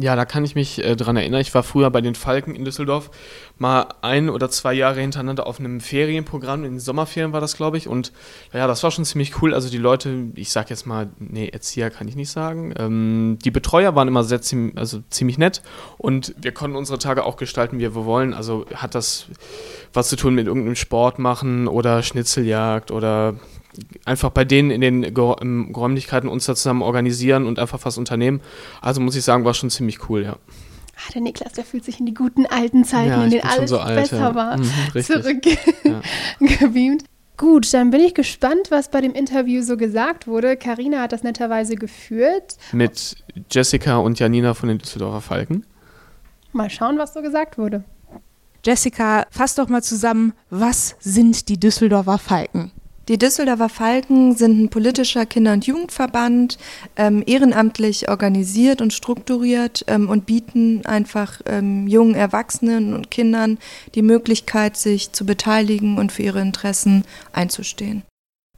Ja, 0.00 0.16
da 0.16 0.24
kann 0.24 0.44
ich 0.44 0.54
mich 0.54 0.82
äh, 0.82 0.96
dran 0.96 1.16
erinnern. 1.16 1.40
Ich 1.40 1.54
war 1.54 1.62
früher 1.62 1.90
bei 1.90 2.00
den 2.00 2.14
Falken 2.14 2.54
in 2.54 2.64
Düsseldorf 2.64 3.10
mal 3.58 3.88
ein 4.00 4.30
oder 4.30 4.48
zwei 4.48 4.72
Jahre 4.72 5.00
hintereinander 5.00 5.46
auf 5.46 5.60
einem 5.60 5.80
Ferienprogramm. 5.80 6.64
In 6.64 6.72
den 6.72 6.80
Sommerferien 6.80 7.32
war 7.32 7.40
das, 7.40 7.56
glaube 7.56 7.76
ich. 7.76 7.86
Und 7.86 8.12
ja, 8.52 8.66
das 8.66 8.82
war 8.82 8.90
schon 8.90 9.04
ziemlich 9.04 9.42
cool. 9.42 9.52
Also 9.52 9.68
die 9.68 9.78
Leute, 9.78 10.28
ich 10.34 10.50
sag 10.50 10.70
jetzt 10.70 10.86
mal, 10.86 11.10
nee, 11.18 11.48
Erzieher 11.48 11.90
kann 11.90 12.08
ich 12.08 12.16
nicht 12.16 12.30
sagen. 12.30 12.72
Ähm, 12.78 13.38
die 13.44 13.50
Betreuer 13.50 13.94
waren 13.94 14.08
immer 14.08 14.24
sehr 14.24 14.40
ziem 14.40 14.72
also 14.76 15.02
ziemlich 15.10 15.36
nett 15.36 15.62
und 15.98 16.34
wir 16.40 16.52
konnten 16.52 16.76
unsere 16.76 16.98
Tage 16.98 17.24
auch 17.24 17.36
gestalten, 17.36 17.78
wie 17.78 17.82
wir 17.82 17.94
wollen. 17.94 18.32
Also 18.32 18.66
hat 18.74 18.94
das 18.94 19.26
was 19.92 20.08
zu 20.08 20.16
tun 20.16 20.34
mit 20.34 20.46
irgendeinem 20.46 20.76
Sport 20.76 21.18
machen 21.18 21.68
oder 21.68 22.02
Schnitzeljagd 22.02 22.90
oder 22.90 23.34
einfach 24.04 24.30
bei 24.30 24.44
denen 24.44 24.70
in 24.70 24.80
den 24.80 25.02
ähm, 25.04 25.72
Räumlichkeiten 25.74 26.28
uns 26.28 26.46
da 26.46 26.54
zusammen 26.54 26.82
organisieren 26.82 27.46
und 27.46 27.58
einfach 27.58 27.80
was 27.84 27.98
unternehmen. 27.98 28.40
Also 28.80 29.00
muss 29.00 29.16
ich 29.16 29.24
sagen, 29.24 29.44
war 29.44 29.54
schon 29.54 29.70
ziemlich 29.70 30.08
cool, 30.08 30.24
ja. 30.24 30.36
Ah, 30.96 31.12
der 31.14 31.22
Niklas, 31.22 31.54
der 31.54 31.64
fühlt 31.64 31.84
sich 31.84 31.98
in 31.98 32.06
die 32.06 32.14
guten 32.14 32.44
alten 32.46 32.84
Zeiten, 32.84 33.08
Ja, 33.10 33.24
in 33.24 33.30
denen 33.30 33.44
alles 33.44 33.70
so 33.70 33.78
alt, 33.78 33.96
besser 34.00 34.18
ja. 34.18 34.34
war, 34.34 34.56
Mhm, 34.58 34.70
richtig. 34.94 35.16
Ja. 35.16 35.22
zurückgebeamt. 36.38 37.04
Gut, 37.36 37.72
dann 37.72 37.88
bin 37.90 38.00
ich 38.00 38.12
gespannt, 38.12 38.70
was 38.70 38.90
bei 38.90 39.00
dem 39.00 39.14
Interview 39.14 39.62
so 39.62 39.78
gesagt 39.78 40.26
wurde. 40.26 40.58
Karina 40.58 41.00
hat 41.00 41.12
das 41.12 41.22
netterweise 41.22 41.74
geführt. 41.74 42.56
Mit 42.72 43.16
Jessica 43.50 43.96
und 43.96 44.18
Janina 44.18 44.52
von 44.52 44.68
den 44.68 44.76
Düsseldorfer 44.76 45.22
Falken. 45.22 45.64
Mal 46.52 46.68
schauen, 46.68 46.98
was 46.98 47.14
so 47.14 47.22
gesagt 47.22 47.56
wurde. 47.56 47.82
Jessica, 48.62 49.26
fass 49.30 49.54
doch 49.54 49.68
mal 49.70 49.82
zusammen, 49.82 50.34
was 50.50 50.96
sind 51.00 51.48
die 51.48 51.58
Düsseldorfer 51.58 52.18
Falken? 52.18 52.72
Die 53.08 53.18
Düsseldorfer 53.18 53.68
Falken 53.68 54.36
sind 54.36 54.60
ein 54.60 54.68
politischer 54.68 55.26
Kinder- 55.26 55.54
und 55.54 55.66
Jugendverband, 55.66 56.58
ähm, 56.96 57.24
ehrenamtlich 57.26 58.08
organisiert 58.08 58.80
und 58.80 58.92
strukturiert 58.92 59.84
ähm, 59.88 60.08
und 60.08 60.26
bieten 60.26 60.86
einfach 60.86 61.40
ähm, 61.46 61.88
jungen 61.88 62.14
Erwachsenen 62.14 62.94
und 62.94 63.10
Kindern 63.10 63.58
die 63.94 64.02
Möglichkeit, 64.02 64.76
sich 64.76 65.12
zu 65.12 65.26
beteiligen 65.26 65.98
und 65.98 66.12
für 66.12 66.22
ihre 66.22 66.40
Interessen 66.40 67.04
einzustehen. 67.32 68.02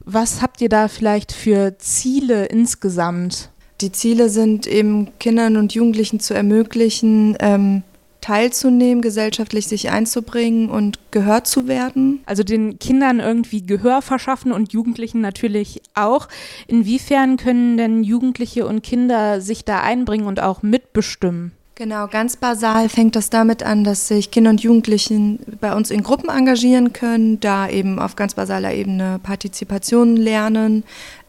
Was 0.05 0.41
habt 0.41 0.61
ihr 0.61 0.69
da 0.69 0.87
vielleicht 0.87 1.31
für 1.31 1.77
Ziele 1.79 2.45
insgesamt? 2.45 3.49
Die 3.81 3.91
Ziele 3.91 4.29
sind 4.29 4.67
eben 4.67 5.17
Kindern 5.19 5.57
und 5.57 5.73
Jugendlichen 5.73 6.19
zu 6.19 6.33
ermöglichen, 6.33 7.35
ähm, 7.39 7.83
teilzunehmen, 8.23 9.01
gesellschaftlich 9.01 9.67
sich 9.67 9.91
einzubringen 9.91 10.69
und 10.69 10.97
gehört 11.11 11.45
zu 11.45 11.67
werden. 11.67 12.21
Also 12.25 12.43
den 12.43 12.79
Kindern 12.79 13.19
irgendwie 13.19 13.65
Gehör 13.65 14.01
verschaffen 14.01 14.53
und 14.53 14.71
Jugendlichen 14.71 15.19
natürlich 15.19 15.81
auch. 15.93 16.29
Inwiefern 16.67 17.35
können 17.35 17.75
denn 17.75 18.03
Jugendliche 18.03 18.65
und 18.65 18.81
Kinder 18.81 19.41
sich 19.41 19.65
da 19.65 19.81
einbringen 19.81 20.25
und 20.25 20.41
auch 20.41 20.63
mitbestimmen? 20.63 21.51
Genau, 21.75 22.07
ganz 22.07 22.37
basal 22.37 22.87
fängt 22.87 23.15
das 23.15 23.31
damit 23.31 23.63
an, 23.63 23.83
dass 23.83 24.07
sich 24.07 24.29
Kinder 24.29 24.51
und 24.51 24.61
Jugendlichen 24.61 25.39
bei 25.59 25.75
uns 25.75 25.89
in 25.89 26.03
Gruppen 26.03 26.29
engagieren 26.29 26.93
können, 26.93 27.39
da 27.39 27.67
eben 27.67 27.97
auf 27.97 28.15
ganz 28.15 28.35
basaler 28.35 28.73
Ebene 28.75 29.19
Partizipation 29.23 30.15
lernen, 30.15 30.83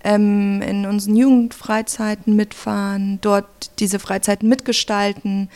ähm, 0.05 0.61
in 0.61 0.85
unseren 0.85 1.17
Jugendfreizeiten 1.17 2.37
mitfahren, 2.37 3.19
dort 3.23 3.47
diese 3.79 3.99
Freizeiten 3.99 4.47
mitgestalten, 4.47 5.49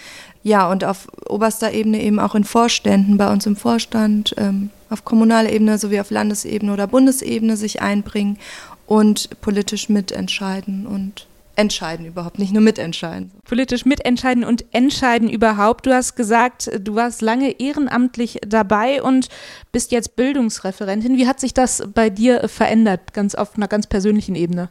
ja, 0.42 0.70
und 0.70 0.84
auf 0.84 1.08
oberster 1.28 1.72
Ebene 1.72 2.02
eben 2.02 2.20
auch 2.20 2.34
in 2.34 2.44
Vorständen, 2.44 3.16
bei 3.16 3.30
uns 3.32 3.46
im 3.46 3.56
Vorstand, 3.56 4.34
ähm, 4.38 4.70
auf 4.90 5.04
kommunaler 5.04 5.50
Ebene 5.50 5.78
sowie 5.78 6.00
auf 6.00 6.10
Landesebene 6.10 6.72
oder 6.72 6.86
Bundesebene 6.86 7.56
sich 7.56 7.82
einbringen 7.82 8.38
und 8.86 9.40
politisch 9.40 9.88
mitentscheiden 9.88 10.86
und 10.86 11.26
entscheiden 11.58 12.06
überhaupt, 12.06 12.38
nicht 12.38 12.52
nur 12.52 12.62
mitentscheiden. 12.62 13.32
Politisch 13.44 13.84
mitentscheiden 13.84 14.44
und 14.44 14.64
entscheiden 14.72 15.28
überhaupt. 15.28 15.86
Du 15.86 15.92
hast 15.92 16.14
gesagt, 16.14 16.70
du 16.80 16.94
warst 16.94 17.20
lange 17.20 17.50
ehrenamtlich 17.60 18.38
dabei 18.46 19.02
und 19.02 19.28
bist 19.72 19.90
jetzt 19.90 20.14
Bildungsreferentin. 20.14 21.16
Wie 21.16 21.26
hat 21.26 21.40
sich 21.40 21.52
das 21.52 21.82
bei 21.92 22.10
dir 22.10 22.48
verändert, 22.48 23.12
ganz 23.12 23.34
auf 23.34 23.56
einer 23.56 23.66
ganz 23.66 23.88
persönlichen 23.88 24.36
Ebene? 24.36 24.68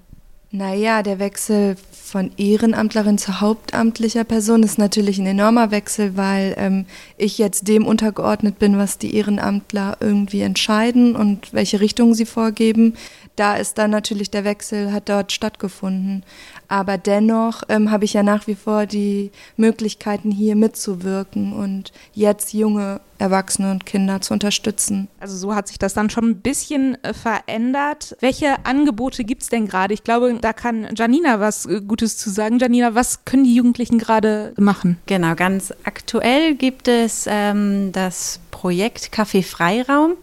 Naja, 0.51 1.03
der 1.03 1.19
Wechsel 1.19 1.75
von 1.91 2.31
Ehrenamtlerin 2.38 3.17
zu 3.17 3.41
hauptamtlicher 3.41 4.23
Person 4.23 4.63
ist 4.63 4.77
natürlich 4.77 5.17
ein 5.17 5.25
enormer 5.25 5.71
Wechsel, 5.71 6.15
weil 6.15 6.55
ähm, 6.57 6.86
ich 7.17 7.38
jetzt 7.38 7.67
dem 7.67 7.86
untergeordnet 7.86 8.57
bin, 8.57 8.77
was 8.77 8.97
die 8.97 9.13
Ehrenamtler 9.13 9.97
irgendwie 9.99 10.39
entscheiden 10.41 11.17
und 11.17 11.53
welche 11.53 11.81
Richtung 11.81 12.13
sie 12.13 12.25
vorgeben. 12.25 12.93
Da 13.38 13.56
ist 13.56 13.78
dann 13.78 13.91
natürlich 13.91 14.32
der 14.32 14.43
Wechsel, 14.43 14.91
hat 14.91 15.10
dort 15.10 15.32
stattgefunden. 15.32 16.23
Aber 16.67 16.97
dennoch 16.97 17.62
ähm, 17.69 17.91
habe 17.91 18.04
ich 18.04 18.13
ja 18.13 18.23
nach 18.23 18.47
wie 18.47 18.56
vor 18.56 18.88
die 18.88 19.32
Möglichkeiten, 19.58 20.32
hier 20.32 20.56
mitzuwirken 20.56 21.54
und 21.54 21.91
jetzt 22.13 22.54
junge 22.54 23.00
Erwachsene 23.19 23.71
und 23.71 23.86
Kinder 23.86 24.21
zu 24.21 24.34
unterstützen. 24.34 25.08
Also 25.19 25.38
so 25.38 25.56
hat 25.56 25.67
sich 25.67 25.78
das 25.78 25.93
dann 25.93 26.10
schon 26.10 26.26
ein 26.26 26.41
bisschen 26.41 27.02
äh, 27.04 27.13
verändert. 27.13 28.17
Welche 28.21 28.65
Angebote 28.65 29.23
gibt 29.23 29.43
es 29.43 29.50
denn 29.50 29.67
gerade? 29.67 29.93
Ich 29.93 30.04
glaube, 30.04 30.36
da 30.41 30.52
kann 30.52 30.88
Janina 30.95 31.39
was 31.39 31.67
äh, 31.67 31.82
Gutes 31.82 32.17
zu 32.17 32.32
sagen. 32.32 32.58
Janina, 32.58 32.95
was 32.95 33.23
können 33.23 33.43
die 33.43 33.56
Jugendlichen 33.56 34.00
gerade 34.00 34.54
machen? 34.58 34.97
Genau, 35.06 35.36
ganz 35.36 35.71
aktuell 35.84 36.56
gibt 36.56 36.88
es 36.88 37.26
ähm, 37.30 37.91
das 37.91 38.39
Projekt 38.50 39.12
Café 39.13 39.43
Freiraum 39.43 40.13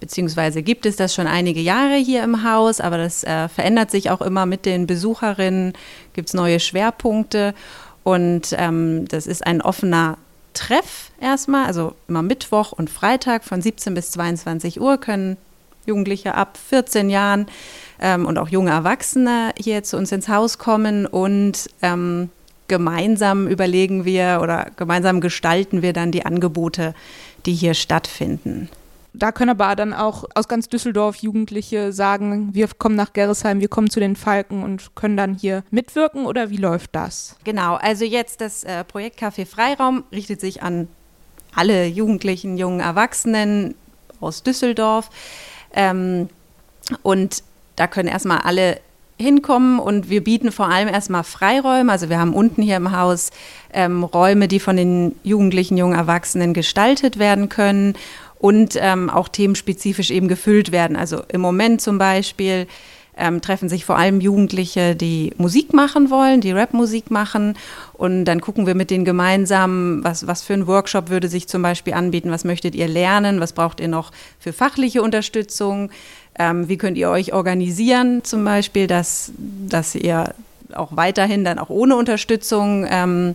beziehungsweise 0.00 0.62
gibt 0.62 0.86
es 0.86 0.96
das 0.96 1.14
schon 1.14 1.26
einige 1.26 1.60
Jahre 1.60 1.96
hier 1.96 2.22
im 2.22 2.44
Haus, 2.44 2.80
aber 2.80 2.98
das 2.98 3.24
äh, 3.24 3.48
verändert 3.48 3.90
sich 3.90 4.10
auch 4.10 4.20
immer 4.20 4.46
mit 4.46 4.66
den 4.66 4.86
Besucherinnen, 4.86 5.72
gibt 6.12 6.28
es 6.28 6.34
neue 6.34 6.60
Schwerpunkte 6.60 7.54
und 8.02 8.54
ähm, 8.56 9.06
das 9.08 9.26
ist 9.26 9.46
ein 9.46 9.62
offener 9.62 10.18
Treff 10.54 11.10
erstmal, 11.20 11.66
also 11.66 11.94
immer 12.08 12.22
Mittwoch 12.22 12.72
und 12.72 12.88
Freitag 12.88 13.44
von 13.44 13.60
17 13.60 13.94
bis 13.94 14.10
22 14.12 14.80
Uhr 14.80 14.98
können 14.98 15.36
Jugendliche 15.86 16.34
ab 16.34 16.58
14 16.68 17.10
Jahren 17.10 17.46
ähm, 18.00 18.26
und 18.26 18.38
auch 18.38 18.48
junge 18.48 18.70
Erwachsene 18.70 19.52
hier 19.56 19.82
zu 19.82 19.96
uns 19.96 20.12
ins 20.12 20.28
Haus 20.28 20.58
kommen 20.58 21.06
und 21.06 21.70
ähm, 21.82 22.30
gemeinsam 22.68 23.46
überlegen 23.46 24.04
wir 24.04 24.40
oder 24.42 24.70
gemeinsam 24.76 25.20
gestalten 25.20 25.82
wir 25.82 25.92
dann 25.92 26.10
die 26.10 26.26
Angebote, 26.26 26.94
die 27.46 27.54
hier 27.54 27.74
stattfinden. 27.74 28.68
Da 29.18 29.32
können 29.32 29.50
aber 29.50 29.74
dann 29.76 29.94
auch 29.94 30.24
aus 30.34 30.46
ganz 30.46 30.68
Düsseldorf 30.68 31.16
Jugendliche 31.16 31.92
sagen, 31.92 32.54
wir 32.54 32.68
kommen 32.68 32.96
nach 32.96 33.14
Gerresheim, 33.14 33.60
wir 33.60 33.68
kommen 33.68 33.88
zu 33.88 33.98
den 33.98 34.14
Falken 34.14 34.62
und 34.62 34.94
können 34.94 35.16
dann 35.16 35.34
hier 35.34 35.64
mitwirken 35.70 36.26
oder 36.26 36.50
wie 36.50 36.58
läuft 36.58 36.90
das? 36.94 37.36
Genau, 37.44 37.76
also 37.76 38.04
jetzt 38.04 38.42
das 38.42 38.62
äh, 38.64 38.84
Projekt 38.84 39.22
Café 39.22 39.46
Freiraum 39.46 40.04
richtet 40.12 40.40
sich 40.40 40.62
an 40.62 40.88
alle 41.54 41.86
Jugendlichen, 41.86 42.58
jungen 42.58 42.80
Erwachsenen 42.80 43.74
aus 44.20 44.42
Düsseldorf. 44.42 45.08
Ähm, 45.72 46.28
und 47.02 47.42
da 47.76 47.86
können 47.86 48.08
erstmal 48.08 48.40
alle 48.40 48.80
hinkommen 49.18 49.78
und 49.78 50.10
wir 50.10 50.22
bieten 50.22 50.52
vor 50.52 50.68
allem 50.68 50.88
erstmal 50.88 51.24
Freiräume. 51.24 51.90
Also 51.90 52.10
wir 52.10 52.18
haben 52.18 52.34
unten 52.34 52.60
hier 52.60 52.76
im 52.76 52.94
Haus 52.94 53.30
ähm, 53.72 54.04
Räume, 54.04 54.46
die 54.46 54.60
von 54.60 54.76
den 54.76 55.16
Jugendlichen, 55.22 55.78
jungen 55.78 55.96
Erwachsenen 55.96 56.52
gestaltet 56.52 57.18
werden 57.18 57.48
können 57.48 57.94
und 58.38 58.76
ähm, 58.80 59.10
auch 59.10 59.28
themenspezifisch 59.28 60.10
eben 60.10 60.28
gefüllt 60.28 60.72
werden. 60.72 60.96
Also 60.96 61.22
im 61.28 61.40
Moment 61.40 61.80
zum 61.80 61.98
Beispiel 61.98 62.66
ähm, 63.16 63.40
treffen 63.40 63.68
sich 63.68 63.84
vor 63.84 63.96
allem 63.96 64.20
Jugendliche, 64.20 64.94
die 64.94 65.32
Musik 65.38 65.72
machen 65.72 66.10
wollen, 66.10 66.40
die 66.40 66.52
Rapmusik 66.52 67.10
machen. 67.10 67.56
Und 67.94 68.26
dann 68.26 68.40
gucken 68.40 68.66
wir 68.66 68.74
mit 68.74 68.90
denen 68.90 69.06
gemeinsam, 69.06 70.04
was, 70.04 70.26
was 70.26 70.42
für 70.42 70.52
ein 70.52 70.66
Workshop 70.66 71.08
würde 71.08 71.28
sich 71.28 71.48
zum 71.48 71.62
Beispiel 71.62 71.94
anbieten, 71.94 72.30
was 72.30 72.44
möchtet 72.44 72.74
ihr 72.74 72.88
lernen, 72.88 73.40
was 73.40 73.54
braucht 73.54 73.80
ihr 73.80 73.88
noch 73.88 74.12
für 74.38 74.52
fachliche 74.52 75.02
Unterstützung, 75.02 75.90
ähm, 76.38 76.68
wie 76.68 76.76
könnt 76.76 76.98
ihr 76.98 77.08
euch 77.08 77.32
organisieren 77.32 78.22
zum 78.22 78.44
Beispiel, 78.44 78.86
dass, 78.86 79.32
dass 79.38 79.94
ihr 79.94 80.34
auch 80.74 80.94
weiterhin 80.94 81.44
dann 81.44 81.58
auch 81.58 81.70
ohne 81.70 81.96
Unterstützung 81.96 82.86
ähm, 82.90 83.34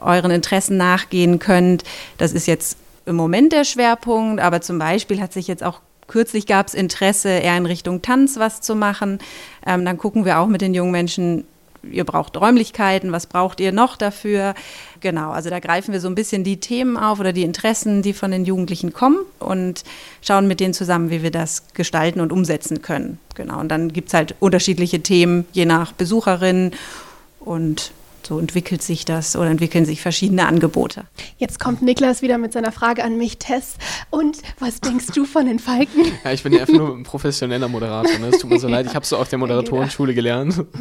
euren 0.00 0.30
Interessen 0.30 0.78
nachgehen 0.78 1.38
könnt. 1.38 1.84
Das 2.16 2.32
ist 2.32 2.46
jetzt 2.46 2.78
im 3.06 3.16
Moment 3.16 3.52
der 3.52 3.64
Schwerpunkt, 3.64 4.40
aber 4.40 4.60
zum 4.60 4.78
Beispiel 4.78 5.20
hat 5.20 5.32
sich 5.32 5.48
jetzt 5.48 5.62
auch 5.62 5.80
kürzlich 6.06 6.46
gab 6.46 6.66
es 6.66 6.74
Interesse, 6.74 7.28
eher 7.28 7.56
in 7.56 7.66
Richtung 7.66 8.02
Tanz 8.02 8.36
was 8.36 8.60
zu 8.60 8.74
machen. 8.74 9.18
Ähm, 9.64 9.84
dann 9.84 9.96
gucken 9.96 10.24
wir 10.24 10.40
auch 10.40 10.48
mit 10.48 10.60
den 10.60 10.74
jungen 10.74 10.90
Menschen, 10.90 11.44
ihr 11.82 12.04
braucht 12.04 12.36
Räumlichkeiten, 12.38 13.12
was 13.12 13.26
braucht 13.26 13.60
ihr 13.60 13.72
noch 13.72 13.96
dafür? 13.96 14.54
Genau, 15.00 15.30
also 15.30 15.48
da 15.48 15.60
greifen 15.60 15.92
wir 15.92 16.00
so 16.00 16.08
ein 16.08 16.14
bisschen 16.14 16.44
die 16.44 16.58
Themen 16.58 16.96
auf 16.96 17.20
oder 17.20 17.32
die 17.32 17.44
Interessen, 17.44 18.02
die 18.02 18.12
von 18.12 18.30
den 18.30 18.44
Jugendlichen 18.44 18.92
kommen 18.92 19.18
und 19.38 19.84
schauen 20.20 20.46
mit 20.46 20.60
denen 20.60 20.74
zusammen, 20.74 21.10
wie 21.10 21.22
wir 21.22 21.30
das 21.30 21.64
gestalten 21.74 22.20
und 22.20 22.32
umsetzen 22.32 22.82
können. 22.82 23.18
Genau, 23.34 23.60
und 23.60 23.68
dann 23.68 23.92
gibt 23.92 24.08
es 24.08 24.14
halt 24.14 24.34
unterschiedliche 24.40 25.00
Themen, 25.00 25.46
je 25.52 25.64
nach 25.64 25.92
Besucherin 25.92 26.72
und 27.38 27.92
so 28.26 28.38
entwickelt 28.38 28.82
sich 28.82 29.04
das 29.04 29.36
oder 29.36 29.50
entwickeln 29.50 29.84
sich 29.84 30.00
verschiedene 30.00 30.46
Angebote. 30.46 31.04
Jetzt 31.38 31.60
kommt 31.60 31.82
Niklas 31.82 32.22
wieder 32.22 32.38
mit 32.38 32.52
seiner 32.52 32.72
Frage 32.72 33.04
an 33.04 33.16
mich, 33.16 33.38
Tess. 33.38 33.76
Und 34.10 34.38
was 34.58 34.80
denkst 34.80 35.08
du 35.14 35.24
von 35.24 35.46
den 35.46 35.58
Falken? 35.58 36.04
Ja, 36.24 36.32
ich 36.32 36.42
bin 36.42 36.52
ja 36.52 36.60
einfach 36.60 36.74
nur 36.74 36.94
ein 36.96 37.02
professioneller 37.02 37.68
Moderator. 37.68 38.18
Ne? 38.18 38.28
Es 38.28 38.38
tut 38.38 38.50
mir 38.50 38.58
so 38.58 38.68
leid, 38.68 38.86
ich 38.86 38.94
habe 38.94 39.06
so 39.06 39.16
auf 39.16 39.28
der 39.28 39.38
Moderatorenschule 39.38 40.14
gelernt. 40.14 40.64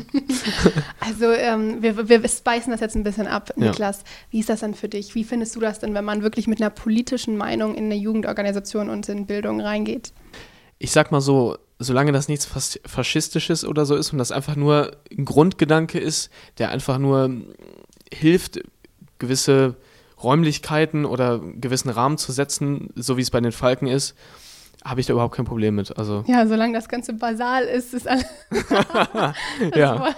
Also 1.00 1.32
ähm, 1.32 1.82
wir, 1.82 2.10
wir 2.10 2.28
speisen 2.28 2.72
das 2.72 2.82
jetzt 2.82 2.96
ein 2.96 3.04
bisschen 3.04 3.28
ab, 3.28 3.52
Niklas. 3.56 4.00
Ja. 4.00 4.04
Wie 4.32 4.40
ist 4.40 4.50
das 4.50 4.60
denn 4.60 4.74
für 4.74 4.90
dich? 4.90 5.16
Wie 5.16 5.24
findest 5.24 5.56
du 5.56 5.60
das 5.60 5.80
denn, 5.80 5.94
wenn 5.94 6.06
man 6.06 6.22
wirklich 6.22 6.48
mit 6.48 6.62
einer 6.62 6.70
politischen 6.70 7.36
Meinung 7.38 7.76
in 7.76 7.86
eine 7.86 7.96
Jugendorganisation 7.96 8.90
und 8.90 9.10
in 9.10 9.26
Bildung 9.26 9.60
reingeht? 9.62 10.12
Ich 10.80 10.92
sag 10.92 11.12
mal 11.12 11.22
so, 11.22 11.58
solange 11.78 12.12
das 12.12 12.28
nichts 12.28 12.46
Faschistisches 12.86 13.66
oder 13.66 13.86
so 13.86 13.96
ist 13.96 14.12
und 14.12 14.18
das 14.18 14.32
einfach 14.32 14.56
nur 14.56 14.98
ein 15.12 15.26
Grundgedanke 15.26 16.00
ist, 16.00 16.30
der 16.58 16.70
einfach 16.72 16.98
nur 16.98 17.32
hilft, 18.12 18.62
gewisse 19.20 19.76
Räumlichkeiten 20.22 21.06
oder 21.06 21.40
gewissen 21.40 21.90
Rahmen 21.90 22.18
zu 22.18 22.32
setzen, 22.32 22.90
so 22.96 23.18
wie 23.18 23.22
es 23.22 23.32
bei 23.32 23.40
den 23.40 23.52
Falken 23.52 23.88
ist, 23.88 24.16
habe 24.84 25.02
ich 25.02 25.08
da 25.08 25.14
überhaupt 25.14 25.36
kein 25.36 25.46
Problem 25.46 25.76
mit. 25.76 25.98
Also 25.98 26.24
ja, 26.28 26.46
solange 26.48 26.74
das 26.74 26.90
Ganze 26.90 27.14
basal 27.14 27.64
ist, 27.64 27.94
ist 27.94 28.08
alles. 28.08 28.26
ja. 29.76 30.16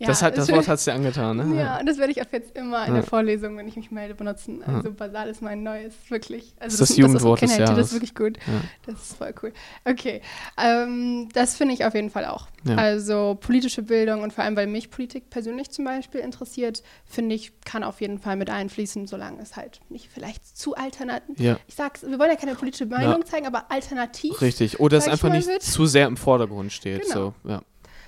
Das, 0.00 0.22
hat, 0.22 0.36
das 0.36 0.50
Wort 0.50 0.68
hat 0.68 0.78
es 0.78 0.84
dir 0.84 0.94
angetan, 0.94 1.36
ne? 1.36 1.60
Ja, 1.60 1.78
und 1.80 1.86
das 1.86 1.98
werde 1.98 2.12
ich 2.12 2.22
auch 2.22 2.32
jetzt 2.32 2.56
immer 2.56 2.86
in 2.86 2.94
der 2.94 3.02
Vorlesung, 3.02 3.56
wenn 3.56 3.68
ich 3.68 3.76
mich 3.76 3.90
melde, 3.90 4.14
benutzen. 4.14 4.62
Also 4.64 4.92
basal 4.92 5.28
ist 5.28 5.42
mein 5.42 5.62
neues, 5.62 5.94
wirklich. 6.08 6.54
Also 6.58 6.78
das, 6.78 6.78
das, 6.78 6.88
das 6.88 6.96
Jugendwort 6.96 7.42
das 7.42 7.56
Jahres. 7.56 7.76
Das 7.76 7.86
ist 7.88 7.92
wirklich 7.92 8.14
gut. 8.14 8.38
Ja. 8.38 8.60
Das 8.86 9.02
ist 9.02 9.16
voll 9.18 9.34
cool. 9.42 9.52
Okay, 9.84 10.22
ähm, 10.62 11.28
das 11.32 11.56
finde 11.56 11.74
ich 11.74 11.84
auf 11.84 11.94
jeden 11.94 12.10
Fall 12.10 12.26
auch. 12.26 12.48
Ja. 12.64 12.76
Also 12.76 13.36
politische 13.40 13.82
Bildung 13.82 14.22
und 14.22 14.32
vor 14.32 14.44
allem, 14.44 14.56
weil 14.56 14.66
mich 14.66 14.90
Politik 14.90 15.30
persönlich 15.30 15.70
zum 15.70 15.84
Beispiel 15.84 16.20
interessiert, 16.20 16.82
finde 17.04 17.34
ich, 17.34 17.52
kann 17.64 17.84
auf 17.84 18.00
jeden 18.00 18.18
Fall 18.18 18.36
mit 18.36 18.50
einfließen, 18.50 19.06
solange 19.06 19.40
es 19.40 19.56
halt 19.56 19.80
nicht 19.88 20.08
vielleicht 20.12 20.56
zu 20.56 20.74
alternativ. 20.74 21.38
Ja. 21.38 21.58
Ich 21.66 21.74
sag's, 21.74 22.02
wir 22.02 22.18
wollen 22.18 22.30
ja 22.30 22.36
keine 22.36 22.54
politische 22.54 22.86
Meinung 22.86 23.24
zeigen, 23.26 23.46
aber 23.46 23.70
alternativ. 23.70 24.40
Richtig. 24.40 24.80
Oder 24.80 24.98
es 24.98 25.08
einfach 25.08 25.30
nicht 25.30 25.48
wird. 25.48 25.62
zu 25.62 25.86
sehr 25.86 26.06
im 26.06 26.16
Vordergrund 26.16 26.72
steht. 26.72 27.02
Genau. 27.02 27.34
So, 27.42 27.48
ja. 27.48 27.62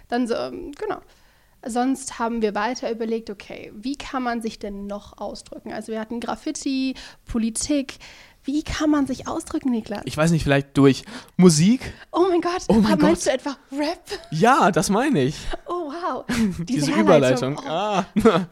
Dann 0.08 0.26
so, 0.26 0.34
ähm, 0.34 0.72
genau. 0.72 1.00
Sonst 1.66 2.18
haben 2.18 2.42
wir 2.42 2.54
weiter 2.54 2.90
überlegt, 2.90 3.28
okay, 3.28 3.72
wie 3.74 3.96
kann 3.96 4.22
man 4.22 4.40
sich 4.40 4.58
denn 4.58 4.86
noch 4.86 5.18
ausdrücken? 5.18 5.72
Also 5.72 5.92
wir 5.92 6.00
hatten 6.00 6.20
Graffiti, 6.20 6.94
Politik. 7.26 7.98
Wie 8.42 8.62
kann 8.62 8.88
man 8.88 9.06
sich 9.06 9.28
ausdrücken, 9.28 9.70
Niklas? 9.70 10.00
Ich 10.06 10.16
weiß 10.16 10.30
nicht, 10.30 10.44
vielleicht 10.44 10.76
durch 10.78 11.04
Musik? 11.36 11.92
Oh 12.10 12.26
mein 12.30 12.40
Gott, 12.40 12.62
oh 12.68 12.74
mein 12.74 12.98
meinst 12.98 13.26
Gott. 13.26 13.34
du 13.34 13.50
etwa 13.50 13.56
Rap? 13.72 14.02
Ja, 14.30 14.70
das 14.70 14.88
meine 14.88 15.22
ich. 15.22 15.36
Oh 15.66 15.92
wow. 15.92 16.24
Diese, 16.60 16.86
Diese 16.86 16.92
Überleitung. 16.92 17.58
Oh. 17.62 17.68
Ah. 17.68 18.06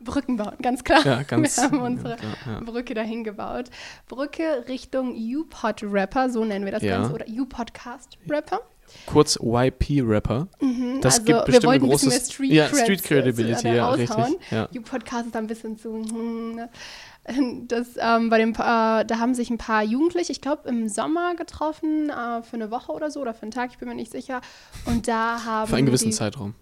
Brücken 0.00 0.36
bauen, 0.36 0.54
ganz 0.62 0.84
klar. 0.84 1.04
Ja, 1.04 1.22
ganz, 1.24 1.56
wir 1.56 1.64
haben 1.64 1.80
unsere 1.80 2.10
ja, 2.10 2.52
ja. 2.52 2.60
Brücke 2.60 2.94
dahin 2.94 3.24
gebaut. 3.24 3.70
Brücke 4.06 4.64
Richtung 4.68 5.16
U-Pod-Rapper, 5.16 6.30
so 6.30 6.44
nennen 6.44 6.64
wir 6.64 6.72
das. 6.72 6.82
Ganze, 6.82 7.12
oder 7.12 7.26
U-Podcast-Rapper. 7.26 8.60
Kurz 9.06 9.36
YP-Rapper. 9.42 10.48
Mhm, 10.60 11.00
Das 11.00 11.14
also 11.14 11.24
gibt 11.26 11.38
wir 11.38 11.44
bestimmt 11.44 11.64
wollten 11.64 11.84
ein 11.84 11.90
ein 11.90 11.90
bisschen 11.90 12.08
großes- 12.10 12.12
mehr 12.12 12.20
Street, 12.20 12.52
ja, 12.52 12.66
Creds, 12.68 12.80
Street 12.82 13.02
Credibility, 13.04 13.68
äh, 13.68 13.76
ja, 13.76 13.88
richtig, 13.90 14.36
ja. 14.50 14.68
U-Podcast 14.76 15.26
ist 15.26 15.36
ein 15.36 15.46
bisschen 15.46 15.76
zu. 15.78 15.92
hm, 15.94 16.54
ne. 16.54 16.68
Das, 17.66 17.88
ähm, 17.98 18.30
bei 18.30 18.38
dem, 18.38 18.50
äh, 18.52 18.54
da 18.54 19.18
haben 19.18 19.34
sich 19.34 19.50
ein 19.50 19.58
paar 19.58 19.82
Jugendliche, 19.82 20.30
ich 20.30 20.40
glaube 20.40 20.68
im 20.68 20.88
Sommer 20.88 21.34
getroffen, 21.34 22.08
äh, 22.08 22.42
für 22.44 22.54
eine 22.54 22.70
Woche 22.70 22.92
oder 22.92 23.10
so 23.10 23.20
oder 23.20 23.34
für 23.34 23.42
einen 23.42 23.50
Tag, 23.50 23.70
ich 23.72 23.78
bin 23.78 23.88
mir 23.88 23.96
nicht 23.96 24.12
sicher. 24.12 24.40
Und 24.84 25.08
da 25.08 25.44
haben 25.44 25.68
Für 25.68 25.74
einen 25.76 25.86
gewissen 25.86 26.10
die, 26.10 26.14
Zeitraum. 26.16 26.54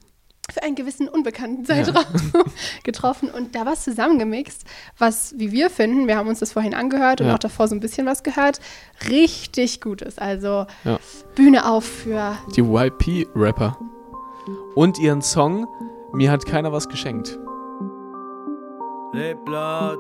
Für 0.53 0.63
einen 0.63 0.75
gewissen 0.77 1.09
unbekannten 1.09 1.65
Zeitraum 1.65 2.05
getroffen 2.85 3.31
und 3.31 3.55
da 3.55 3.65
was 3.67 3.85
zusammengemixt, 3.85 4.65
was, 4.99 5.35
wie 5.39 5.53
wir 5.53 5.71
finden, 5.71 6.07
wir 6.07 6.17
haben 6.17 6.29
uns 6.29 6.41
das 6.41 6.53
vorhin 6.53 6.75
angehört 6.75 7.21
und 7.21 7.29
Ja. 7.29 7.35
auch 7.35 7.39
davor 7.39 7.69
so 7.69 7.75
ein 7.75 7.81
bisschen 7.81 8.07
was 8.07 8.23
gehört, 8.23 8.61
richtig 9.09 9.81
gut 9.81 10.03
ist. 10.03 10.21
Also 10.21 10.67
Ja. 10.85 10.99
Bühne 11.35 11.69
auf 11.69 11.85
für 11.85 12.37
Die 12.57 12.61
YP-Rapper. 12.61 13.79
Und 14.75 14.99
ihren 14.99 15.23
Song 15.23 15.67
Mir 16.13 16.31
hat 16.31 16.47
keiner 16.47 16.71
was 16.73 16.89
geschenkt. 16.89 17.39
Leb 19.13 19.49
laut. 19.49 19.99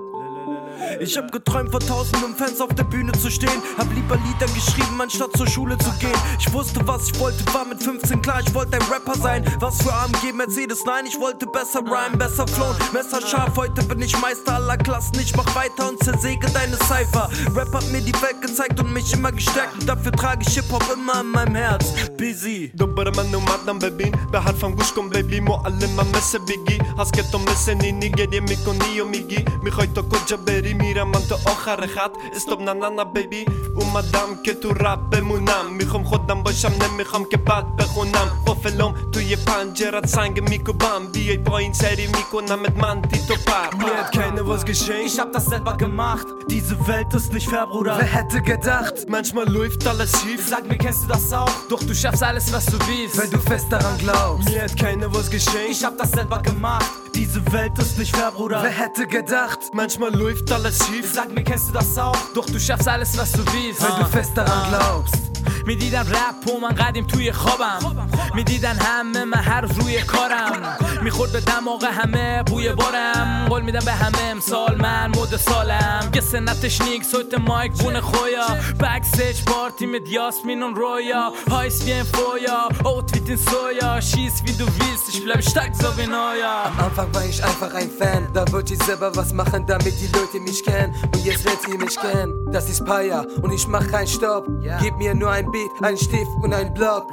Ich 1.01 1.16
hab 1.16 1.30
geträumt, 1.32 1.70
vor 1.70 1.80
tausenden 1.80 2.34
Fans 2.36 2.61
auf 2.61 2.72
der 2.74 2.84
Bühne 2.84 3.12
zu 3.12 3.30
stehen. 3.30 3.62
Hab 3.78 3.92
lieber 3.95 4.16
Lieder 4.16 4.53
geschrieben, 4.53 5.01
anstatt 5.01 5.36
zur 5.36 5.47
Schule 5.47 5.76
zu 5.78 5.90
gehen. 5.99 6.14
Ich 6.38 6.53
wusste, 6.53 6.86
was 6.86 7.11
ich 7.11 7.18
wollte, 7.18 7.45
war 7.53 7.64
mit 7.64 7.82
15 7.82 8.22
klar, 8.22 8.40
ich 8.47 8.55
wollte 8.55 8.76
ein 8.76 8.82
Rapper 8.82 9.16
sein. 9.18 9.45
Was 9.61 9.82
für 9.82 9.92
AMG 9.92 10.32
Mercedes, 10.34 10.84
nein, 10.84 11.07
ich 11.07 11.18
wollte 11.18 11.47
besser 11.47 11.80
rhyme, 11.80 12.16
besser 12.16 12.47
flown, 12.47 12.76
Messer 12.92 13.20
scharf. 13.26 13.57
Heute 13.57 13.82
bin 13.84 14.01
ich 14.03 14.18
Meister 14.20 14.55
aller 14.55 14.76
Klassen, 14.76 15.18
ich 15.20 15.34
mach 15.36 15.55
weiter 15.55 15.88
und 15.88 16.03
zersäge 16.03 16.47
deine 16.53 16.76
Cypher. 16.76 17.28
Rap 17.55 17.74
hat 17.74 17.90
mir 17.90 18.01
die 18.01 18.14
Welt 18.22 18.40
gezeigt 18.40 18.80
und 18.80 18.92
mich 18.92 19.12
immer 19.12 19.32
gestärkt. 19.32 19.74
Und 19.80 19.88
dafür 19.88 20.12
trage 20.12 20.45
ich 20.47 20.55
Hip-Hop 20.55 20.84
immer 20.92 21.20
in 21.20 21.30
meinem 21.30 21.55
Herz. 21.55 21.92
Busy. 22.16 22.72
Dobre 22.74 23.11
manu 23.12 23.40
madam 23.40 23.78
bebin, 23.78 24.12
behar 24.30 24.55
fam 24.55 24.76
gush 24.76 24.95
kom 24.95 25.11
baby, 25.11 25.40
mo 25.40 25.57
alle 25.64 25.88
ma 25.88 26.05
messe 26.05 26.38
bigi. 26.40 26.78
Asket 26.97 27.30
to 27.30 27.38
messe 27.40 27.74
ni 27.74 27.92
ni 27.92 28.11
gedie 28.11 28.40
miko 28.40 28.72
ni 28.72 29.01
omigi. 29.01 29.45
Mich 29.62 29.76
heute 29.76 30.03
kojja 30.03 30.34
życia 30.35 30.39
Berry 30.39 30.74
Miram 30.74 31.12
to 31.28 31.37
ochara 31.51 31.87
hat. 31.87 32.16
Stop 32.39 32.61
na 32.61 32.74
na 32.74 33.05
baby. 33.05 33.45
U 33.76 33.85
madam 33.93 34.37
ke 34.43 34.55
tu 34.55 34.74
rapę 34.74 35.22
mu 35.22 35.41
nam. 35.41 35.76
Mychom 35.78 36.05
chodam 36.05 36.43
bosiam 36.43 36.72
ne 36.78 36.89
mychom 36.97 37.24
ke 37.24 37.39
pat 37.39 37.64
pechunam 37.76 38.28
Ofelom 38.47 38.95
tu 39.12 39.20
je 39.20 39.37
pan 39.37 39.74
Gerard 39.74 40.11
Sange 40.11 40.41
miku 40.41 40.72
bam 40.72 41.12
Bijaj 41.12 41.45
po 41.45 41.59
serie 41.72 42.09
miku 42.09 42.41
namet 42.41 42.76
man 42.76 43.03
ti 43.03 43.18
to 43.26 43.35
par 43.45 43.76
Mir 43.76 43.97
hat 43.97 44.12
keiner 44.12 44.47
was 44.47 44.64
geschenkt 44.64 45.07
Ich 45.07 45.18
hab 45.18 45.32
das 45.32 45.47
selber 45.47 45.76
gemacht. 45.76 46.26
Diese 46.49 46.76
Welt 46.87 47.14
ist 47.14 47.32
nicht 47.32 47.49
fair 47.49 47.66
Bruder. 47.66 47.97
Wer 47.99 48.07
hätte 48.07 48.43
gedacht? 48.43 49.09
Manchmal 49.09 49.49
läuft 49.49 49.87
alles 49.87 50.12
schief. 50.20 50.47
Sag 50.49 50.68
mir 50.68 50.78
kennst 50.78 51.05
du 51.05 51.09
das 51.09 51.32
auch? 51.32 51.51
Doch 51.68 51.82
du 51.82 51.95
schaffst 51.95 52.22
alles 52.22 52.53
was 52.53 52.66
du 52.66 52.78
willst. 52.87 53.18
Wenn 53.18 53.30
du 53.30 53.39
fest 53.39 53.66
daran 53.70 53.99
glaubst. 53.99 54.49
Mir 54.49 54.62
hat 54.62 54.76
keine 54.76 55.12
was 55.14 55.30
geschehen. 55.30 55.70
Ich 55.70 55.85
hab 55.85 55.97
das 55.99 56.11
selber 56.11 56.41
gemacht. 56.43 57.03
Diese 57.14 57.40
Welt 57.52 57.78
ist 57.78 57.98
nicht 57.98 58.14
fair, 58.16 58.30
Bruder. 58.32 58.62
Wer 58.62 58.70
hätte 58.70 59.06
gedacht, 59.06 59.60
manchmal 59.72 60.14
läuft 60.14 60.50
alles 60.52 60.78
schief. 60.86 61.12
Sag 61.14 61.32
mir, 61.32 61.44
kennst 61.44 61.68
du 61.68 61.72
das 61.72 61.96
auch? 61.98 62.16
Doch 62.34 62.46
du 62.46 62.58
schaffst 62.58 62.88
alles, 62.88 63.16
was 63.16 63.32
du 63.32 63.44
willst. 63.52 63.82
Wenn 63.82 63.98
du 64.00 64.06
fest 64.06 64.32
daran 64.36 64.68
glaubst. 64.68 65.34
می 65.66 65.76
دیدن 65.76 66.00
رپ 66.00 66.54
و 66.54 66.60
من 66.60 66.68
قدیم 66.68 67.06
توی 67.06 67.32
خوابم 67.32 68.08
می 68.34 68.44
دیدن 68.44 68.76
همه 68.76 69.24
من 69.24 69.38
هر 69.38 69.60
روی 69.60 70.02
کارم 70.02 70.76
می 71.02 71.10
خورد 71.10 71.32
به 71.32 71.40
دماغ 71.40 71.84
همه 71.84 72.42
بوی 72.42 72.68
بارم 72.72 73.46
قول 73.48 73.62
میدم 73.62 73.84
به 73.84 73.92
همه 73.92 74.22
امسال 74.22 74.80
من 74.80 75.10
مود 75.14 75.36
سالم 75.36 76.10
یه 76.14 76.20
سنتش 76.20 76.80
نیک 76.80 77.04
سویت 77.04 77.34
مایک 77.34 77.72
بونه 77.72 78.00
خویا 78.00 78.46
بکسیج 78.80 79.42
بار 79.46 79.70
تیم 79.70 79.98
دیاس 79.98 80.44
مینون 80.44 80.74
رویا 80.74 81.32
هایس 81.50 81.84
بیم 81.84 82.04
فویا 82.04 82.68
اوت 82.84 83.14
ویتین 83.14 83.36
سویا 83.36 84.00
شیس 84.00 84.42
ویدو 84.42 84.64
ویستش 84.64 85.20
بلا 85.20 85.34
بشتک 85.34 85.72
زاوین 85.72 86.14
آیا 86.14 86.62
ام 86.64 86.90
war 87.12 87.24
ich 87.24 87.42
einfach 87.42 87.74
ein 87.74 87.90
Fan, 87.90 88.28
da 88.32 88.44
wollte 88.52 88.74
ich 88.74 88.82
selber 88.82 89.14
was 89.16 89.32
machen, 89.32 89.66
damit 89.66 89.94
die 90.00 90.07
Leute 90.16 90.40
mich 90.40 90.64
kennen. 90.64 90.94
Und 91.12 91.24
jetzt 91.24 91.44
lernt 91.44 91.68
ihr 91.68 91.78
mich 91.78 91.98
kennen. 91.98 92.34
Das 92.52 92.68
ist 92.68 92.84
Paya 92.84 93.26
und 93.42 93.52
ich 93.52 93.66
mach 93.66 93.86
keinen 93.88 94.07
Stopp. 94.07 94.46
Gib 94.80 94.96
mir 94.98 95.14
nur 95.14 95.30
ein 95.30 95.50
Beat, 95.50 95.70
ein 95.82 95.96
Stift 95.96 96.30
und 96.42 96.52
ein 96.55 96.72
Block. 96.74 97.09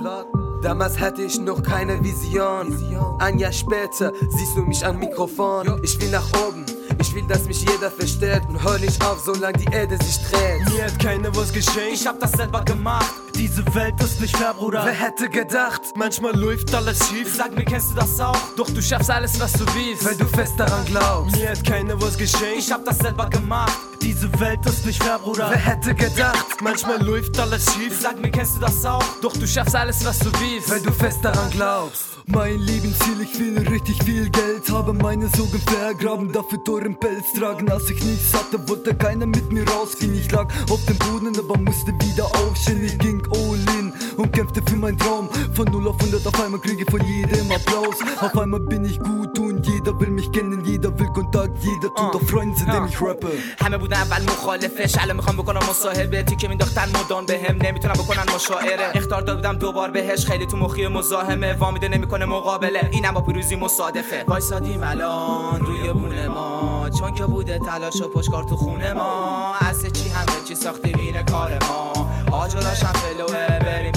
Damals 0.62 1.00
hatte 1.00 1.24
ich 1.24 1.40
noch 1.40 1.64
keine 1.64 2.04
Vision. 2.04 2.78
Ein 3.20 3.40
Jahr 3.40 3.52
später 3.52 4.14
siehst 4.30 4.56
du 4.56 4.62
mich 4.62 4.86
am 4.86 5.00
Mikrofon. 5.00 5.80
Ich 5.84 6.00
will 6.00 6.12
nach 6.12 6.28
oben, 6.48 6.66
ich 7.02 7.14
will, 7.16 7.24
dass 7.28 7.46
mich 7.46 7.62
jeder 7.62 7.92
versteht. 7.92 8.44
Und 8.48 8.64
hör 8.64 8.78
nicht 8.78 9.04
auf, 9.04 9.20
solange 9.20 9.58
die 9.58 9.74
Erde 9.74 9.98
sich 10.04 10.18
dreht. 10.30 10.74
mir 10.74 10.86
hat 10.86 11.00
keiner 11.00 11.36
was 11.36 11.52
geschenkt 11.52 11.94
Ich 11.94 12.08
hab 12.08 12.20
das 12.20 12.32
selber 12.32 12.64
gemacht. 12.64 13.12
Diese 13.36 13.64
Welt 13.74 13.96
ist 14.02 14.22
nicht 14.22 14.38
fair, 14.38 14.54
Bruder. 14.54 14.84
Wer 14.86 14.94
hätte 14.94 15.28
gedacht? 15.30 15.82
manchmal 15.96 16.36
läuft 16.36 16.74
alles 16.76 17.00
schief 17.10 17.36
Sag 17.36 17.56
mir, 17.56 17.66
kennst 17.66 17.92
du 17.92 17.96
das 17.96 18.20
auch? 18.20 18.38
Doch 18.56 18.70
du 18.70 18.82
schaffst 18.82 19.10
alles, 19.10 19.40
was 19.40 19.54
du 19.54 19.66
willst. 19.74 20.06
Wenn 20.06 20.18
du 20.18 20.26
fest 20.26 20.54
daran 20.58 20.86
glaubst. 20.86 21.36
mir 21.36 21.50
hat 21.50 21.64
keiner 21.64 22.00
was 22.02 22.18
geschenkt 22.18 22.58
Ich 22.60 22.72
hab 22.72 22.86
das 22.86 23.00
selber 23.00 23.30
gemacht. 23.30 23.78
Diese 24.02 24.28
Welt 24.40 24.66
ist 24.66 24.86
nicht 24.86 25.02
fair, 25.02 25.20
Bruder. 25.20 25.50
Wer 25.50 25.58
hätte 25.58 25.96
gedacht? 25.96 26.62
manchmal 26.62 27.02
läuft 27.02 27.40
alles 27.40 27.66
schief 27.74 28.00
Sag 28.00 28.22
mir, 28.22 28.32
kennst 28.32 28.58
du 28.58 28.60
das 28.62 28.86
auch? 28.86 29.04
Doch 29.22 29.34
du 29.34 29.48
schaffst 29.48 29.76
alles, 29.76 30.06
was 30.06 30.20
du 30.20 30.32
willst. 30.40 30.70
Wenn 30.70 30.84
du 30.84 30.92
fest 30.92 31.20
daran 31.24 31.50
glaubst. 31.50 32.11
Mein 32.27 32.59
Lebensziel, 32.59 33.21
ich 33.23 33.39
will 33.39 33.69
richtig 33.69 34.03
viel 34.03 34.29
Geld 34.31 34.69
Habe 34.71 34.93
meine 34.93 35.29
Sorgen 35.29 35.61
vergraben, 35.61 36.33
dafür 36.33 36.63
teuren 36.65 36.99
Pelz 36.99 37.33
tragen 37.39 37.71
Als 37.71 37.91
ich 37.91 38.03
nichts 38.03 38.35
hatte, 38.35 38.69
wollte 38.69 38.95
keiner 38.95 39.27
mit 39.27 39.53
mir 39.53 39.69
rausgehen 39.69 40.15
Ich 40.15 40.31
lag 40.31 40.49
auf 40.71 40.85
dem 40.87 40.99
Boden, 40.99 41.39
aber 41.39 41.59
musste 41.59 41.93
wieder 41.93 42.27
aufstehen 42.27 42.85
Ich 42.85 42.99
ging 42.99 43.23
all 43.31 43.79
in 43.79 43.93
und 44.17 44.33
kämpfte 44.33 44.63
für 44.69 44.77
meinen 44.77 44.99
Traum 44.99 45.29
Von 45.55 45.67
0 45.67 45.89
auf 45.89 46.01
100 46.01 46.27
auf 46.27 46.45
einmal 46.45 46.61
kriege 46.61 46.85
von 46.91 47.01
jedem 47.07 47.51
Applaus 47.51 47.97
Auf 48.21 48.37
einmal 48.39 48.61
bin 48.61 48.85
ich 48.85 48.99
gut 48.99 49.39
und 49.39 49.67
jeder 49.67 49.99
will 50.01 50.11
mich 50.11 50.31
kennen 50.33 50.65
Jeder 50.65 50.99
will 50.99 51.07
Kontakt, 51.15 51.57
jeder 51.63 51.95
tut 51.95 52.15
auf 52.15 52.29
Freunde, 52.29 52.57
seitdem 52.59 52.87
ich 52.87 53.01
rappe 53.01 53.29
همه 53.61 53.79
بودن 53.79 53.97
اول 53.97 54.23
مخالفش 54.23 54.99
الان 54.99 55.17
میخوام 55.17 55.37
بکنم 55.37 55.61
مصاحبه 55.71 56.23
تیکه 56.23 56.49
مینداختن 56.49 56.89
مدام 56.89 57.27
بهم 57.27 57.57
نمیتونم 57.63 57.95
بکنن 57.95 58.35
مشاعره 58.35 58.91
اختار 58.95 59.21
دادم 59.23 59.57
دوبار 59.59 59.91
بهش 59.91 60.27
خیلی 60.27 60.47
تو 60.47 60.57
مخی 60.57 60.89
مزاحمه 60.89 61.53
وامیده 61.53 61.89
نمیکنه 61.89 62.20
مقابله. 62.26 62.90
اینم 62.92 63.12
با 63.12 63.22
پیروزی 63.22 63.56
مصادفه. 63.56 64.24
وایسادیم 64.28 64.84
الان 64.84 65.60
روی 65.60 65.94
بونه 65.94 66.28
ما. 66.28 66.90
چون 67.00 67.14
که 67.14 67.26
بوده 67.26 67.60
تلاش 67.60 68.02
و 68.02 68.08
پشکار 68.08 68.44
تو 68.44 68.56
خونه 68.56 68.94
ما. 68.94 69.56
از 69.56 69.82
چی 69.94 70.10
همه 70.10 70.46
چی 70.48 70.56
ساخته 70.56 70.92
وین 70.92 71.24
کار 71.24 71.52
ما. 71.64 72.10
آجراشم 72.32 72.94
فلوه 72.94 73.60
بریم 73.60 73.91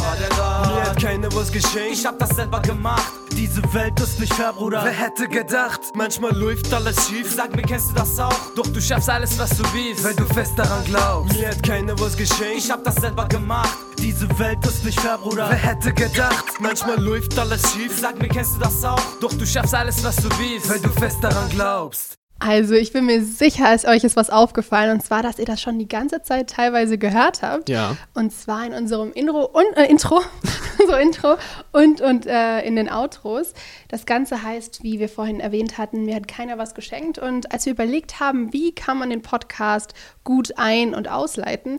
keine 1.05 1.31
was 1.35 1.53
geschehen. 1.53 1.93
Ich 1.93 2.07
hab 2.07 2.19
das 2.19 2.31
selber 2.31 2.61
gemacht. 2.61 3.13
Diese 3.37 3.63
Welt 3.75 4.01
ist 4.01 4.19
nicht 4.21 4.33
fair, 4.33 4.55
Bruder. 4.55 4.83
Wer 4.85 4.93
hätte 4.93 5.29
gedacht? 5.29 5.81
Manchmal 5.95 6.35
läuft 6.35 6.73
alles 6.73 6.97
schief. 7.07 7.31
Sag 7.31 7.55
mir, 7.55 7.61
kennst 7.61 7.91
du 7.91 7.95
das 7.95 8.19
auch? 8.19 8.33
Doch 8.57 8.67
du 8.67 8.81
schaffst 8.81 9.11
alles, 9.11 9.39
was 9.39 9.51
du 9.51 9.65
willst, 9.75 10.03
weil 10.03 10.15
du 10.15 10.25
fest 10.25 10.53
daran 10.57 10.83
glaubst. 10.85 11.37
Mir 11.37 11.49
hat 11.49 11.63
keine 11.63 11.99
was 12.01 12.17
geschehen. 12.17 12.57
Ich 12.57 12.71
hab 12.71 12.83
das 12.85 12.95
selber 12.95 13.27
gemacht. 13.27 13.77
Diese 13.99 14.27
Welt 14.39 14.65
ist 14.67 14.83
nicht 14.83 14.99
fair, 14.99 15.19
Bruder. 15.19 15.47
Wer 15.51 15.59
hätte 15.59 15.93
gedacht? 15.93 16.47
Manchmal 16.61 16.99
läuft 16.99 17.39
alles 17.39 17.63
schief. 17.75 17.99
Sag 18.01 18.19
mir, 18.19 18.29
kennst 18.29 18.57
du 18.57 18.61
das 18.61 18.83
auch? 18.83 19.03
Doch 19.21 19.33
du 19.35 19.45
schaffst 19.45 19.75
alles, 19.75 20.03
was 20.03 20.17
du 20.17 20.31
willst, 20.39 20.71
weil 20.71 20.81
du 20.81 20.89
fest 20.89 21.19
daran 21.21 21.51
glaubst. 21.51 22.19
Also 22.41 22.75
ich 22.75 22.93
bin 22.93 23.07
mir 23.07 23.25
sicher, 23.25 23.73
ist 23.75 23.87
euch 23.87 24.05
ist 24.05 24.17
was 24.17 24.29
aufgefallen 24.29 24.91
und 24.91 25.01
zwar, 25.03 25.23
dass 25.23 25.39
ihr 25.39 25.45
das 25.45 25.63
schon 25.63 25.79
die 25.79 25.89
ganze 25.89 26.23
Zeit 26.23 26.51
teilweise 26.51 26.99
gehört 26.99 27.43
habt. 27.43 27.69
Ja. 27.69 27.97
Und 28.13 28.33
zwar 28.33 28.67
in 28.67 28.73
unserem 28.73 29.13
Intro 29.13 29.45
und 29.45 29.77
äh, 29.77 29.87
Intro 29.87 30.21
so 30.87 30.95
Intro 30.95 31.37
und, 31.73 32.01
und 32.01 32.27
äh, 32.27 32.61
in 32.63 32.77
den 32.77 32.91
Outros. 32.91 33.55
Das 33.89 34.05
Ganze 34.05 34.43
heißt, 34.43 34.83
wie 34.83 34.99
wir 34.99 35.09
vorhin 35.09 35.41
erwähnt 35.41 35.79
hatten, 35.79 36.05
mir 36.05 36.17
hat 36.17 36.29
keiner 36.29 36.59
was 36.59 36.75
geschenkt. 36.75 37.19
Und 37.19 37.53
als 37.53 37.67
wir 37.67 37.73
überlegt 37.73 38.21
haben, 38.21 38.53
wie 38.53 38.75
kann 38.75 38.99
man 38.99 39.11
den 39.11 39.23
Podcast 39.23 39.95
gut 40.25 40.53
ein- 40.57 40.95
und 40.95 41.09
ausleiten, 41.09 41.79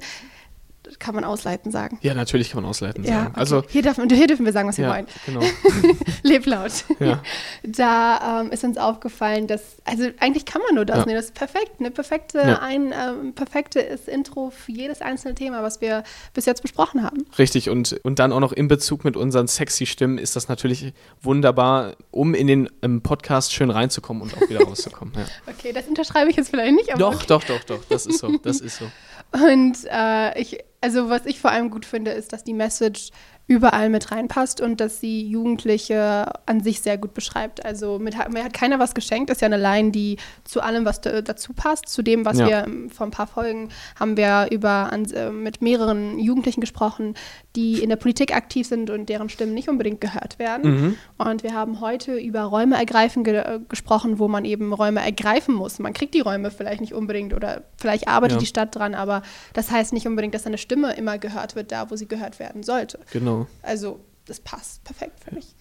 kann 1.00 1.16
man 1.16 1.24
ausleiten 1.24 1.72
sagen. 1.72 1.98
Ja, 2.02 2.14
natürlich 2.14 2.52
kann 2.52 2.62
man 2.64 2.70
ausleiten 2.70 3.04
Ja, 3.04 3.10
sagen. 3.12 3.28
okay. 3.32 3.40
Also, 3.40 3.64
hier, 3.70 3.82
dürfen, 3.82 4.10
hier 4.10 4.28
dürfen 4.28 4.46
wir 4.46 4.54
sagen, 4.54 4.68
was 4.68 4.78
wir 4.78 4.86
ja, 4.86 4.94
wollen. 4.94 5.08
genau. 5.26 5.42
Leb 6.24 6.46
laut. 6.46 6.72
Ja. 7.00 7.22
Da 7.64 8.42
ähm, 8.42 8.52
ist 8.52 8.64
uns 8.64 8.78
aufgefallen, 8.78 9.48
dass, 9.48 9.78
also 9.86 10.08
eigentlich 10.20 10.46
kann 10.46 10.62
man 10.62 10.76
nur 10.76 10.86
das 10.86 11.00
Ja. 11.00 11.06
nehmen. 11.06 11.16
Das 11.18 11.26
ist 11.26 11.34
perfekt. 11.34 11.72
Eine 11.80 11.92
perfekte, 11.92 12.62
ein 12.62 12.94
ähm, 12.94 13.34
perfektes 13.34 14.08
Intro 14.08 14.52
für 14.52 14.72
jedes 14.72 15.02
einzelne 15.02 15.36
Thema, 15.36 15.64
was 15.64 15.82
wir 15.82 16.04
bis 16.34 16.46
jetzt 16.46 16.62
besprochen 16.62 17.04
haben. 17.04 17.26
Richtig, 17.38 17.70
und, 17.70 17.94
und 18.04 18.20
dann 18.20 18.32
auch 18.32 18.40
noch 18.40 18.54
in 18.54 18.68
Bezug 18.68 19.04
mit 19.04 19.18
unseren 19.18 19.48
sexy 19.48 19.86
Stimmen 19.86 20.18
ist 20.18 20.36
das 20.36 20.48
natürlich 20.48 20.94
wunderbar, 21.22 21.96
um 22.12 22.34
in 22.34 22.48
den 22.48 22.70
ähm, 22.82 23.02
Podcast 23.02 23.54
schön 23.54 23.70
reinzukommen 23.70 24.22
und 24.24 24.36
auch 24.38 24.50
wieder 24.50 24.62
rauszukommen. 24.64 25.14
Ja. 25.16 25.26
Okay, 25.58 25.72
das 25.74 25.88
unterschreibe 25.88 26.30
ich 26.30 26.36
jetzt 26.36 26.50
vielleicht 26.50 26.76
nicht, 26.76 26.90
aber 26.92 27.00
Doch, 27.00 27.24
doch, 27.24 27.44
doch, 27.44 27.64
doch, 27.64 27.80
das 27.90 28.06
ist 28.06 28.20
so, 28.20 28.38
das 28.44 28.60
ist 28.62 28.78
so. 28.78 28.86
Und 29.32 29.78
äh, 29.92 30.40
ich, 30.40 30.60
also 30.82 31.10
was 31.10 31.26
ich 31.26 31.40
vor 31.40 31.52
allem 31.52 31.70
gut 31.70 31.86
finde, 31.86 32.12
ist, 32.12 32.32
dass 32.34 32.44
die 32.44 32.54
Message 32.54 33.10
überall 33.48 33.90
mit 33.90 34.12
reinpasst 34.12 34.60
und 34.60 34.82
dass 34.82 35.00
sie 35.00 35.28
Jugendliche 35.28 36.32
an 36.48 36.62
sich 36.62 36.82
sehr 36.82 36.98
gut 36.98 37.14
beschreibt. 37.14 37.64
Also 37.64 38.00
mit, 38.00 38.16
mir 38.32 38.44
hat 38.44 38.54
keiner 38.54 38.80
was 38.80 38.96
geschenkt, 38.96 39.30
ist 39.30 39.42
ja 39.42 39.46
eine 39.46 39.58
Line, 39.58 39.92
die 39.92 40.18
zu 40.46 40.62
allem, 40.62 40.84
was 40.86 41.02
da, 41.02 41.22
dazu 41.22 41.54
passt. 41.54 41.88
Zu 41.90 42.02
dem, 42.02 42.26
was 42.26 42.40
Ja. 42.40 42.48
wir 42.48 42.64
ähm, 42.66 42.90
vor 42.90 43.06
ein 43.06 43.12
paar 43.12 43.28
Folgen 43.28 43.70
haben 44.00 44.18
wir 44.18 44.48
über 44.52 44.92
an, 44.92 45.06
äh, 45.12 45.30
mit 45.30 45.62
mehreren 45.62 46.18
Jugendlichen 46.18 46.62
gesprochen, 46.62 47.14
die 47.56 47.82
in 47.82 47.90
der 47.90 47.96
Politik 47.96 48.36
aktiv 48.36 48.68
sind 48.68 48.90
und 48.90 49.08
deren 49.10 49.30
Stimmen 49.30 49.54
nicht 49.54 49.70
unbedingt 49.70 50.02
gehört 50.02 50.40
werden. 50.40 50.72
Mhm. 50.72 50.98
Und 51.18 51.44
wir 51.44 51.54
haben 51.54 51.80
heute 51.80 52.16
über 52.18 52.44
Räume 52.44 52.76
ergreifen 52.76 53.24
ge 53.24 53.36
äh, 53.36 53.60
gesprochen, 53.70 54.20
wo 54.20 54.28
man 54.28 54.46
eben 54.46 54.74
Räume 54.74 55.02
ergreifen 55.02 55.56
muss. 55.56 55.80
Man 55.80 55.94
kriegt 55.94 56.14
die 56.14 56.22
Räume 56.22 56.52
vielleicht 56.52 56.82
nicht 56.82 56.94
unbedingt 56.94 57.34
oder 57.34 57.64
vielleicht 57.78 58.08
arbeitet 58.08 58.36
Ja. 58.36 58.40
die 58.40 58.46
Stadt 58.46 58.76
dran, 58.76 58.94
aber 58.94 59.22
das 59.54 59.72
heißt 59.72 59.94
nicht 59.94 60.08
unbedingt, 60.08 60.34
dass 60.34 60.46
eine 60.46 60.58
Stimme 60.58 60.94
immer 60.94 61.18
gehört 61.18 61.56
wird, 61.56 61.72
da 61.72 61.90
wo 61.90 61.96
sie 61.96 62.08
gehört 62.08 62.40
werden 62.40 62.64
sollte. 62.64 63.00
Genau. 63.12 63.48
Also 63.62 64.00
das 64.26 64.40
passt 64.40 64.84
perfekt 64.84 65.20
für 65.24 65.34
mich. 65.34 65.56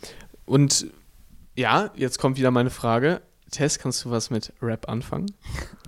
Und 0.47 0.87
ja, 1.55 1.91
jetzt 1.95 2.19
kommt 2.19 2.39
wieder 2.39 2.51
meine 2.51 2.71
Frage. 2.71 3.21
Tess, 3.51 3.79
kannst 3.79 4.05
du 4.05 4.11
was 4.11 4.31
mit 4.31 4.53
Rap 4.61 4.89
anfangen? 4.89 5.27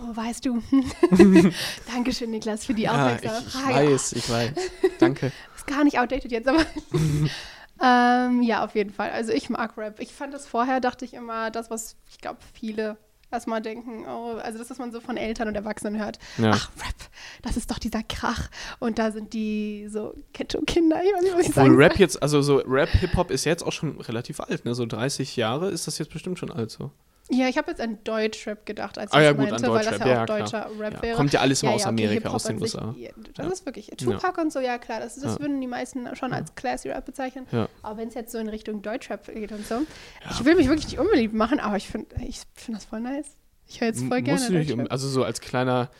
Oh, 0.00 0.16
weißt 0.16 0.46
du. 0.46 0.62
Dankeschön, 1.92 2.30
Niklas, 2.30 2.64
für 2.64 2.74
die 2.74 2.82
Ja, 2.82 2.92
aufmerksame 2.92 3.38
ich, 3.40 3.46
ich 3.46 3.52
Frage. 3.52 3.74
weiß, 3.74 4.12
ich 4.12 4.30
weiß. 4.30 4.50
Danke. 4.98 5.32
Ist 5.56 5.66
gar 5.66 5.82
nicht 5.82 5.98
outdated 5.98 6.30
jetzt, 6.30 6.46
aber. 6.46 6.64
ähm, 7.82 8.42
ja, 8.42 8.64
auf 8.64 8.74
jeden 8.76 8.90
Fall. 8.92 9.10
Also 9.10 9.32
ich 9.32 9.50
mag 9.50 9.76
Rap. 9.76 9.98
Ich 9.98 10.12
fand 10.12 10.32
das 10.32 10.46
vorher, 10.46 10.80
dachte 10.80 11.04
ich 11.04 11.14
immer, 11.14 11.50
das, 11.50 11.70
was 11.70 11.96
ich 12.10 12.18
glaube, 12.18 12.38
viele 12.54 12.96
erstmal 13.30 13.60
denken, 13.60 14.06
oh, 14.06 14.36
also 14.36 14.58
das, 14.58 14.70
was 14.70 14.78
man 14.78 14.92
so 14.92 15.00
von 15.00 15.16
Eltern 15.16 15.48
und 15.48 15.54
Erwachsenen 15.54 16.00
hört. 16.00 16.18
Ja. 16.38 16.52
Ach, 16.54 16.70
Rap, 16.78 17.10
das 17.42 17.56
ist 17.56 17.70
doch 17.70 17.78
dieser 17.78 18.02
Krach. 18.02 18.48
Und 18.78 18.98
da 18.98 19.10
sind 19.10 19.32
die 19.34 19.88
so 19.90 20.14
Ghetto-Kinder, 20.32 21.02
ich 21.02 21.12
weiß 21.12 21.22
nicht, 21.22 21.34
was 21.34 21.40
ich 21.42 21.48
Obwohl 21.50 21.64
sagen 21.64 21.76
Rap 21.76 21.98
jetzt, 21.98 22.22
also 22.22 22.40
so 22.40 22.58
Rap, 22.58 22.88
Hip-Hop 22.90 23.30
ist 23.30 23.44
jetzt 23.44 23.64
auch 23.64 23.72
schon 23.72 24.00
relativ 24.00 24.40
alt, 24.40 24.64
ne? 24.64 24.74
So 24.74 24.86
30 24.86 25.36
Jahre 25.36 25.70
ist 25.70 25.86
das 25.86 25.98
jetzt 25.98 26.12
bestimmt 26.12 26.38
schon 26.38 26.50
alt 26.52 26.70
so. 26.70 26.92
Ja, 27.30 27.46
ich 27.46 27.58
habe 27.58 27.70
jetzt 27.70 27.80
an 27.80 27.98
Deutschrap 28.04 28.64
gedacht, 28.64 28.96
als 28.98 29.12
Ah 29.12 29.18
ich 29.18 29.24
ja, 29.24 29.32
gut, 29.32 29.50
meinte, 29.50 29.66
an 29.66 29.72
weil 29.72 29.84
das 29.84 29.98
ja 29.98 30.06
ja, 30.06 30.22
auch 30.22 30.24
klar. 30.26 30.38
deutscher 30.40 30.70
Rap 30.78 30.94
Ja, 30.94 31.02
wäre. 31.02 31.16
kommt 31.16 31.32
ja 31.34 31.40
alles 31.40 31.62
immer 31.62 31.72
aus 31.72 31.82
okay, 31.82 31.88
Amerika, 31.90 32.14
Hip-Hop 32.14 32.34
aus 32.34 32.44
den 32.44 32.58
sich, 32.58 32.74
USA. 32.74 32.94
ja, 32.96 33.10
Das 33.34 33.46
Ja. 33.46 33.52
ist 33.52 33.66
wirklich, 33.66 33.88
Ja. 33.88 33.96
Tupac 33.96 34.40
und 34.40 34.50
so, 34.52 34.60
ja 34.60 34.78
klar, 34.78 35.00
das, 35.00 35.16
das 35.16 35.34
Ja. 35.34 35.40
würden 35.40 35.60
die 35.60 35.66
meisten 35.66 36.08
schon 36.16 36.32
als 36.32 36.54
classy 36.54 36.88
Rap 36.88 37.04
bezeichnen. 37.04 37.46
Ja. 37.52 37.68
Aber 37.82 37.98
wenn 37.98 38.08
es 38.08 38.14
jetzt 38.14 38.32
so 38.32 38.38
in 38.38 38.48
Richtung 38.48 38.80
Deutschrap 38.80 39.26
geht 39.26 39.52
und 39.52 39.66
so, 39.66 39.82
ich 40.30 40.44
will 40.44 40.54
mich 40.56 40.68
wirklich 40.68 40.86
nicht 40.88 40.98
unbeliebt 40.98 41.34
machen, 41.34 41.60
aber 41.60 41.76
ich 41.76 41.88
finde 41.88 42.06
ich 42.26 42.40
find 42.54 42.76
das 42.78 42.86
voll 42.86 43.00
nice. 43.00 43.36
Ich 43.66 43.82
höre 43.82 43.88
jetzt 43.88 44.00
voll 44.06 44.18
M- 44.18 44.24
gerne 44.24 44.38
musst 44.40 44.48
du 44.48 44.54
nicht, 44.54 44.70
Deutschrap. 44.70 44.90
also 44.92 45.08
so 45.08 45.22
als 45.24 45.40
kleiner 45.42 45.90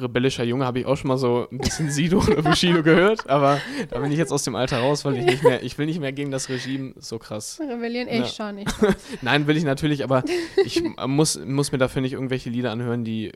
rebellischer 0.00 0.44
Junge 0.44 0.64
habe 0.64 0.80
ich 0.80 0.86
auch 0.86 0.96
schon 0.96 1.08
mal 1.08 1.18
so 1.18 1.48
ein 1.50 1.58
bisschen 1.58 1.90
Sido 1.90 2.18
oder 2.18 2.42
Bushido 2.42 2.82
gehört, 2.82 3.28
aber 3.28 3.60
da 3.90 3.98
bin 3.98 4.12
ich 4.12 4.18
jetzt 4.18 4.32
aus 4.32 4.44
dem 4.44 4.54
Alter 4.54 4.78
raus, 4.78 5.04
weil 5.04 5.16
ich 5.16 5.24
nicht 5.24 5.42
mehr, 5.42 5.62
ich 5.62 5.76
will 5.78 5.86
nicht 5.86 6.00
mehr 6.00 6.12
gegen 6.12 6.30
das 6.30 6.48
Regime 6.48 6.94
so 6.98 7.18
krass. 7.18 7.60
Rebellieren 7.60 8.08
ich 8.08 8.28
schon 8.28 8.56
nicht. 8.56 8.74
Nein, 9.22 9.46
will 9.46 9.56
ich 9.56 9.64
natürlich, 9.64 10.04
aber 10.04 10.22
ich 10.64 10.82
muss, 11.06 11.38
muss 11.44 11.72
mir 11.72 11.78
dafür 11.78 12.02
nicht 12.02 12.12
irgendwelche 12.12 12.50
Lieder 12.50 12.70
anhören, 12.70 13.04
die 13.04 13.32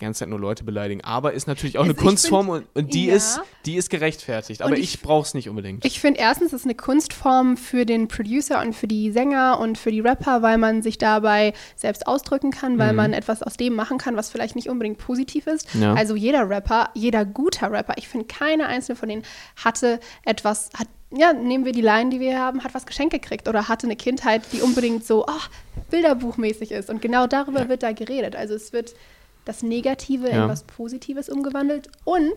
die 0.00 0.04
ganze 0.04 0.20
Zeit 0.20 0.28
nur 0.28 0.38
Leute 0.38 0.62
beleidigen. 0.62 1.02
Aber 1.02 1.32
ist 1.32 1.48
natürlich 1.48 1.76
auch 1.76 1.82
eine 1.82 1.90
Also 1.90 2.00
ich 2.02 2.06
Kunstform 2.06 2.46
find- 2.46 2.66
und, 2.74 2.84
und 2.84 2.94
die, 2.94 3.06
ja. 3.06 3.14
ist, 3.16 3.40
die 3.66 3.74
ist 3.76 3.90
gerechtfertigt. 3.90 4.62
Aber 4.62 4.70
Und 4.72 4.78
ich, 4.78 4.94
ich- 4.94 5.00
brauche 5.02 5.26
es 5.26 5.34
nicht 5.34 5.48
unbedingt. 5.48 5.84
Ich 5.84 5.98
finde 6.00 6.20
erstens, 6.20 6.52
es 6.52 6.60
ist 6.60 6.64
eine 6.66 6.76
Kunstform 6.76 7.56
für 7.56 7.84
den 7.84 8.06
Producer 8.06 8.60
und 8.60 8.74
für 8.74 8.86
die 8.86 9.10
Sänger 9.10 9.58
und 9.60 9.76
für 9.76 9.90
die 9.90 10.00
Rapper, 10.00 10.40
weil 10.42 10.56
man 10.58 10.82
sich 10.82 10.98
dabei 10.98 11.52
selbst 11.74 12.06
ausdrücken 12.06 12.50
kann, 12.52 12.78
weil 12.78 12.90
Mhm. 12.90 12.96
man 12.96 13.12
etwas 13.12 13.42
aus 13.42 13.56
dem 13.56 13.74
machen 13.74 13.98
kann, 13.98 14.14
was 14.16 14.30
vielleicht 14.30 14.54
nicht 14.54 14.68
unbedingt 14.68 14.98
positiv 14.98 15.46
ist. 15.48 15.66
Ja. 15.74 15.94
Also 15.94 16.14
jeder 16.14 16.48
Rapper, 16.48 16.90
jeder 16.94 17.24
guter 17.24 17.72
Rapper, 17.72 17.94
ich 17.96 18.06
finde, 18.08 18.26
keiner 18.26 18.66
einzelne 18.68 18.94
von 18.96 19.08
denen 19.08 19.22
hatte 19.56 19.98
etwas, 20.24 20.70
hat 20.78 20.86
ja, 21.10 21.32
nehmen 21.32 21.64
wir 21.64 21.72
die 21.72 21.80
Line, 21.80 22.10
die 22.10 22.20
wir 22.20 22.38
haben, 22.38 22.62
hat 22.64 22.74
was 22.74 22.84
geschenkt 22.84 23.14
gekriegt 23.14 23.48
oder 23.48 23.66
hatte 23.66 23.86
eine 23.86 23.96
Kindheit, 23.96 24.42
die 24.52 24.60
unbedingt 24.60 25.06
so 25.06 25.24
oh, 25.26 25.40
bilderbuchmäßig 25.90 26.70
ist. 26.70 26.90
Und 26.90 27.00
genau 27.02 27.26
darüber 27.26 27.68
wird 27.68 27.82
da 27.82 27.92
geredet. 27.92 28.36
Also 28.36 28.54
es 28.54 28.72
wird 28.72 28.94
das 29.48 29.62
Negative 29.62 30.28
Ja. 30.30 30.44
in 30.44 30.48
was 30.50 30.62
Positives 30.64 31.28
umgewandelt 31.28 31.88
und 32.04 32.34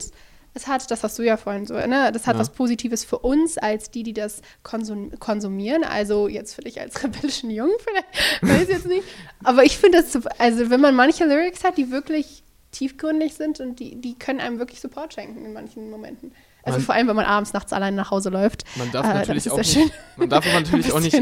es 0.53 0.67
hat, 0.67 0.89
das 0.91 1.01
hast 1.03 1.17
du 1.17 1.23
ja 1.23 1.37
vorhin 1.37 1.65
so, 1.65 1.75
ne, 1.75 2.11
das 2.11 2.27
hat 2.27 2.35
Ja. 2.35 2.39
was 2.41 2.49
Positives 2.49 3.05
für 3.05 3.19
uns 3.19 3.57
als 3.57 3.89
die, 3.89 4.03
die 4.03 4.11
das 4.13 4.41
konsum 4.63 5.11
konsumieren. 5.19 5.83
Also 5.85 6.27
jetzt 6.27 6.53
für 6.55 6.61
dich 6.61 6.79
als 6.81 6.95
rebellischen 7.03 7.51
Jungen 7.51 7.71
vielleicht, 7.79 8.41
weiß 8.51 8.63
ich 8.63 8.75
jetzt 8.75 8.85
nicht. 8.87 9.03
Aber 9.43 9.63
ich 9.63 9.77
finde 9.77 10.01
das, 10.01 10.11
so- 10.11 10.19
also 10.39 10.69
wenn 10.69 10.81
man 10.81 10.93
manche 10.95 11.25
Lyrics 11.25 11.63
hat, 11.63 11.77
die 11.77 11.89
wirklich 11.91 12.43
tiefgründig 12.71 13.33
sind 13.33 13.59
und 13.61 13.79
die, 13.79 13.95
die 13.99 14.17
können 14.17 14.39
einem 14.41 14.59
wirklich 14.59 14.79
Support 14.81 15.13
schenken 15.13 15.45
in 15.45 15.53
manchen 15.53 15.89
Momenten. 15.89 16.33
Also 16.63 16.77
Man- 16.79 16.85
vor 16.85 16.95
allem, 16.95 17.07
wenn 17.07 17.15
man 17.15 17.25
abends 17.25 17.53
nachts 17.53 17.73
allein 17.73 17.95
nach 17.95 18.11
Hause 18.11 18.29
läuft. 18.29 18.63
Man 18.77 18.91
darf 18.91 19.05
Äh, 19.05 19.13
natürlich 19.15 19.49
auch 19.49 19.57
nicht, 19.57 19.79
man 20.17 20.29
darf 20.29 20.45
natürlich 20.45 20.91
auch 20.93 20.99
nicht 20.99 21.19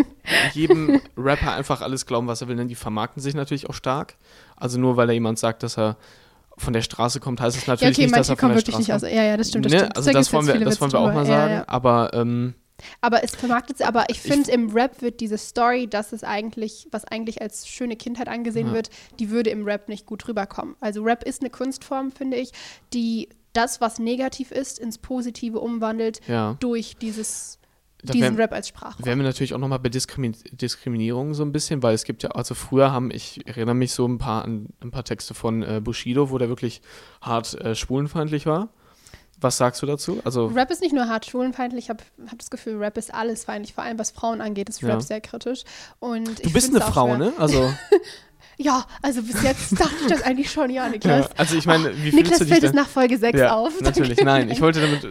jedem 0.53 1.01
Rapper 1.17 1.53
einfach 1.53 1.81
alles 1.81 2.05
glauben, 2.05 2.27
was 2.27 2.41
er 2.41 2.47
will, 2.49 2.55
denn 2.57 2.67
die 2.67 2.75
vermarkten 2.75 3.21
sich 3.21 3.35
natürlich 3.35 3.69
auch 3.69 3.73
stark. 3.73 4.15
Also 4.60 4.80
nur 4.80 4.97
weil 4.97 5.07
da 5.07 5.14
jemand 5.14 5.39
sagt, 5.39 5.64
dass 5.64 5.78
er 5.78 5.97
von 6.57 6.74
der 6.74 6.82
Straße 6.82 7.20
kommt, 7.20 7.39
heißt 7.41 7.57
es 7.57 7.66
Ja, 7.66 7.74
natürlich 7.74 7.97
okay, 7.97 8.05
nicht, 8.07 8.18
dass 8.18 8.30
er 8.30 8.38
von 8.38 8.51
der 8.51 8.60
Straße 8.60 8.78
nicht 8.80 8.93
aus. 8.93 9.01
kommt. 9.01 9.14
Ja, 9.14 9.24
ja, 9.24 9.38
das 9.38 9.47
stimmt, 9.49 9.66
das 9.66 9.72
Ne? 9.72 9.80
stimmt. 9.80 9.97
Also 9.97 10.12
Da 10.12 10.20
das 10.20 10.34
wollen 10.34 10.47
wir, 10.47 10.60
das 10.60 10.82
wollen 10.82 10.91
wir 10.91 10.99
auch 10.99 11.14
mal 11.14 11.18
Ja, 11.20 11.26
sagen, 11.26 11.53
ja. 11.53 11.64
aber 11.68 12.14
ähm, 12.14 12.53
Aber 13.01 13.24
es 13.24 13.32
vermarktet 13.36 13.78
sich, 13.78 13.86
aber 13.88 14.05
ich 14.10 14.20
finde, 14.22 14.51
im 14.51 14.70
Rap 14.72 15.01
wird 15.01 15.20
diese 15.20 15.38
Story, 15.38 15.88
dass 15.88 16.12
es 16.14 16.24
eigentlich, 16.24 16.88
was 16.91 17.03
eigentlich 17.05 17.41
als 17.41 17.68
schöne 17.68 17.95
Kindheit 17.97 18.28
angesehen 18.30 18.68
Ja. 18.68 18.74
wird, 18.74 18.89
die 19.20 19.30
würde 19.30 19.49
im 19.49 19.66
Rap 19.66 19.89
nicht 19.89 20.05
gut 20.05 20.28
rüberkommen. 20.28 20.76
Also 20.80 21.03
Rap 21.03 21.24
ist 21.24 21.41
eine 21.41 21.49
Kunstform, 21.49 22.12
finde 22.12 22.38
ich, 22.38 22.51
die 22.93 23.30
das, 23.53 23.82
was 23.82 23.99
negativ 23.99 24.51
ist, 24.51 24.80
ins 24.80 24.97
Positive 24.97 25.60
umwandelt 25.60 26.22
Ja. 26.28 26.55
durch 26.60 26.95
dieses, 26.97 27.59
diesen 28.04 28.38
wär- 28.38 28.45
Rap 28.45 28.54
als 28.54 28.68
Sprachrohr. 28.70 29.06
Wären 29.06 29.20
wir 29.20 29.26
natürlich 29.26 29.54
auch 29.54 29.58
nochmal 29.60 29.80
bei 29.80 29.89
Diskrimi 29.89 30.32
Diskriminierung 30.52 31.34
so 31.34 31.43
ein 31.43 31.52
bisschen, 31.52 31.84
weil 31.84 31.93
es 31.95 32.04
gibt 32.04 32.24
ja, 32.24 32.32
also 32.32 32.56
früher 32.56 32.91
haben, 32.91 33.12
ich 33.12 33.45
erinnere 33.47 33.76
mich 33.76 33.91
so 33.93 34.08
ein 34.08 34.18
paar 34.18 34.43
an 34.43 34.68
ein 34.82 34.91
paar 34.91 35.04
Texte 35.04 35.34
von 35.34 35.64
äh, 35.64 35.82
Bushido, 35.84 36.30
wo 36.30 36.38
der 36.38 36.50
wirklich 36.50 36.82
hart 37.22 37.54
äh, 37.60 37.76
schwulenfeindlich 37.76 38.45
war. 38.45 38.70
Was 39.41 39.56
sagst 39.58 39.82
du 39.82 39.86
dazu? 39.86 40.20
Also, 40.26 40.47
Rap 40.47 40.70
ist 40.70 40.82
nicht 40.82 40.93
nur 40.93 41.08
hart 41.08 41.26
schwulenfeindlich, 41.26 41.86
ich 41.86 41.89
habe 41.89 42.04
hab 42.30 42.38
das 42.39 42.50
Gefühl, 42.50 42.76
Rap 42.78 42.97
ist 42.97 43.14
alles 43.14 43.45
feindlich, 43.45 43.74
vor 43.74 43.86
allem 43.86 43.97
was 43.97 44.12
Frauen 44.12 44.41
angeht, 44.41 44.68
ist 44.68 44.82
Ja. 44.82 44.89
Rap 44.89 45.02
sehr 45.02 45.22
kritisch. 45.22 45.64
Und 46.00 46.43
du 46.45 46.52
bist 46.52 46.70
eine 46.76 46.82
Frau, 46.82 47.08
schwer. 47.08 47.18
ne? 47.18 47.34
Also, 47.38 47.74
Ja, 48.62 48.86
also 49.02 49.22
bis 49.24 49.41
jetzt 49.41 49.72
dachte 49.80 49.95
ich 50.02 50.08
das 50.08 50.22
eigentlich 50.24 50.52
schon, 50.52 50.70
ja, 50.70 50.89
Niklas. 50.89 51.28
Ja, 51.28 51.32
also 51.38 51.56
ich 51.56 51.66
meine, 51.66 51.95
wie 52.04 52.12
Niklas 52.12 52.39
fühlst 52.39 52.41
du 52.41 52.45
dich 52.45 52.54
fällt 52.54 52.64
es 52.66 52.74
nach 52.74 52.89
Folge 52.89 53.18
6 53.18 53.39
ja, 53.39 53.56
auf. 53.56 53.80
Natürlich, 53.82 54.22
nein. 54.22 54.50
Ich 54.50 54.60
wollte 54.60 54.82
damit 54.82 55.08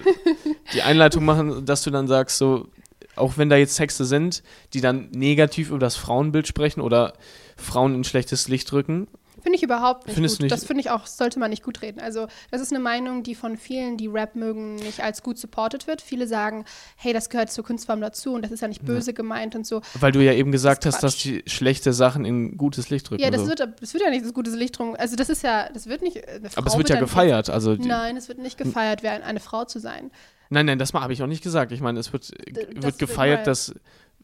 die 0.72 0.82
Einleitung 0.82 1.24
machen, 1.24 1.64
dass 1.64 1.82
du 1.82 1.90
dann 1.90 2.06
sagst, 2.08 2.38
so, 2.38 2.68
auch 3.16 3.36
wenn 3.36 3.48
da 3.48 3.56
jetzt 3.56 3.76
Texte 3.76 4.04
sind, 4.04 4.42
die 4.74 4.80
dann 4.80 5.10
negativ 5.10 5.70
über 5.70 5.78
das 5.78 5.96
Frauenbild 5.96 6.46
sprechen 6.46 6.80
oder 6.80 7.14
Frauen 7.56 7.94
in 7.94 8.04
schlechtes 8.04 8.48
Licht 8.48 8.72
rücken. 8.72 9.08
Finde 9.40 9.56
ich 9.56 9.62
überhaupt 9.62 10.06
nicht 10.06 10.14
Findest 10.16 10.34
du 10.34 10.38
gut. 10.38 10.42
nicht- 10.44 10.52
Das 10.52 10.64
finde 10.64 10.80
ich 10.80 10.90
auch, 10.90 11.06
sollte 11.06 11.38
man 11.38 11.50
nicht 11.50 11.62
gut 11.62 11.80
reden. 11.80 12.00
Also, 12.00 12.26
das 12.50 12.60
ist 12.60 12.72
eine 12.72 12.80
Meinung, 12.82 13.22
die 13.22 13.36
von 13.36 13.56
vielen, 13.56 13.96
die 13.96 14.08
Rap 14.08 14.34
mögen, 14.34 14.74
nicht 14.74 15.00
als 15.00 15.22
gut 15.22 15.38
supported 15.38 15.86
wird. 15.86 16.02
Viele 16.02 16.26
sagen, 16.26 16.64
hey, 16.96 17.12
das 17.12 17.30
gehört 17.30 17.50
zur 17.50 17.64
Kunstform 17.64 18.00
dazu 18.00 18.34
und 18.34 18.42
das 18.42 18.50
ist 18.50 18.60
ja 18.62 18.68
nicht 18.68 18.84
böse 18.84 19.14
gemeint 19.14 19.54
und 19.54 19.64
so. 19.64 19.80
Weil 20.00 20.10
du 20.10 20.20
ja 20.24 20.32
eben 20.32 20.50
gesagt 20.50 20.84
Das 20.84 20.96
hast, 20.96 21.02
dass 21.04 21.16
die 21.18 21.44
schlechte 21.46 21.92
Sachen 21.92 22.24
in 22.24 22.56
gutes 22.56 22.90
Licht 22.90 23.08
rücken. 23.12 23.22
Ja, 23.22 23.30
das 23.30 23.42
so. 23.42 23.48
wird, 23.48 23.60
das 23.60 23.94
wird 23.94 24.02
ja 24.02 24.10
nicht 24.10 24.24
das 24.24 24.34
gute 24.34 24.50
Licht 24.50 24.76
drum. 24.76 24.96
Also, 24.98 25.14
das 25.14 25.28
ist 25.28 25.44
ja, 25.44 25.68
das 25.72 25.86
wird 25.86 26.02
nicht. 26.02 26.16
eine 26.28 26.36
Aber 26.56 26.66
es 26.66 26.72
Frau 26.72 26.78
wird 26.78 26.88
ja 26.90 26.98
gefeiert, 26.98 27.48
also 27.48 27.74
Nein, 27.74 28.16
es 28.16 28.26
wird 28.26 28.38
nicht 28.38 28.58
gefeiert, 28.58 29.04
wer 29.04 29.24
eine 29.24 29.40
Frau 29.40 29.64
zu 29.64 29.78
sein. 29.78 30.10
Nein, 30.50 30.66
nein, 30.66 30.78
das 30.78 30.92
habe 30.94 31.12
ich 31.12 31.22
auch 31.22 31.26
nicht 31.26 31.42
gesagt. 31.42 31.72
Ich 31.72 31.80
meine, 31.80 32.00
es 32.00 32.12
wird, 32.12 32.30
das 32.54 32.82
wird 32.84 32.98
gefeiert, 32.98 33.46
dass 33.46 33.74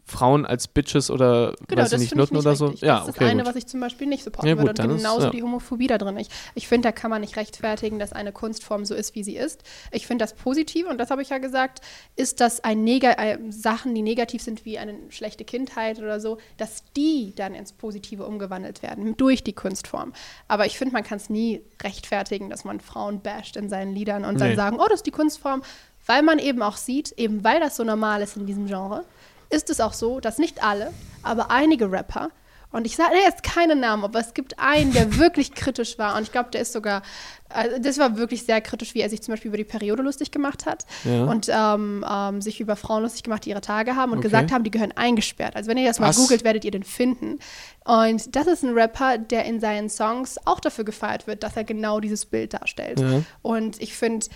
Frauen 0.07 0.45
als 0.45 0.69
Bitches 0.69 1.11
oder 1.11 1.55
Genau, 1.67 1.81
weiß 1.81 1.93
ich 1.93 1.99
nicht, 1.99 2.15
Nutten 2.15 2.37
oder 2.37 2.55
so. 2.57 2.75
Ja, 2.83 2.99
das 2.99 3.05
ist 3.05 3.09
okay. 3.15 3.21
das 3.21 3.31
eine, 3.31 3.43
gut. 3.43 3.49
was 3.49 3.57
ich 3.57 3.67
zum 3.67 3.81
Beispiel 3.81 4.07
nicht 4.07 4.23
supporten 4.23 4.47
Ja, 4.51 4.55
gut, 4.55 4.65
würde. 4.65 4.75
dann 4.75 4.91
Und 4.91 4.97
ist- 4.97 5.03
genauso 5.03 5.25
ja. 5.29 5.31
die 5.31 5.43
Homophobie 5.43 5.87
da 5.87 5.97
drin. 5.97 6.19
Ich, 6.19 6.29
ich 6.55 6.69
finde, 6.69 6.89
da 6.89 6.93
kann 6.93 7.11
man 7.11 7.23
nicht 7.23 7.37
rechtfertigen, 7.39 7.99
dass 7.99 8.13
eine 8.13 8.31
Kunstform 8.31 8.85
so 8.85 8.95
ist, 8.95 9.15
wie 9.15 9.25
sie 9.25 9.35
ist. 9.37 9.63
Ich 9.93 10.07
finde 10.07 10.23
das 10.25 10.35
positiv, 10.35 10.91
und 10.91 10.99
das 10.99 11.09
habe 11.11 11.23
ich 11.23 11.31
ja 11.31 11.39
gesagt, 11.39 11.81
ist, 12.17 12.41
dass 12.41 12.63
ein 12.63 12.85
Neg 12.85 13.05
äh, 13.05 13.39
Sachen, 13.49 13.95
die 13.95 14.03
negativ 14.03 14.43
sind, 14.43 14.67
wie 14.67 14.77
eine 14.79 14.95
schlechte 15.09 15.47
Kindheit 15.47 15.99
oder 16.01 16.21
so, 16.21 16.37
dass 16.59 16.83
die 16.99 17.33
dann 17.35 17.55
ins 17.55 17.73
Positive 17.73 18.27
umgewandelt 18.27 18.83
werden 18.83 19.17
durch 19.17 19.43
die 19.43 19.55
Kunstform. 19.55 20.13
Aber 20.49 20.67
ich 20.67 20.77
finde, 20.77 20.93
man 20.93 21.03
kann 21.05 21.17
es 21.17 21.31
nie 21.31 21.63
rechtfertigen, 21.83 22.51
dass 22.51 22.65
man 22.65 22.81
Frauen 22.81 23.23
basht 23.23 23.57
in 23.57 23.71
seinen 23.71 23.95
Liedern 23.95 24.27
und 24.27 24.39
dann 24.39 24.51
Nee. 24.51 24.55
sagen, 24.57 24.77
oh, 24.79 24.85
das 24.87 24.97
ist 24.97 25.07
die 25.07 25.13
Kunstform, 25.13 25.63
weil 26.07 26.23
man 26.23 26.39
eben 26.39 26.63
auch 26.63 26.77
sieht, 26.77 27.13
eben 27.13 27.45
weil 27.45 27.61
das 27.61 27.77
so 27.77 27.85
normal 27.85 28.23
ist 28.23 28.37
in 28.37 28.47
diesem 28.47 28.67
Genre, 28.67 29.05
ist 29.51 29.71
es 29.71 29.81
auch 29.81 29.93
so, 29.93 30.21
dass 30.21 30.39
nicht 30.39 30.63
alle, 30.65 30.93
aber 31.23 31.51
einige 31.51 31.91
Rapper, 31.91 32.31
und 32.73 32.87
ich 32.89 32.97
sage 32.97 33.15
jetzt 33.25 33.45
keine 33.45 33.77
Namen, 33.77 34.03
aber 34.03 34.19
es 34.19 34.35
gibt 34.35 34.59
einen, 34.59 34.93
der 34.93 35.17
wirklich 35.19 35.55
kritisch 35.55 35.97
war. 35.97 36.17
Und 36.17 36.25
ich 36.25 36.33
glaube, 36.33 36.51
der 36.51 36.61
ist 36.61 36.73
sogar, 36.73 37.03
also 37.49 37.79
das 37.79 37.99
war 37.99 38.17
wirklich 38.17 38.43
sehr 38.47 38.61
kritisch, 38.61 38.95
wie 38.97 39.01
er 39.01 39.09
sich 39.09 39.23
zum 39.23 39.33
Beispiel 39.33 39.51
über 39.51 39.57
die 39.59 39.63
Periode 39.63 40.03
lustig 40.03 40.33
gemacht 40.33 40.67
hat 40.67 40.85
Ja. 41.05 41.23
und 41.27 41.49
ähm, 41.49 42.05
ähm, 42.11 42.41
sich 42.43 42.59
über 42.61 42.75
Frauen 42.75 43.05
lustig 43.05 43.23
gemacht, 43.23 43.45
die 43.45 43.51
ihre 43.51 43.61
Tage 43.61 43.95
haben 43.95 44.11
und 44.11 44.19
Okay. 44.19 44.27
gesagt 44.27 44.51
haben, 44.51 44.65
die 44.65 44.73
gehören 44.73 44.91
eingesperrt. 44.97 45.55
Also 45.55 45.71
wenn 45.71 45.79
ihr 45.79 45.87
das 45.87 46.01
mal 46.01 46.09
Was? 46.09 46.17
googelt, 46.17 46.43
werdet 46.43 46.65
ihr 46.65 46.73
den 46.73 46.83
finden. 46.83 47.39
Und 47.85 48.35
das 48.35 48.49
ist 48.49 48.65
ein 48.65 48.75
Rapper, 48.75 49.19
der 49.19 49.45
in 49.45 49.61
seinen 49.61 49.89
Songs 49.89 50.37
auch 50.45 50.59
dafür 50.59 50.83
gefeiert 50.85 51.29
wird, 51.29 51.45
dass 51.45 51.57
er 51.57 51.63
genau 51.63 52.01
dieses 52.01 52.27
Bild 52.27 52.55
darstellt. 52.55 52.99
Ja. 52.99 53.23
Und 53.43 53.81
ich 53.81 53.95
finde, 53.95 54.27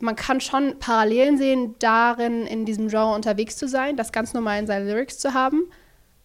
man 0.00 0.16
kann 0.16 0.40
schon 0.40 0.78
Parallelen 0.78 1.38
sehen, 1.38 1.74
darin 1.78 2.46
in 2.46 2.64
diesem 2.64 2.88
Genre 2.88 3.14
unterwegs 3.14 3.56
zu 3.56 3.68
sein, 3.68 3.96
das 3.96 4.12
ganz 4.12 4.34
normal 4.34 4.58
in 4.60 4.66
seinen 4.66 4.86
Lyrics 4.86 5.18
zu 5.18 5.34
haben 5.34 5.62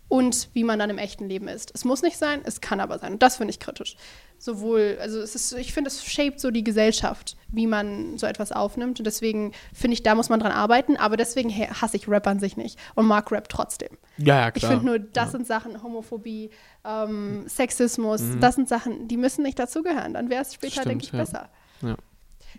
und 0.07 0.49
wie 0.53 0.63
man 0.63 0.79
dann 0.79 0.89
im 0.89 0.97
echten 0.97 1.29
Leben 1.29 1.47
ist. 1.47 1.71
Es 1.75 1.85
muss 1.85 2.01
nicht 2.01 2.17
sein, 2.17 2.41
es 2.43 2.61
kann 2.61 2.79
aber 2.79 2.97
sein. 2.99 3.13
Und 3.13 3.23
das 3.23 3.37
finde 3.37 3.51
ich 3.51 3.59
kritisch. 3.59 3.95
Sowohl, 4.41 4.97
also 5.01 5.19
es 5.19 5.35
ist, 5.35 5.51
ich 5.53 5.73
finde, 5.73 5.89
es 5.89 6.03
shaped 6.05 6.39
so 6.39 6.49
die 6.49 6.63
Gesellschaft, 6.63 7.35
wie 7.49 7.67
man 7.67 8.17
so 8.17 8.25
etwas 8.25 8.53
aufnimmt. 8.53 8.97
Und 8.99 9.05
deswegen 9.05 9.51
finde 9.73 9.93
ich, 9.95 10.01
da 10.03 10.15
muss 10.15 10.29
man 10.29 10.39
dran 10.39 10.53
arbeiten. 10.53 10.95
Aber 10.95 11.17
deswegen 11.17 11.49
hasse 11.51 11.97
ich 11.97 12.07
Rap 12.07 12.25
an 12.25 12.39
sich 12.39 12.55
nicht 12.55 12.79
und 12.95 13.05
mag 13.05 13.29
Rap 13.33 13.49
trotzdem. 13.49 13.89
Ja, 14.17 14.39
ja, 14.39 14.47
Ich 14.47 14.53
klar. 14.55 14.71
finde 14.71 14.85
nur, 14.85 14.99
das 14.99 15.31
sind 15.33 15.45
Sachen, 15.45 15.83
Homophobie, 15.83 16.51
ähm, 16.85 17.43
Sexismus, 17.49 18.21
Mhm. 18.21 18.39
das 18.39 18.55
sind 18.55 18.69
Sachen, 18.69 19.09
die 19.09 19.17
müssen 19.17 19.43
nicht 19.43 19.59
dazugehören. 19.59 20.13
Dann 20.13 20.29
wäre 20.29 20.41
es 20.41 20.53
später, 20.53 20.85
denke 20.85 21.03
ich, 21.03 21.11
ja. 21.11 21.19
besser. 21.19 21.49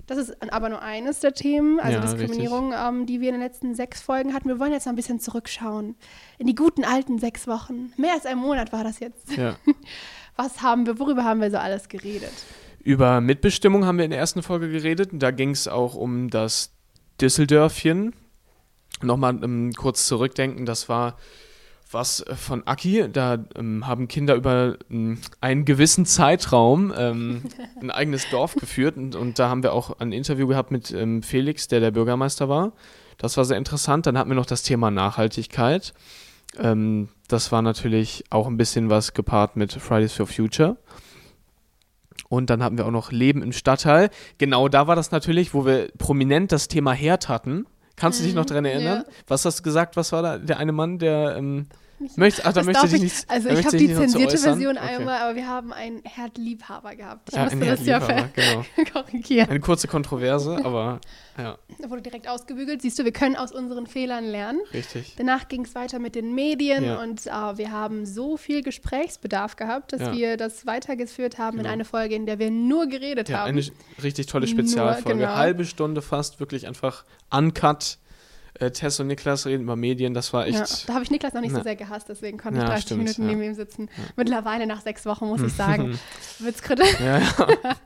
Das 0.07 0.19
ist 0.19 0.37
aber 0.53 0.69
nur 0.69 0.83
eines 0.83 1.21
der 1.21 1.35
Themen, 1.35 1.79
also 1.81 1.99
Ja, 1.99 2.01
Diskriminierung, 2.01 2.73
ähm, 2.73 3.07
die 3.07 3.21
wir 3.21 3.29
in 3.29 3.35
den 3.35 3.43
letzten 3.43 3.75
sechs 3.75 4.01
Folgen 4.01 4.35
hatten. 4.35 4.49
Wir 4.49 4.59
wollen 4.59 4.73
jetzt 4.73 4.87
noch 4.87 4.93
ein 4.93 4.97
bisschen 4.97 5.21
zurückschauen. 5.21 5.97
In 6.39 6.47
die 6.47 6.55
guten 6.55 6.85
alten 6.85 7.19
sechs 7.19 7.47
Wochen. 7.47 7.93
Mehr 7.97 8.15
als 8.15 8.27
ein 8.27 8.39
Monat 8.39 8.73
war 8.73 8.85
das 8.85 9.01
jetzt. 9.01 9.37
Ja. 9.37 9.57
Was 10.37 10.63
haben 10.63 10.87
wir, 10.87 10.99
worüber 10.99 11.25
haben 11.25 11.41
wir 11.41 11.51
so 11.51 11.59
alles 11.59 11.89
geredet? 11.89 12.33
Über 12.83 13.21
Mitbestimmung 13.21 13.85
haben 13.85 13.99
wir 13.99 14.05
in 14.05 14.11
der 14.11 14.21
ersten 14.21 14.43
Folge 14.43 14.71
geredet. 14.71 15.11
Da 15.13 15.31
ging 15.31 15.51
es 15.51 15.69
auch 15.69 15.95
um 15.95 16.31
das 16.31 16.73
Düsseldörfchen. 17.21 18.15
Nochmal 19.03 19.43
ähm, 19.43 19.73
kurz 19.77 20.07
zurückdenken, 20.07 20.67
das 20.67 20.89
war 20.89 21.17
was 21.91 22.21
äh, 22.21 22.35
von 22.35 22.67
Aki. 22.67 23.09
Da 23.13 23.45
ähm, 23.57 23.87
haben 23.87 24.09
Kinder 24.09 24.35
über 24.35 24.77
ähm, 24.91 25.19
einen 25.41 25.65
gewissen 25.65 26.07
Zeitraum 26.07 26.93
ähm, 26.97 27.43
ein 27.81 27.91
eigenes 27.91 28.29
Dorf 28.31 28.55
geführt. 28.55 28.97
Und, 28.97 29.17
und 29.17 29.39
da 29.39 29.49
haben 29.49 29.63
wir 29.63 29.73
auch 29.73 29.99
ein 29.99 30.13
Interview 30.13 30.47
gehabt 30.47 30.71
mit 30.71 30.91
ähm, 30.93 31.23
Felix, 31.23 31.69
der 31.69 31.81
der 31.81 31.91
Bürgermeister 31.91 32.49
war. 32.49 32.73
Das 33.19 33.37
war 33.37 33.45
sehr 33.45 33.59
interessant. 33.59 34.07
Dann 34.07 34.17
hatten 34.17 34.31
wir 34.31 34.37
noch 34.37 34.47
das 34.47 34.63
Thema 34.63 34.91
Nachhaltigkeit. 34.91 35.93
Ähm, 36.59 37.09
das 37.29 37.53
war 37.53 37.63
natürlich 37.63 38.25
auch 38.31 38.47
ein 38.47 38.57
bisschen 38.57 38.91
was 38.91 39.15
gepaart 39.15 39.57
mit 39.57 39.73
Fridays 39.73 40.13
for 40.13 40.27
Future. 40.27 40.77
Und 42.29 42.49
dann 42.49 42.63
hatten 42.63 42.79
wir 42.79 42.87
auch 42.87 42.93
noch 42.93 43.11
Leben 43.11 43.43
im 43.43 43.53
Stadtteil. 43.53 44.11
Genau 44.39 44.69
da 44.69 44.87
war 44.87 44.97
das 44.97 45.11
natürlich, 45.11 45.53
wo 45.53 45.67
wir 45.67 45.91
prominent 45.99 46.53
das 46.53 46.69
Thema 46.69 46.93
Herd 46.93 47.29
hatten. 47.29 47.67
Kannst 48.01 48.19
du 48.19 48.25
dich 48.25 48.35
noch 48.35 48.47
daran 48.47 48.65
erinnern? 48.65 49.05
ja. 49.07 49.13
Was 49.29 49.45
hast 49.45 49.59
du 49.59 49.63
gesagt? 49.63 49.97
Was 49.97 50.11
war 50.13 50.23
da 50.23 50.39
der 50.39 50.59
eine 50.59 50.73
Mann, 50.73 50.99
der 50.99 51.37
ähm, 51.37 51.67
möchte, 52.17 52.43
ach, 52.45 52.53
da 52.53 52.61
Das 52.61 52.67
möchte 52.67 52.87
ich- 52.97 53.03
nichts 53.03 53.25
Also 53.29 53.49
ich 53.51 53.65
habe 53.67 53.77
die 53.77 53.87
nicht 53.89 53.97
zensierte? 53.97 54.39
Version 54.39 54.77
Okay. 54.79 54.87
einmal, 54.97 55.21
aber 55.23 55.35
wir 55.37 55.47
haben 55.47 55.73
einen 55.73 56.03
Herdliebhaber 56.05 56.97
gehabt. 56.97 57.29
Ich 57.31 57.35
Ja, 57.37 57.45
musste 57.45 57.59
das 57.67 57.87
ja 57.87 57.99
genau. 58.35 58.65
korrigieren. 58.93 59.49
Eine 59.51 59.61
kurze 59.61 59.87
Kontroverse, 59.89 60.57
aber 60.65 61.01
ja, 61.39 61.59
Da 61.79 61.91
wurde 61.91 62.03
direkt 62.03 62.29
ausgebügelt. 62.29 62.83
Siehst 62.83 62.99
du, 62.99 63.05
wir 63.05 63.13
können 63.13 63.37
aus 63.37 63.53
unseren 63.53 63.87
Fehlern 63.87 64.25
lernen. 64.25 64.61
richtig. 64.75 65.15
Danach 65.17 65.49
ging 65.49 65.65
es 65.65 65.75
weiter 65.75 65.99
mit 65.99 66.15
den 66.15 66.35
Medien 66.35 66.85
Ja. 66.85 67.01
und 67.03 67.27
äh, 67.27 67.31
wir 67.59 67.71
haben 67.71 68.05
so 68.07 68.37
viel 68.37 68.63
Gesprächsbedarf 68.63 69.57
gehabt, 69.57 69.93
dass 69.93 70.01
Ja. 70.01 70.13
wir 70.13 70.37
das 70.37 70.67
weitergeführt 70.67 71.39
haben 71.39 71.59
in 71.59 71.63
Genau. 71.65 71.73
eine 71.73 71.85
Folge, 71.85 72.15
in 72.15 72.27
der 72.27 72.39
wir 72.39 72.51
nur 72.51 72.87
geredet 72.87 73.29
Ja, 73.29 73.41
haben. 73.41 73.49
eine 73.51 73.63
richtig 74.03 74.27
tolle 74.27 74.47
Nur, 74.47 74.53
Spezialfolge. 74.53 75.19
genau. 75.19 75.35
Halbe 75.35 75.65
Stunde 75.65 76.03
fast, 76.03 76.41
wirklich 76.41 76.67
einfach 76.67 77.05
uncut. 77.31 77.99
Äh, 78.61 78.71
Tess 78.73 79.01
und 79.01 79.07
Niklas 79.07 79.47
reden 79.47 79.63
über 79.63 79.75
Medien, 79.75 80.13
das 80.13 80.33
war 80.35 80.47
echt. 80.47 80.59
Ja, 80.59 80.67
da 80.87 80.95
habe 80.95 81.03
ich 81.03 81.11
Niklas 81.11 81.33
noch 81.33 81.41
nicht 81.41 81.53
so 81.53 81.59
Na. 81.59 81.63
sehr 81.63 81.77
gehasst, 81.77 82.09
deswegen 82.11 82.37
konnte 82.37 82.59
Ja, 82.59 82.65
ich 82.65 82.71
30 82.71 82.85
stimmt, 82.85 82.99
Minuten 83.01 83.27
neben 83.27 83.43
ihm 83.43 83.55
sitzen. 83.55 83.89
Mittlerweile 84.17 84.67
nach 84.67 84.83
sechs 84.83 85.07
Wochen 85.07 85.27
muss 85.27 85.41
ich 85.41 85.53
sagen, 85.55 85.99
wird's 86.39 86.61
kritisch. 86.63 87.01
Ja, 87.01 87.19
ja. 87.21 87.29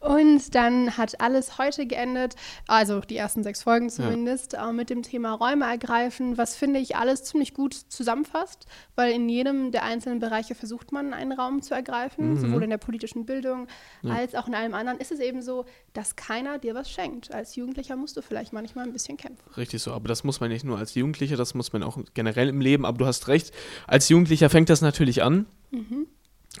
Und 0.00 0.54
dann 0.54 0.96
hat 0.96 1.20
alles 1.20 1.58
heute 1.58 1.84
geendet, 1.86 2.36
also 2.68 3.00
die 3.00 3.16
ersten 3.16 3.42
sechs 3.42 3.64
Folgen 3.64 3.90
zumindest, 3.90 4.54
äh, 4.54 4.72
mit 4.72 4.90
dem 4.90 5.02
Thema 5.02 5.32
Räume 5.34 5.64
ergreifen, 5.64 6.38
was 6.38 6.54
finde 6.54 6.78
ich 6.78 6.94
alles 6.96 7.24
ziemlich 7.24 7.52
gut 7.52 7.74
zusammenfasst, 7.74 8.66
weil 8.94 9.10
in 9.12 9.28
jedem 9.28 9.72
der 9.72 9.82
einzelnen 9.82 10.20
Bereiche 10.20 10.54
versucht 10.54 10.92
man, 10.92 11.12
einen 11.14 11.32
Raum 11.32 11.62
zu 11.62 11.74
ergreifen, 11.74 12.34
Mhm. 12.34 12.38
sowohl 12.40 12.62
in 12.62 12.70
der 12.70 12.78
politischen 12.78 13.26
Bildung 13.26 13.66
Ja. 14.02 14.14
als 14.14 14.36
auch 14.36 14.46
in 14.46 14.54
allem 14.54 14.74
anderen. 14.74 14.98
Ist 14.98 15.10
es 15.10 15.18
eben 15.18 15.42
so, 15.42 15.64
dass 15.94 16.14
keiner 16.14 16.58
dir 16.58 16.74
was 16.76 16.88
schenkt. 16.90 17.34
Als 17.34 17.56
Jugendlicher 17.56 17.96
musst 17.96 18.16
du 18.16 18.22
vielleicht 18.22 18.52
manchmal 18.52 18.84
ein 18.86 18.92
bisschen 18.92 19.16
kämpfen. 19.16 19.42
Richtig 19.56 19.82
so, 19.82 19.92
aber 19.92 20.06
das 20.06 20.22
muss 20.22 20.38
man 20.38 20.48
nicht 20.50 20.64
nur 20.64 20.78
als 20.78 20.94
Jugendlicher, 20.94 21.36
das 21.36 21.54
muss 21.54 21.72
man 21.72 21.82
auch 21.82 21.98
generell 22.14 22.48
im 22.48 22.60
Leben. 22.60 22.84
Aber 22.86 22.98
du 22.98 23.06
hast 23.06 23.26
recht, 23.26 23.52
als 23.88 24.08
Jugendlicher 24.08 24.48
fängt 24.48 24.70
das 24.70 24.80
natürlich 24.80 25.22
an. 25.24 25.46
Mhm. 25.72 26.06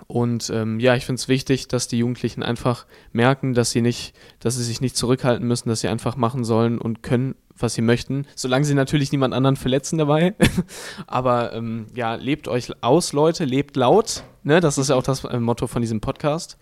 Und 0.06 0.50
ähm, 0.50 0.80
ja, 0.80 0.94
ich 0.94 1.04
finde 1.04 1.20
es 1.20 1.28
wichtig, 1.28 1.68
dass 1.68 1.88
die 1.88 1.98
Jugendlichen 1.98 2.42
einfach 2.42 2.86
merken, 3.12 3.54
dass 3.54 3.70
sie 3.70 3.82
nicht, 3.82 4.14
dass 4.40 4.56
sie 4.56 4.64
sich 4.64 4.80
nicht 4.80 4.96
zurückhalten 4.96 5.46
müssen, 5.46 5.68
dass 5.68 5.80
sie 5.80 5.88
einfach 5.88 6.16
machen 6.16 6.44
sollen 6.44 6.78
und 6.78 7.02
können, 7.02 7.34
was 7.56 7.74
sie 7.74 7.82
möchten, 7.82 8.26
solange 8.34 8.64
sie 8.64 8.74
natürlich 8.74 9.12
niemand 9.12 9.34
anderen 9.34 9.56
verletzen 9.56 9.98
dabei. 9.98 10.34
Aber 11.06 11.52
ähm, 11.52 11.86
ja, 11.94 12.14
lebt 12.14 12.48
euch 12.48 12.70
aus, 12.82 13.12
Leute, 13.12 13.44
lebt 13.44 13.76
laut. 13.76 14.22
Ne? 14.44 14.60
Das 14.60 14.78
ist 14.78 14.90
ja 14.90 14.96
auch 14.96 15.02
das 15.02 15.24
äh, 15.24 15.40
Motto 15.40 15.66
von 15.66 15.82
diesem 15.82 16.00
Podcast. 16.00 16.58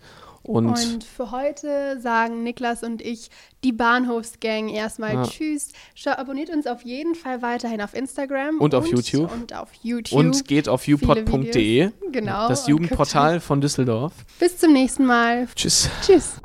Und, 0.47 0.67
Und 0.67 1.03
für 1.03 1.31
heute 1.31 1.99
sagen 1.99 2.41
Niklas 2.43 2.81
und 2.81 3.01
ich, 3.01 3.29
die 3.65 3.73
Bahnhofsgang, 3.73 4.69
erstmal 4.69 5.13
Ja. 5.15 5.23
Tschüss. 5.23 5.69
Schau, 5.93 6.11
abonniert 6.11 6.49
uns 6.49 6.67
auf 6.67 6.83
jeden 6.83 7.15
Fall 7.15 7.41
weiterhin 7.41 7.81
auf 7.81 7.93
Instagram 7.93 8.59
Und 8.59 8.73
auf 8.73 8.87
YouTube. 8.87 9.31
Und 9.31 9.53
auf 9.53 9.69
YouTube. 9.83 10.17
und 10.17 10.45
geht 10.47 10.69
auf 10.69 10.83
Viele 10.83 10.97
upod.de, 10.97 11.87
Videos. 11.87 11.91
Genau. 12.11 12.47
das 12.47 12.61
und 12.63 12.69
Jugendportal 12.69 13.39
von 13.41 13.59
Düsseldorf. 13.59 14.13
Bis 14.39 14.57
zum 14.57 14.71
nächsten 14.71 15.05
Mal. 15.05 15.47
Tschüss. 15.53 15.89
Tschüss. 16.05 16.35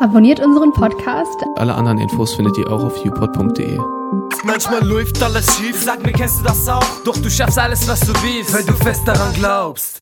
Abonniert 0.00 0.40
unseren 0.40 0.72
Podcast. 0.72 1.36
Alle 1.56 1.74
anderen 1.74 1.98
Infos 1.98 2.34
findet 2.34 2.56
ihr 2.58 2.70
auch 2.72 2.82
auf 2.82 3.04
upod.de. 3.04 3.78
Manchmal 4.44 4.82
läuft 4.84 5.22
alles 5.22 5.46
schief. 5.56 5.80
Sag 5.84 6.02
mir, 6.04 6.12
kennst 6.12 6.40
du 6.40 6.44
das 6.44 6.66
auch? 6.68 6.82
Doch 7.04 7.16
du 7.18 7.30
schaffst 7.30 7.58
alles, 7.58 7.86
was 7.86 8.00
du 8.00 8.12
willst. 8.22 8.52
Weil 8.54 8.64
du 8.64 8.72
fest 8.72 9.02
daran 9.06 9.32
glaubst. 9.34 10.00